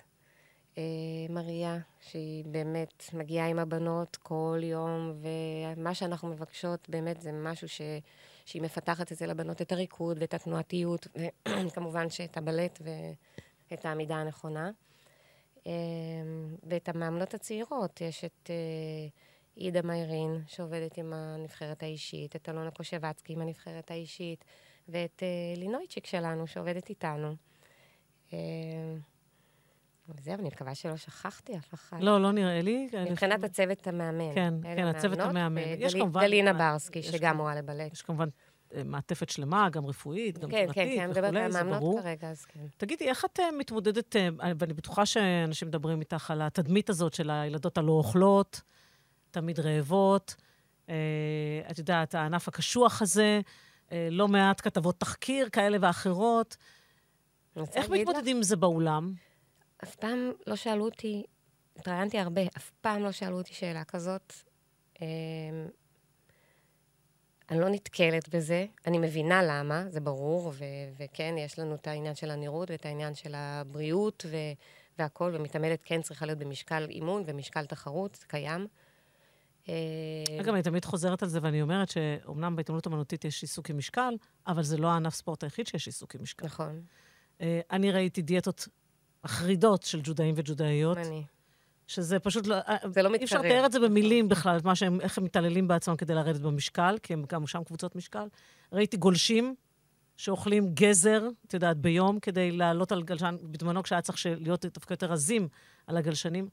אה, 0.77 0.83
מריה, 1.29 1.77
שהיא 1.99 2.45
באמת 2.45 3.03
מגיעה 3.13 3.47
עם 3.47 3.59
הבנות 3.59 4.15
כל 4.15 4.59
יום, 4.63 5.13
ומה 5.21 5.93
שאנחנו 5.93 6.27
מבקשות 6.27 6.89
באמת 6.89 7.21
זה 7.21 7.31
משהו 7.31 7.69
ש... 7.69 7.81
שהיא 8.45 8.61
מפתחת 8.61 9.11
אצל 9.11 9.31
הבנות 9.31 9.61
את 9.61 9.71
הריקוד 9.71 10.17
ואת 10.19 10.33
התנועתיות, 10.33 11.07
וכמובן 11.65 12.09
שאת 12.09 12.37
הבלט 12.37 12.81
ואת 13.71 13.85
העמידה 13.85 14.15
הנכונה. 14.15 14.71
אה, 15.67 15.71
ואת 16.63 16.89
המאמנות 16.89 17.33
הצעירות, 17.33 18.01
יש 18.01 18.25
את 18.25 18.49
אה, 18.49 19.07
עידה 19.55 19.81
מיירין, 19.81 20.41
שעובדת 20.47 20.97
עם 20.97 21.13
הנבחרת 21.13 21.83
האישית, 21.83 22.35
את 22.35 22.49
אלונה 22.49 22.71
קושבצקי 22.71 23.33
עם 23.33 23.41
הנבחרת 23.41 23.91
האישית, 23.91 24.45
ואת 24.89 25.23
אה, 25.23 25.27
לינויצ'יק 25.59 26.05
שלנו, 26.07 26.47
שעובדת 26.47 26.89
איתנו. 26.89 27.35
אה, 28.33 28.37
וזהו, 30.09 30.33
אני 30.33 30.47
מקווה 30.47 30.75
שלא 30.75 30.97
שכחתי 30.97 31.57
אף 31.57 31.73
אחד. 31.73 31.97
לא, 32.01 32.21
לא 32.21 32.31
נראה 32.31 32.61
לי. 32.61 32.89
מבחינת 33.09 33.43
הצוות 33.43 33.87
המאמן. 33.87 34.35
כן, 34.35 34.53
כן, 34.63 34.85
הצוות 34.87 35.19
המאמן. 35.19 35.61
יש 35.77 35.91
ודלי- 35.93 36.01
כמובן- 36.03 36.21
דלינה 36.21 36.51
אה, 36.51 36.57
ברסקי, 36.57 36.99
יש 36.99 37.07
שגם 37.07 37.37
מורה 37.37 37.55
לבלט. 37.55 37.93
יש 37.93 38.01
כמובן 38.01 38.27
אה, 38.75 38.83
מעטפת 38.83 39.29
שלמה, 39.29 39.69
גם 39.69 39.85
רפואית, 39.85 40.37
גם 40.37 40.49
כן, 40.49 40.57
תזונתית 40.63 40.75
כן, 40.75 40.95
כן, 40.95 41.01
אני 41.01 41.07
מדברת 41.11 41.23
וכולי, 41.23 41.41
על 41.43 41.51
זה 41.51 41.59
המאמנות 41.59 41.79
ברור. 41.81 42.01
כרגע, 42.01 42.29
אז 42.29 42.45
כן. 42.45 42.59
תגידי, 42.77 43.09
איך 43.09 43.25
את 43.25 43.39
אה, 43.39 43.51
מתמודדת, 43.59 44.15
אה, 44.15 44.27
ואני 44.59 44.73
בטוחה 44.73 45.05
שאנשים 45.05 45.67
מדברים 45.67 45.99
איתך 45.99 46.31
על 46.31 46.41
התדמית 46.41 46.89
הזאת 46.89 47.13
של 47.13 47.29
הילדות 47.29 47.77
הלא 47.77 47.91
אוכלות, 47.91 48.61
תמיד 49.31 49.59
רעבות, 49.59 50.35
אה, 50.89 50.95
את 51.71 51.77
יודעת, 51.77 52.15
הענף 52.15 52.47
הקשוח 52.47 53.01
הזה, 53.01 53.41
אה, 53.91 54.07
לא 54.11 54.27
מעט 54.27 54.61
כתבות 54.61 54.99
תחקיר 54.99 55.49
כאלה 55.49 55.77
ואחרות. 55.81 56.57
איך 57.55 57.89
מתמודדים 57.89 58.37
עם 58.37 58.43
זה 58.43 58.55
באולם? 58.55 59.13
אף 59.83 59.95
פעם 59.95 60.31
לא 60.47 60.55
שאלו 60.55 60.85
אותי, 60.85 61.23
התראיינתי 61.77 62.19
הרבה, 62.19 62.41
אף 62.57 62.71
פעם 62.81 63.03
לא 63.03 63.11
שאלו 63.11 63.37
אותי 63.37 63.53
שאלה 63.53 63.83
כזאת. 63.83 64.33
אמ, 65.01 65.07
אני 67.49 67.59
לא 67.59 67.69
נתקלת 67.69 68.29
בזה, 68.29 68.65
אני 68.87 68.97
מבינה 68.97 69.43
למה, 69.43 69.83
זה 69.89 69.99
ברור, 69.99 70.47
ו- 70.47 70.63
וכן, 70.97 71.35
יש 71.37 71.59
לנו 71.59 71.75
את 71.75 71.87
העניין 71.87 72.15
של 72.15 72.31
הנראות 72.31 72.71
ואת 72.71 72.85
העניין 72.85 73.15
של 73.15 73.35
הבריאות 73.35 74.25
ו- 74.29 74.37
והכול, 74.99 75.35
ומתעמלת 75.35 75.83
כן 75.83 76.01
צריכה 76.01 76.25
להיות 76.25 76.39
במשקל 76.39 76.87
אימון 76.89 77.23
ומשקל 77.25 77.65
תחרות, 77.65 78.15
זה 78.15 78.25
קיים. 78.27 78.67
אה, 79.69 79.73
אגב, 80.39 80.53
אני 80.53 80.63
תמיד 80.63 80.85
חוזרת 80.85 81.23
על 81.23 81.29
זה, 81.29 81.39
ואני 81.41 81.61
אומרת 81.61 81.89
שאומנם 81.89 82.55
בהתעמלות 82.55 82.87
אמנותית 82.87 83.25
יש 83.25 83.41
עיסוק 83.41 83.69
עם 83.69 83.77
משקל, 83.77 84.13
אבל 84.47 84.63
זה 84.63 84.77
לא 84.77 84.87
הענף 84.87 85.13
ספורט 85.13 85.43
היחיד 85.43 85.67
שיש 85.67 85.87
עיסוק 85.87 86.15
עם 86.15 86.21
משקל. 86.21 86.45
נכון, 86.45 86.81
אה, 87.41 87.61
אני 87.71 87.91
ראיתי 87.91 88.21
דיאטות 88.21 88.67
מחרידות 89.23 89.83
של 89.83 89.99
ג'ודאים 90.03 90.35
וג'ודאיות, 90.37 90.97
אני. 90.97 91.23
שזה 91.87 92.19
פשוט 92.19 92.47
לא... 92.47 92.55
אה, 92.55 92.75
זה 92.93 93.01
לא 93.01 93.13
אי 93.13 93.23
אפשר 93.23 93.37
מתקרב. 93.37 93.51
לתאר 93.51 93.65
את 93.65 93.71
זה 93.71 93.79
במילים 93.79 94.29
בכלל, 94.29 94.57
את 94.57 94.63
מה 94.63 94.75
שהם, 94.75 95.01
איך 95.01 95.17
הם 95.17 95.23
מתעללים 95.23 95.67
בעצמם 95.67 95.95
כדי 95.95 96.13
לרדת 96.15 96.41
במשקל, 96.41 96.97
כי 97.03 97.13
הם 97.13 97.23
גם 97.29 97.47
שם 97.47 97.63
קבוצות 97.63 97.95
משקל. 97.95 98.27
ראיתי 98.71 98.97
גולשים 98.97 99.55
שאוכלים 100.17 100.73
גזר, 100.73 101.27
את 101.47 101.53
יודעת, 101.53 101.77
ביום, 101.77 102.19
כדי 102.19 102.51
לעלות 102.51 102.91
על 102.91 103.03
גלשן, 103.03 103.35
בזמנו 103.41 103.83
כשהיה 103.83 104.01
צריך 104.01 104.17
להיות 104.25 104.65
דווקא 104.65 104.93
יותר 104.93 105.11
רזים 105.11 105.47
על 105.87 105.97
הגלשנים. 105.97 106.49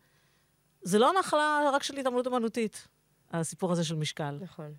זה 0.83 0.99
לא 0.99 1.13
נחלה 1.21 1.71
רק 1.73 1.83
של 1.83 1.97
התעמלות 1.97 2.27
אמנותית, 2.27 2.89
הסיפור 3.31 3.73
הזה 3.73 3.85
של 3.85 3.97
משקל. 3.97 4.39
נכון. 4.41 4.75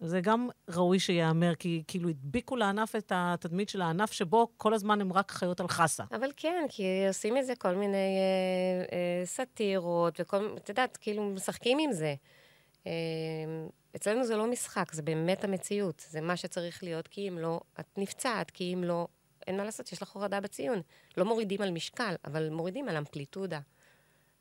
זה 0.00 0.20
גם 0.20 0.48
ראוי 0.68 0.98
שייאמר, 0.98 1.54
כי 1.54 1.82
כאילו 1.86 2.08
הדביקו 2.08 2.56
לענף 2.56 2.96
את 2.96 3.12
התדמית 3.14 3.68
של 3.68 3.82
הענף 3.82 4.12
שבו 4.12 4.48
כל 4.56 4.74
הזמן 4.74 5.00
הם 5.00 5.12
רק 5.12 5.30
חיות 5.30 5.60
על 5.60 5.68
חסה. 5.68 6.04
אבל 6.12 6.30
כן, 6.36 6.64
כי 6.68 7.06
עושים 7.08 7.34
מזה 7.34 7.56
כל 7.56 7.74
מיני 7.74 7.96
אה, 7.96 8.96
אה, 8.96 9.26
סאטירות, 9.26 10.20
וכל, 10.20 10.56
את 10.56 10.68
יודעת, 10.68 10.96
כאילו 10.96 11.30
משחקים 11.30 11.78
עם 11.78 11.92
זה. 11.92 12.14
אה, 12.86 12.92
אצלנו 13.96 14.24
זה 14.24 14.36
לא 14.36 14.46
משחק, 14.46 14.92
זה 14.92 15.02
באמת 15.02 15.44
המציאות. 15.44 16.04
זה 16.08 16.20
מה 16.20 16.36
שצריך 16.36 16.82
להיות, 16.82 17.08
כי 17.08 17.28
אם 17.28 17.38
לא, 17.38 17.60
את 17.80 17.98
נפצעת, 17.98 18.50
כי 18.50 18.74
אם 18.74 18.84
לא, 18.84 19.06
אין 19.46 19.56
מה 19.56 19.64
לעשות, 19.64 19.92
יש 19.92 20.02
לך 20.02 20.10
הורדה 20.10 20.40
בציון. 20.40 20.80
לא 21.16 21.24
מורידים 21.24 21.60
על 21.60 21.70
משקל, 21.70 22.14
אבל 22.24 22.50
מורידים 22.50 22.88
על 22.88 22.96
אמפליטודה. 22.96 23.60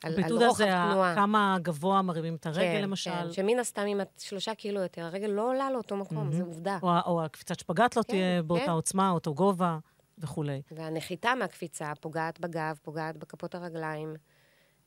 על, 0.03 0.23
על 0.23 0.33
רוחב 0.33 0.57
זה 0.57 0.65
תנועה. 0.65 1.15
כמה 1.15 1.57
גבוה 1.61 2.01
מרימים 2.01 2.35
את 2.35 2.45
הרגל, 2.45 2.59
כן, 2.61 2.81
למשל. 2.81 3.11
כן, 3.11 3.31
שמן 3.31 3.59
הסתם, 3.59 3.85
אם 3.85 4.01
את 4.01 4.19
שלושה 4.19 4.55
קילו 4.55 4.81
יותר, 4.81 5.05
הרגל 5.05 5.27
לא 5.27 5.49
עולה 5.49 5.71
לאותו 5.71 5.97
מקום, 5.97 6.31
זו 6.31 6.43
עובדה. 6.43 6.79
או, 6.83 6.89
או 7.05 7.23
הקפיצת 7.23 7.59
שפגאט 7.59 7.95
לא 7.95 8.01
כן, 8.01 8.07
תהיה 8.07 8.43
באותה 8.43 8.65
כן. 8.65 8.71
עוצמה, 8.71 9.11
אותו 9.11 9.33
גובה 9.33 9.77
וכולי. 10.17 10.61
והנחיתה 10.71 11.35
מהקפיצה 11.35 11.91
פוגעת 11.99 12.39
בגב, 12.39 12.79
פוגעת 12.83 13.17
בכפות 13.17 13.55
הרגליים. 13.55 14.15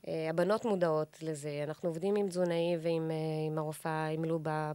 אה, 0.07 0.29
הבנות 0.29 0.65
מודעות 0.65 1.17
לזה. 1.21 1.63
אנחנו 1.67 1.89
עובדים 1.89 2.15
עם 2.15 2.27
תזונאי 2.27 2.77
ועם 2.81 3.11
אה, 3.11 3.15
עם 3.47 3.57
הרופאה, 3.57 4.07
עם 4.07 4.25
לובה 4.25 4.71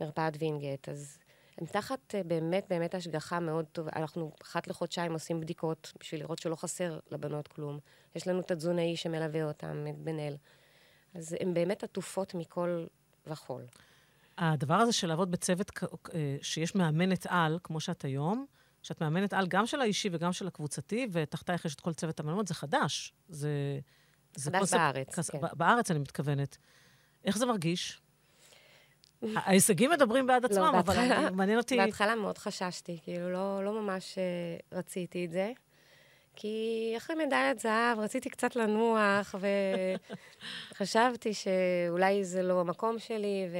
במרפאת 0.00 0.36
וינגייט, 0.38 0.88
אז 0.88 1.18
הם 1.60 1.66
תחת 1.66 2.14
אה, 2.14 2.22
באמת 2.22 2.66
באמת 2.70 2.94
השגחה 2.94 3.40
מאוד 3.40 3.64
טובה. 3.72 3.90
אנחנו 3.96 4.32
אחת 4.42 4.66
לחודשיים 4.68 5.12
עושים 5.12 5.40
בדיקות 5.40 5.92
בשביל 6.00 6.20
לראות 6.20 6.38
שלא 6.38 6.54
חסר 6.56 6.98
לבנות 7.10 7.48
כלום. 7.48 7.78
יש 8.16 8.26
לנו 8.28 8.40
את 8.40 8.50
התזונאי 8.50 8.96
שמלווה 8.96 9.44
אותם, 9.44 9.84
את 9.90 9.98
בן 9.98 10.18
אל. 10.18 10.36
אז 11.14 11.36
הן 11.40 11.54
באמת 11.54 11.82
עטופות 11.84 12.34
מכל 12.34 12.86
וכול. 13.26 13.62
הדבר 14.38 14.74
הזה 14.74 14.92
של 14.92 15.06
לעבוד 15.06 15.30
בצוות 15.30 15.70
אה, 16.14 16.36
שיש 16.42 16.74
מאמנת 16.74 17.26
על, 17.28 17.58
כמו 17.62 17.80
שאת 17.80 18.04
היום, 18.04 18.46
שאת 18.82 19.00
מאמנת 19.02 19.32
על 19.32 19.46
גם 19.46 19.66
של 19.66 19.80
האישי 19.80 20.08
וגם 20.12 20.32
של 20.32 20.46
הקבוצתי, 20.46 21.08
ותחתייך 21.12 21.64
יש 21.64 21.74
את 21.74 21.80
כל 21.80 21.92
צוות 21.92 22.20
המאמנות, 22.20 22.48
זה 22.48 22.54
חדש. 22.54 23.12
זה... 23.28 23.50
זה 24.36 24.50
חדש 24.50 24.58
קונספט- 24.60 24.76
בארץ, 24.76 25.18
כס- 25.18 25.30
כן. 25.30 25.38
בארץ 25.52 25.90
אני 25.90 25.98
מתכוונת. 25.98 26.56
איך 27.24 27.38
זה 27.38 27.46
מרגיש? 27.46 28.00
ההישגים 29.36 29.90
מדברים 29.90 30.26
בעד 30.26 30.44
עצמם, 30.44 30.62
אבל 30.78 30.94
בהתחלה- 30.94 31.30
מעניין 31.30 31.58
אותי... 31.58 31.76
בהתחלה 31.76 32.14
מאוד 32.14 32.38
חששתי, 32.38 32.98
כאילו 33.02 33.30
לא, 33.30 33.64
לא 33.64 33.72
ממש 33.72 34.18
אה, 34.18 34.78
רציתי 34.78 35.24
את 35.24 35.30
זה. 35.30 35.52
כי 36.36 36.94
אחרי 36.96 37.16
מדליית 37.26 37.58
זהב 37.58 37.98
רציתי 37.98 38.30
קצת 38.30 38.56
לנוח, 38.56 39.34
וחשבתי 40.72 41.34
שאולי 41.40 42.24
זה 42.24 42.42
לא 42.42 42.60
המקום 42.60 42.98
שלי, 42.98 43.48
ו... 43.52 43.56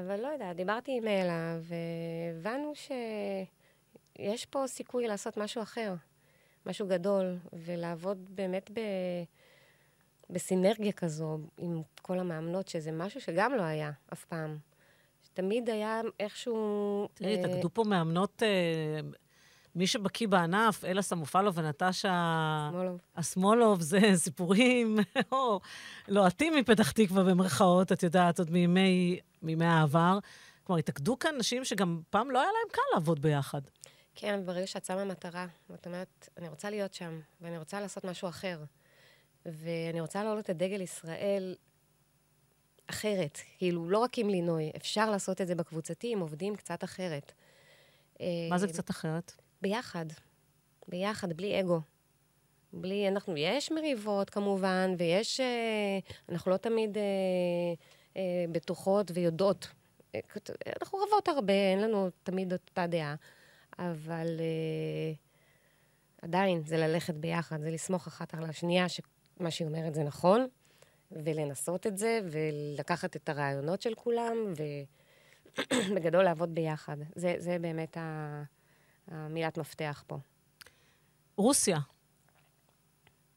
אבל 0.00 0.20
לא 0.20 0.26
יודעת, 0.26 0.56
דיברתי 0.56 0.96
עם 0.96 1.06
אלה, 1.08 1.58
והבנו 1.62 2.72
שיש 2.74 4.46
פה 4.46 4.64
סיכוי 4.66 5.06
לעשות 5.08 5.36
משהו 5.36 5.62
אחר, 5.62 5.94
משהו 6.66 6.88
גדול, 6.88 7.36
ולעבוד 7.52 8.18
באמת 8.30 8.70
ב... 8.70 8.80
בסינרגיה 10.30 10.92
כזו 10.92 11.38
עם 11.58 11.82
כל 12.02 12.18
המאמנות, 12.18 12.68
שזה 12.68 12.92
משהו 12.92 13.20
שגם 13.20 13.52
לא 13.54 13.62
היה 13.62 13.90
אף 14.12 14.24
פעם. 14.24 14.58
תמיד 15.34 15.70
היה 15.70 16.00
איכשהו... 16.20 17.08
תראי, 17.14 17.36
אה, 17.36 17.40
התאגדו 17.40 17.68
פה 17.72 17.84
מאמנות 17.84 18.42
אה, 18.42 19.00
מי 19.74 19.86
שבקיא 19.86 20.28
בענף, 20.28 20.84
אלה 20.84 21.02
סמופלו 21.02 21.54
ונטשה 21.54 21.92
שמאלוב. 22.70 23.00
אסמולוב, 23.14 23.80
זה 23.80 24.00
סיפורים 24.14 24.98
או, 25.32 25.60
לוהטים 26.08 26.54
מפתח 26.56 26.90
תקווה 26.90 27.24
במרכאות, 27.24 27.92
את 27.92 28.02
יודעת, 28.02 28.38
עוד 28.38 28.50
מימי, 28.50 29.18
מימי 29.42 29.64
העבר. 29.64 30.18
כלומר, 30.64 30.78
התאגדו 30.78 31.18
כאן 31.18 31.34
נשים 31.38 31.64
שגם 31.64 32.00
פעם 32.10 32.30
לא 32.30 32.40
היה 32.40 32.48
להם 32.48 32.72
קל 32.72 32.82
לעבוד 32.94 33.22
ביחד. 33.22 33.60
כן, 34.14 34.40
ברגע 34.44 34.66
שאת 34.66 34.84
שמה 34.84 35.04
מטרה, 35.04 35.46
ואת 35.70 35.86
אומרת, 35.86 36.28
אני 36.38 36.48
רוצה 36.48 36.70
להיות 36.70 36.94
שם, 36.94 37.20
ואני 37.40 37.58
רוצה 37.58 37.80
לעשות 37.80 38.04
משהו 38.04 38.28
אחר, 38.28 38.58
ואני 39.46 40.00
רוצה 40.00 40.24
להעלות 40.24 40.50
את 40.50 40.56
דגל 40.56 40.80
ישראל 40.80 41.56
אחרת, 42.86 43.38
כאילו, 43.58 43.90
לא 43.90 43.98
רק 43.98 44.18
עם 44.18 44.28
לינוי, 44.28 44.70
אפשר 44.76 45.10
לעשות 45.10 45.40
את 45.40 45.46
זה 45.46 45.54
בקבוצתי, 45.54 46.12
עם 46.12 46.20
עובדים 46.20 46.56
קצת 46.56 46.84
אחרת. 46.84 47.32
מה 48.50 48.58
זה 48.58 48.66
אה, 48.66 48.72
קצת 48.72 48.90
אחרת? 48.90 49.32
ביחד. 49.62 50.06
ביחד, 50.88 51.32
בלי 51.32 51.60
אגו. 51.60 51.80
בלי, 52.72 53.08
אנחנו, 53.08 53.36
יש 53.36 53.72
מריבות 53.72 54.30
כמובן, 54.30 54.94
ויש, 54.98 55.40
אה, 55.40 55.98
אנחנו 56.28 56.50
לא 56.50 56.56
תמיד 56.56 56.98
אה, 56.98 57.02
אה, 58.16 58.44
בטוחות 58.52 59.10
ויודעות. 59.14 59.68
אה, 60.14 60.20
אנחנו 60.80 60.98
רבות 60.98 61.28
הרבה, 61.28 61.52
אין 61.52 61.80
לנו 61.80 62.10
תמיד 62.22 62.52
אותה 62.52 62.86
דעה, 62.86 63.14
אבל 63.78 64.26
אה, 64.40 65.12
עדיין 66.22 66.62
זה 66.64 66.76
ללכת 66.76 67.14
ביחד, 67.14 67.60
זה 67.60 67.70
לסמוך 67.70 68.06
אחת 68.06 68.34
על 68.34 68.44
השנייה 68.44 68.88
שמה 69.38 69.50
שהיא 69.50 69.68
אומרת 69.68 69.94
זה 69.94 70.02
נכון, 70.02 70.46
ולנסות 71.10 71.86
את 71.86 71.98
זה, 71.98 72.20
ולקחת 72.30 73.16
את 73.16 73.28
הרעיונות 73.28 73.82
של 73.82 73.94
כולם, 73.94 74.36
ובגדול 75.56 76.24
לעבוד 76.24 76.54
ביחד. 76.54 76.96
זה, 77.14 77.34
זה 77.38 77.58
באמת 77.58 77.96
ה... 77.96 78.42
המילת 79.08 79.58
מפתח 79.58 80.04
פה. 80.06 80.18
רוסיה, 81.36 81.78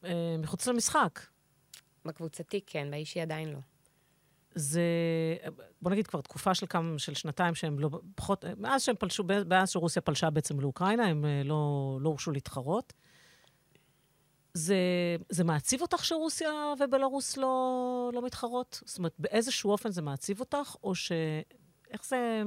אה, 0.05 0.35
מחוץ 0.39 0.67
למשחק. 0.67 1.19
בקבוצתי 2.05 2.61
כן, 2.65 2.91
באישי 2.91 3.21
עדיין 3.21 3.49
לא. 3.49 3.59
זה, 4.55 4.81
בוא 5.81 5.91
נגיד 5.91 6.07
כבר 6.07 6.21
תקופה 6.21 6.53
של 6.53 6.65
כמה, 6.67 6.99
של 6.99 7.13
שנתיים 7.13 7.55
שהם 7.55 7.79
לא, 7.79 7.89
פחות, 8.15 8.45
מאז 8.57 8.83
שהם 8.83 8.95
פלשו, 8.99 9.23
מאז 9.47 9.69
שרוסיה 9.69 10.01
פלשה 10.01 10.29
בעצם 10.29 10.59
לאוקראינה, 10.59 11.05
הם 11.05 11.25
אה, 11.25 11.41
לא, 11.43 11.97
לא 12.01 12.09
הורשו 12.09 12.31
להתחרות. 12.31 12.93
זה, 14.57 14.77
זה 15.29 15.43
מעציב 15.43 15.81
אותך 15.81 16.05
שרוסיה 16.05 16.51
ובלרוס 16.79 17.37
לא, 17.37 18.11
לא 18.13 18.21
מתחרות? 18.25 18.81
זאת 18.85 18.97
אומרת, 18.97 19.13
באיזשהו 19.19 19.71
אופן 19.71 19.91
זה 19.91 20.01
מעציב 20.01 20.39
אותך, 20.39 20.75
או 20.83 20.95
ש... 20.95 21.11
איך 21.91 22.05
זה, 22.05 22.43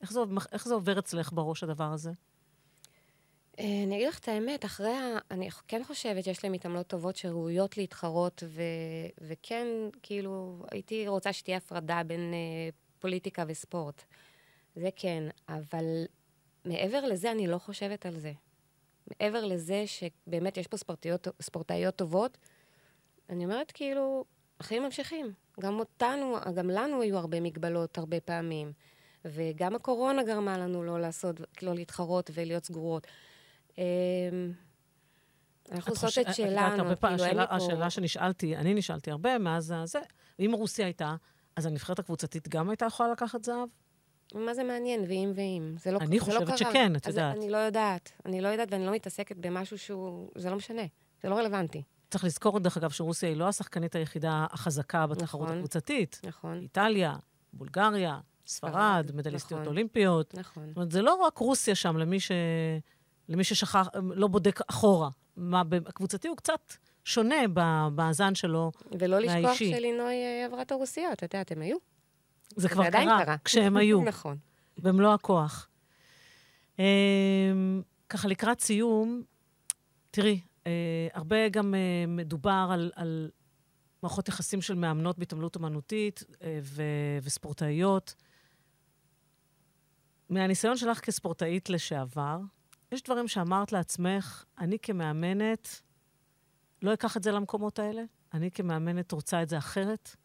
איך 0.00 0.12
זה, 0.12 0.20
איך 0.52 0.68
זה 0.68 0.74
עובר 0.74 0.98
אצלך 0.98 1.32
בראש 1.32 1.62
הדבר 1.62 1.92
הזה? 1.92 2.10
אה, 3.58 3.82
אני 3.86 3.96
אגיד 3.96 4.08
לך 4.08 4.18
את 4.18 4.28
האמת, 4.28 4.64
אחרי 4.64 4.94
ה... 4.94 5.18
אני 5.30 5.50
כן 5.68 5.84
חושבת 5.84 6.24
שיש 6.24 6.44
להם 6.44 6.52
מתעמלות 6.52 6.86
טובות 6.86 7.16
שראויות 7.16 7.76
להתחרות, 7.76 8.42
ו... 8.46 8.62
וכן, 9.20 9.66
כאילו, 10.02 10.64
הייתי 10.70 11.08
רוצה 11.08 11.32
שתהיה 11.32 11.56
הפרדה 11.56 12.02
בין 12.06 12.32
uh, 12.32 12.74
פוליטיקה 12.98 13.44
וספורט. 13.48 14.02
זה 14.76 14.88
כן, 14.96 15.28
אבל 15.48 15.84
מעבר 16.64 17.06
לזה, 17.06 17.32
אני 17.32 17.46
לא 17.46 17.58
חושבת 17.58 18.06
על 18.06 18.18
זה. 18.18 18.32
מעבר 19.20 19.44
לזה 19.44 19.84
שבאמת 19.86 20.56
יש 20.56 20.66
פה 20.66 20.76
ספורטאיות, 20.76 21.28
ספורטאיות 21.42 21.96
טובות, 21.96 22.38
אני 23.30 23.44
אומרת, 23.44 23.72
כאילו, 23.72 24.24
החיים 24.60 24.82
ממשיכים. 24.82 25.32
גם 25.60 25.78
אותנו, 25.78 26.36
גם 26.54 26.70
לנו 26.70 27.02
היו 27.02 27.18
הרבה 27.18 27.40
מגבלות 27.40 27.98
הרבה 27.98 28.20
פעמים. 28.20 28.72
וגם 29.24 29.74
הקורונה 29.74 30.22
גרמה 30.22 30.58
לנו 30.58 30.82
לא 30.82 31.00
לעשות, 31.00 31.40
לא 31.62 31.74
להתחרות 31.74 32.30
ולהיות 32.34 32.64
סגורות. 32.64 33.06
אמ, 33.78 33.82
אנחנו 35.72 35.92
עושות 35.92 36.18
את 36.18 36.34
שלנו, 36.34 36.96
כאילו 37.00 37.24
אין 37.24 37.38
לי 37.38 37.46
פה... 37.46 37.54
השאלה 37.56 37.90
שנשאלתי, 37.90 38.56
אני 38.56 38.74
נשאלתי 38.74 39.10
הרבה 39.10 39.38
מאז 39.38 39.74
זה, 39.84 40.00
אם 40.40 40.52
רוסיה 40.54 40.86
הייתה, 40.86 41.14
אז 41.56 41.66
הנבחרת 41.66 41.98
הקבוצתית 41.98 42.48
גם 42.48 42.70
הייתה 42.70 42.86
יכולה 42.86 43.12
לקחת 43.12 43.44
זהב? 43.44 43.68
מה 44.34 44.54
זה 44.54 44.64
מעניין, 44.64 45.04
ואם 45.08 45.32
ואם? 45.34 45.74
זה 45.78 45.90
לא, 45.90 45.98
אני 45.98 46.18
זה 46.18 46.24
חושבת 46.24 46.48
לא 46.48 46.56
שכן, 46.56 46.96
את 46.96 47.06
יודעת. 47.06 47.36
אני 47.36 47.50
לא 47.50 47.56
יודעת. 47.56 48.12
אני 48.26 48.40
לא 48.40 48.48
יודעת 48.48 48.72
ואני 48.72 48.86
לא 48.86 48.92
מתעסקת 48.92 49.36
במשהו 49.36 49.78
שהוא... 49.78 50.30
זה 50.34 50.50
לא 50.50 50.56
משנה. 50.56 50.82
זה 51.22 51.28
לא 51.28 51.34
רלוונטי. 51.34 51.82
צריך 52.10 52.24
לזכור, 52.24 52.58
דרך 52.58 52.76
אגב, 52.76 52.90
שרוסיה 52.90 53.28
היא 53.28 53.36
לא 53.36 53.48
השחקנית 53.48 53.94
היחידה 53.94 54.46
החזקה 54.50 55.06
בתחרות 55.06 55.44
נכון, 55.44 55.56
הקבוצתית. 55.56 56.20
נכון. 56.24 56.60
איטליה, 56.62 57.14
בולגריה, 57.52 58.18
ספרד, 58.46 59.10
מדליסטיות 59.14 59.60
נכון, 59.60 59.68
אולימפיות. 59.68 60.34
נכון. 60.34 60.66
זאת 60.68 60.76
אומרת, 60.76 60.90
זה 60.90 61.02
לא 61.02 61.14
רק 61.14 61.38
רוסיה 61.38 61.74
שם, 61.74 61.96
למי, 61.96 62.20
ש... 62.20 62.32
למי 63.28 63.44
ששכח, 63.44 63.88
לא 63.94 64.26
בודק 64.26 64.60
אחורה. 64.70 65.08
מה, 65.36 65.62
הקבוצתי 65.86 66.28
הוא 66.28 66.36
קצת 66.36 66.72
שונה 67.04 67.36
במאזן 67.54 68.34
שלו 68.34 68.72
ולא 68.98 69.18
לשכוח 69.18 69.54
שלינוי 69.54 70.14
אה, 70.14 70.44
עברה 70.46 70.62
את 70.62 70.72
הרוסיות, 70.72 71.12
את 71.12 71.34
יודעת, 71.34 71.52
הם 71.52 71.62
היו. 71.62 71.76
זה 72.56 72.68
כבר 72.68 72.90
קרה, 72.90 73.24
קרה, 73.24 73.36
כשהם 73.44 73.76
היו. 73.76 74.02
נכון. 74.12 74.38
במלוא 74.78 75.14
הכוח. 75.14 75.68
Um, 76.76 76.80
ככה 78.08 78.28
לקראת 78.28 78.60
סיום, 78.60 79.22
תראי, 80.10 80.40
uh, 80.64 80.66
הרבה 81.14 81.48
גם 81.48 81.74
uh, 81.74 82.10
מדובר 82.10 82.68
על, 82.72 82.92
על 82.96 83.30
מערכות 84.02 84.28
יחסים 84.28 84.62
של 84.62 84.74
מאמנות 84.74 85.18
בהתעמלות 85.18 85.56
אומנותית 85.56 86.20
uh, 86.20 86.44
ו- 86.62 87.18
וספורטאיות. 87.22 88.14
מהניסיון 90.28 90.76
שלך 90.76 91.00
כספורטאית 91.00 91.70
לשעבר, 91.70 92.38
יש 92.92 93.02
דברים 93.02 93.28
שאמרת 93.28 93.72
לעצמך, 93.72 94.44
אני 94.58 94.78
כמאמנת 94.78 95.80
לא 96.82 96.94
אקח 96.94 97.16
את 97.16 97.22
זה 97.22 97.32
למקומות 97.32 97.78
האלה? 97.78 98.02
אני 98.34 98.50
כמאמנת 98.50 99.12
רוצה 99.12 99.42
את 99.42 99.48
זה 99.48 99.58
אחרת? 99.58 100.16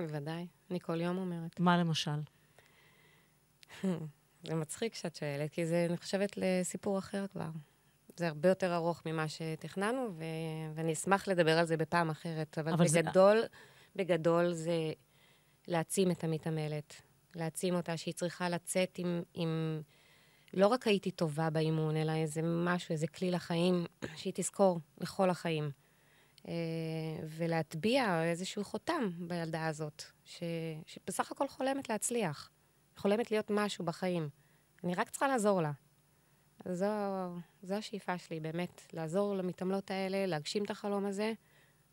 בוודאי, 0.00 0.46
אני 0.70 0.80
כל 0.80 1.00
יום 1.00 1.18
אומרת. 1.18 1.60
מה 1.60 1.76
למשל? 1.76 2.20
זה 4.46 4.54
מצחיק 4.54 4.94
שאת 4.94 5.16
שואלת, 5.16 5.50
כי 5.50 5.66
זה, 5.66 5.86
אני 5.88 5.96
חושבת, 5.96 6.36
לסיפור 6.36 6.98
אחר 6.98 7.26
כבר. 7.26 7.48
זה 8.16 8.28
הרבה 8.28 8.48
יותר 8.48 8.74
ארוך 8.74 9.02
ממה 9.06 9.28
שתכננו, 9.28 10.08
ו... 10.18 10.24
ואני 10.74 10.92
אשמח 10.92 11.28
לדבר 11.28 11.58
על 11.58 11.66
זה 11.66 11.76
בפעם 11.76 12.10
אחרת. 12.10 12.58
אבל, 12.58 12.72
אבל 12.72 12.84
בגדול, 12.84 13.40
זה... 13.40 13.46
בגדול 13.96 14.52
זה 14.52 14.92
להעצים 15.68 16.10
את 16.10 16.24
המתעמלת. 16.24 16.94
להעצים 17.34 17.74
אותה, 17.74 17.96
שהיא 17.96 18.14
צריכה 18.14 18.48
לצאת 18.48 18.98
עם, 18.98 19.22
עם... 19.34 19.80
לא 20.54 20.66
רק 20.66 20.86
הייתי 20.86 21.10
טובה 21.10 21.50
באימון, 21.50 21.96
אלא 21.96 22.12
איזה 22.12 22.40
משהו, 22.42 22.92
איזה 22.92 23.06
כלי 23.06 23.30
לחיים, 23.30 23.86
שהיא 24.16 24.32
תזכור 24.36 24.80
לכל 25.00 25.30
החיים. 25.30 25.70
אה, 26.48 26.52
ולהטביע 27.28 28.24
איזשהו 28.24 28.64
חותם 28.64 29.10
בילדה 29.18 29.66
הזאת, 29.66 30.02
ש... 30.24 30.42
שבסך 30.86 31.32
הכל 31.32 31.48
חולמת 31.48 31.88
להצליח. 31.88 32.50
חולמת 32.96 33.30
להיות 33.30 33.50
משהו 33.50 33.84
בחיים. 33.84 34.28
אני 34.84 34.94
רק 34.94 35.10
צריכה 35.10 35.28
לעזור 35.28 35.62
לה. 35.62 35.72
זו, 36.72 36.86
זו 37.62 37.74
השאיפה 37.74 38.18
שלי, 38.18 38.40
באמת, 38.40 38.82
לעזור 38.92 39.34
למתעמלות 39.34 39.90
האלה, 39.90 40.26
להגשים 40.26 40.64
את 40.64 40.70
החלום 40.70 41.06
הזה, 41.06 41.32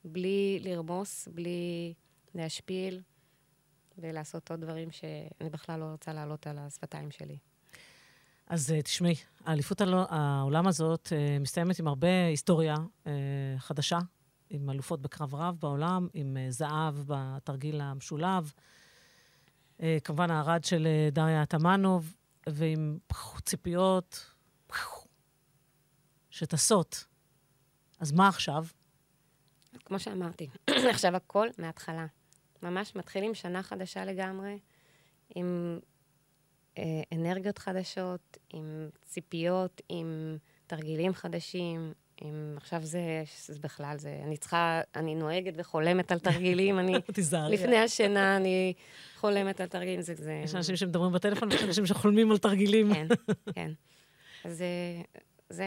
בלי 0.05 0.59
לרמוס, 0.63 1.27
בלי 1.27 1.93
להשפיל, 2.35 3.01
ולעשות 3.97 4.51
עוד 4.51 4.61
דברים 4.61 4.91
שאני 4.91 5.49
בכלל 5.49 5.79
לא 5.79 5.85
רוצה 5.85 6.13
להעלות 6.13 6.47
על 6.47 6.57
השפתיים 6.59 7.11
שלי. 7.11 7.37
אז 8.47 8.73
uh, 8.77 8.81
תשמעי, 8.81 9.15
האליפות 9.45 9.81
העולם 9.81 10.67
הזאת 10.67 11.07
uh, 11.07 11.41
מסתיימת 11.41 11.79
עם 11.79 11.87
הרבה 11.87 12.25
היסטוריה 12.25 12.75
חדשה, 13.57 13.99
עם 14.53 14.69
אלופות 14.69 15.01
בקרב 15.01 15.35
רב 15.35 15.57
בעולם, 15.59 16.07
עם 16.13 16.37
uh, 16.37 16.51
זהב 16.51 16.95
בתרגיל 17.07 17.81
המשולב, 17.81 18.53
uh, 19.77 19.83
כמובן 20.03 20.31
הארד 20.31 20.63
של 20.63 20.87
uh, 20.87 21.13
דריה 21.13 21.45
תמנוב, 21.45 22.15
ועם 22.49 22.97
ציפיות 23.45 24.33
שטסות. 26.29 27.05
אז 27.99 28.11
מה 28.11 28.27
עכשיו? 28.27 28.65
כמו 29.85 29.99
שאמרתי, 29.99 30.47
עכשיו 30.93 31.15
הכל 31.15 31.47
מההתחלה. 31.57 32.05
ממש 32.63 32.95
מתחילים 32.95 33.35
שנה 33.35 33.63
חדשה 33.63 34.05
לגמרי, 34.05 34.59
עם 35.35 35.79
אה, 36.77 37.01
אנרגיות 37.11 37.57
חדשות, 37.57 38.37
עם 38.53 38.89
ציפיות, 39.05 39.81
עם 39.89 40.37
תרגילים 40.67 41.13
חדשים. 41.13 41.93
עם, 42.21 42.53
עכשיו 42.57 42.79
זה, 42.83 43.23
זה 43.47 43.59
בכלל, 43.63 43.97
זה, 43.97 44.21
אני 44.23 44.37
צריכה, 44.37 44.81
אני 44.95 45.15
נוהגת 45.15 45.53
וחולמת 45.57 46.11
על 46.11 46.19
תרגילים, 46.19 46.79
אני, 46.79 46.93
לפני 47.49 47.77
השינה 47.77 48.37
אני 48.37 48.73
חולמת 49.17 49.61
על 49.61 49.67
תרגילים, 49.67 50.01
זה, 50.01 50.13
זה... 50.15 50.41
יש 50.43 50.55
אנשים 50.55 50.75
שמדברים 50.75 51.11
בטלפון 51.11 51.51
ויש 51.51 51.63
אנשים 51.63 51.85
שחולמים 51.85 52.31
על 52.31 52.37
תרגילים. 52.37 52.93
כן, 52.93 53.07
כן. 53.53 53.71
אז 54.45 54.57
זה, 54.57 54.65
זה, 55.49 55.65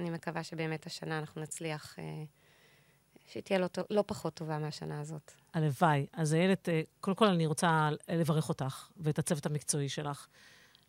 אני 0.00 0.10
מקווה 0.10 0.42
שבאמת 0.42 0.86
השנה 0.86 1.18
אנחנו 1.18 1.42
נצליח 1.42 1.98
אה, 1.98 2.04
שהיא 3.26 3.42
תהיה 3.42 3.58
לא, 3.58 3.68
לא 3.90 4.04
פחות 4.06 4.34
טובה 4.34 4.58
מהשנה 4.58 5.00
הזאת. 5.00 5.32
הלוואי. 5.54 6.06
אז 6.12 6.34
איילת, 6.34 6.68
אה, 6.68 6.82
קודם 7.00 7.16
כל 7.16 7.26
אני 7.26 7.46
רוצה 7.46 7.88
לברך 8.08 8.48
אותך 8.48 8.88
ואת 8.96 9.18
הצוות 9.18 9.46
המקצועי 9.46 9.88
שלך 9.88 10.26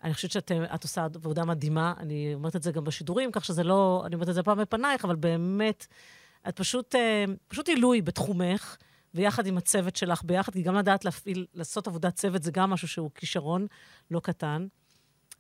אני 0.04 0.14
חושבת 0.14 0.32
שאת 0.32 0.84
עושה 0.84 1.06
עבודה 1.06 1.46
מדהימה, 1.46 1.94
אני 1.98 2.34
אומרת 2.34 2.56
את 2.56 2.64
זה 2.64 2.72
גם 2.72 2.84
בשידורים, 2.84 3.32
כך 3.32 3.46
שזה 3.46 3.64
לא, 3.64 4.04
אני 4.06 4.16
אומרת 4.16 4.30
את 4.30 4.34
זה 4.34 4.44
פעם 4.44 4.58
בפנייך, 4.58 5.06
אבל 5.06 5.16
באמת, 5.16 5.88
את 6.50 6.58
פשוט, 6.58 6.96
אה, 6.96 7.26
פשוט 7.48 7.70
עילוי 7.70 8.02
בתחומך, 8.02 8.78
ויחד 9.14 9.48
עם 9.48 9.58
הצוות 9.58 9.96
שלך 9.96 10.24
ביחד, 10.24 10.54
כי 10.54 10.62
גם 10.62 10.76
לדעת 10.76 11.06
להפעיל, 11.06 11.46
לעשות 11.54 11.88
עבודת 11.88 12.16
צוות 12.16 12.44
זה 12.44 12.52
גם 12.52 12.70
משהו 12.70 12.88
שהוא 12.88 13.12
כישרון 13.16 13.68
לא 14.12 14.20
קטן. 14.20 14.68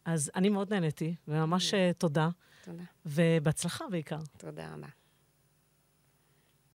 אז 0.05 0.32
אני 0.36 0.49
מאוד 0.49 0.74
נהניתי, 0.74 1.16
וממש 1.28 1.74
תודה. 1.97 2.30
תודה. 2.66 2.84
ובהצלחה 3.05 3.86
בעיקר. 3.91 4.20
תודה 4.38 4.74
רבה. 4.74 4.88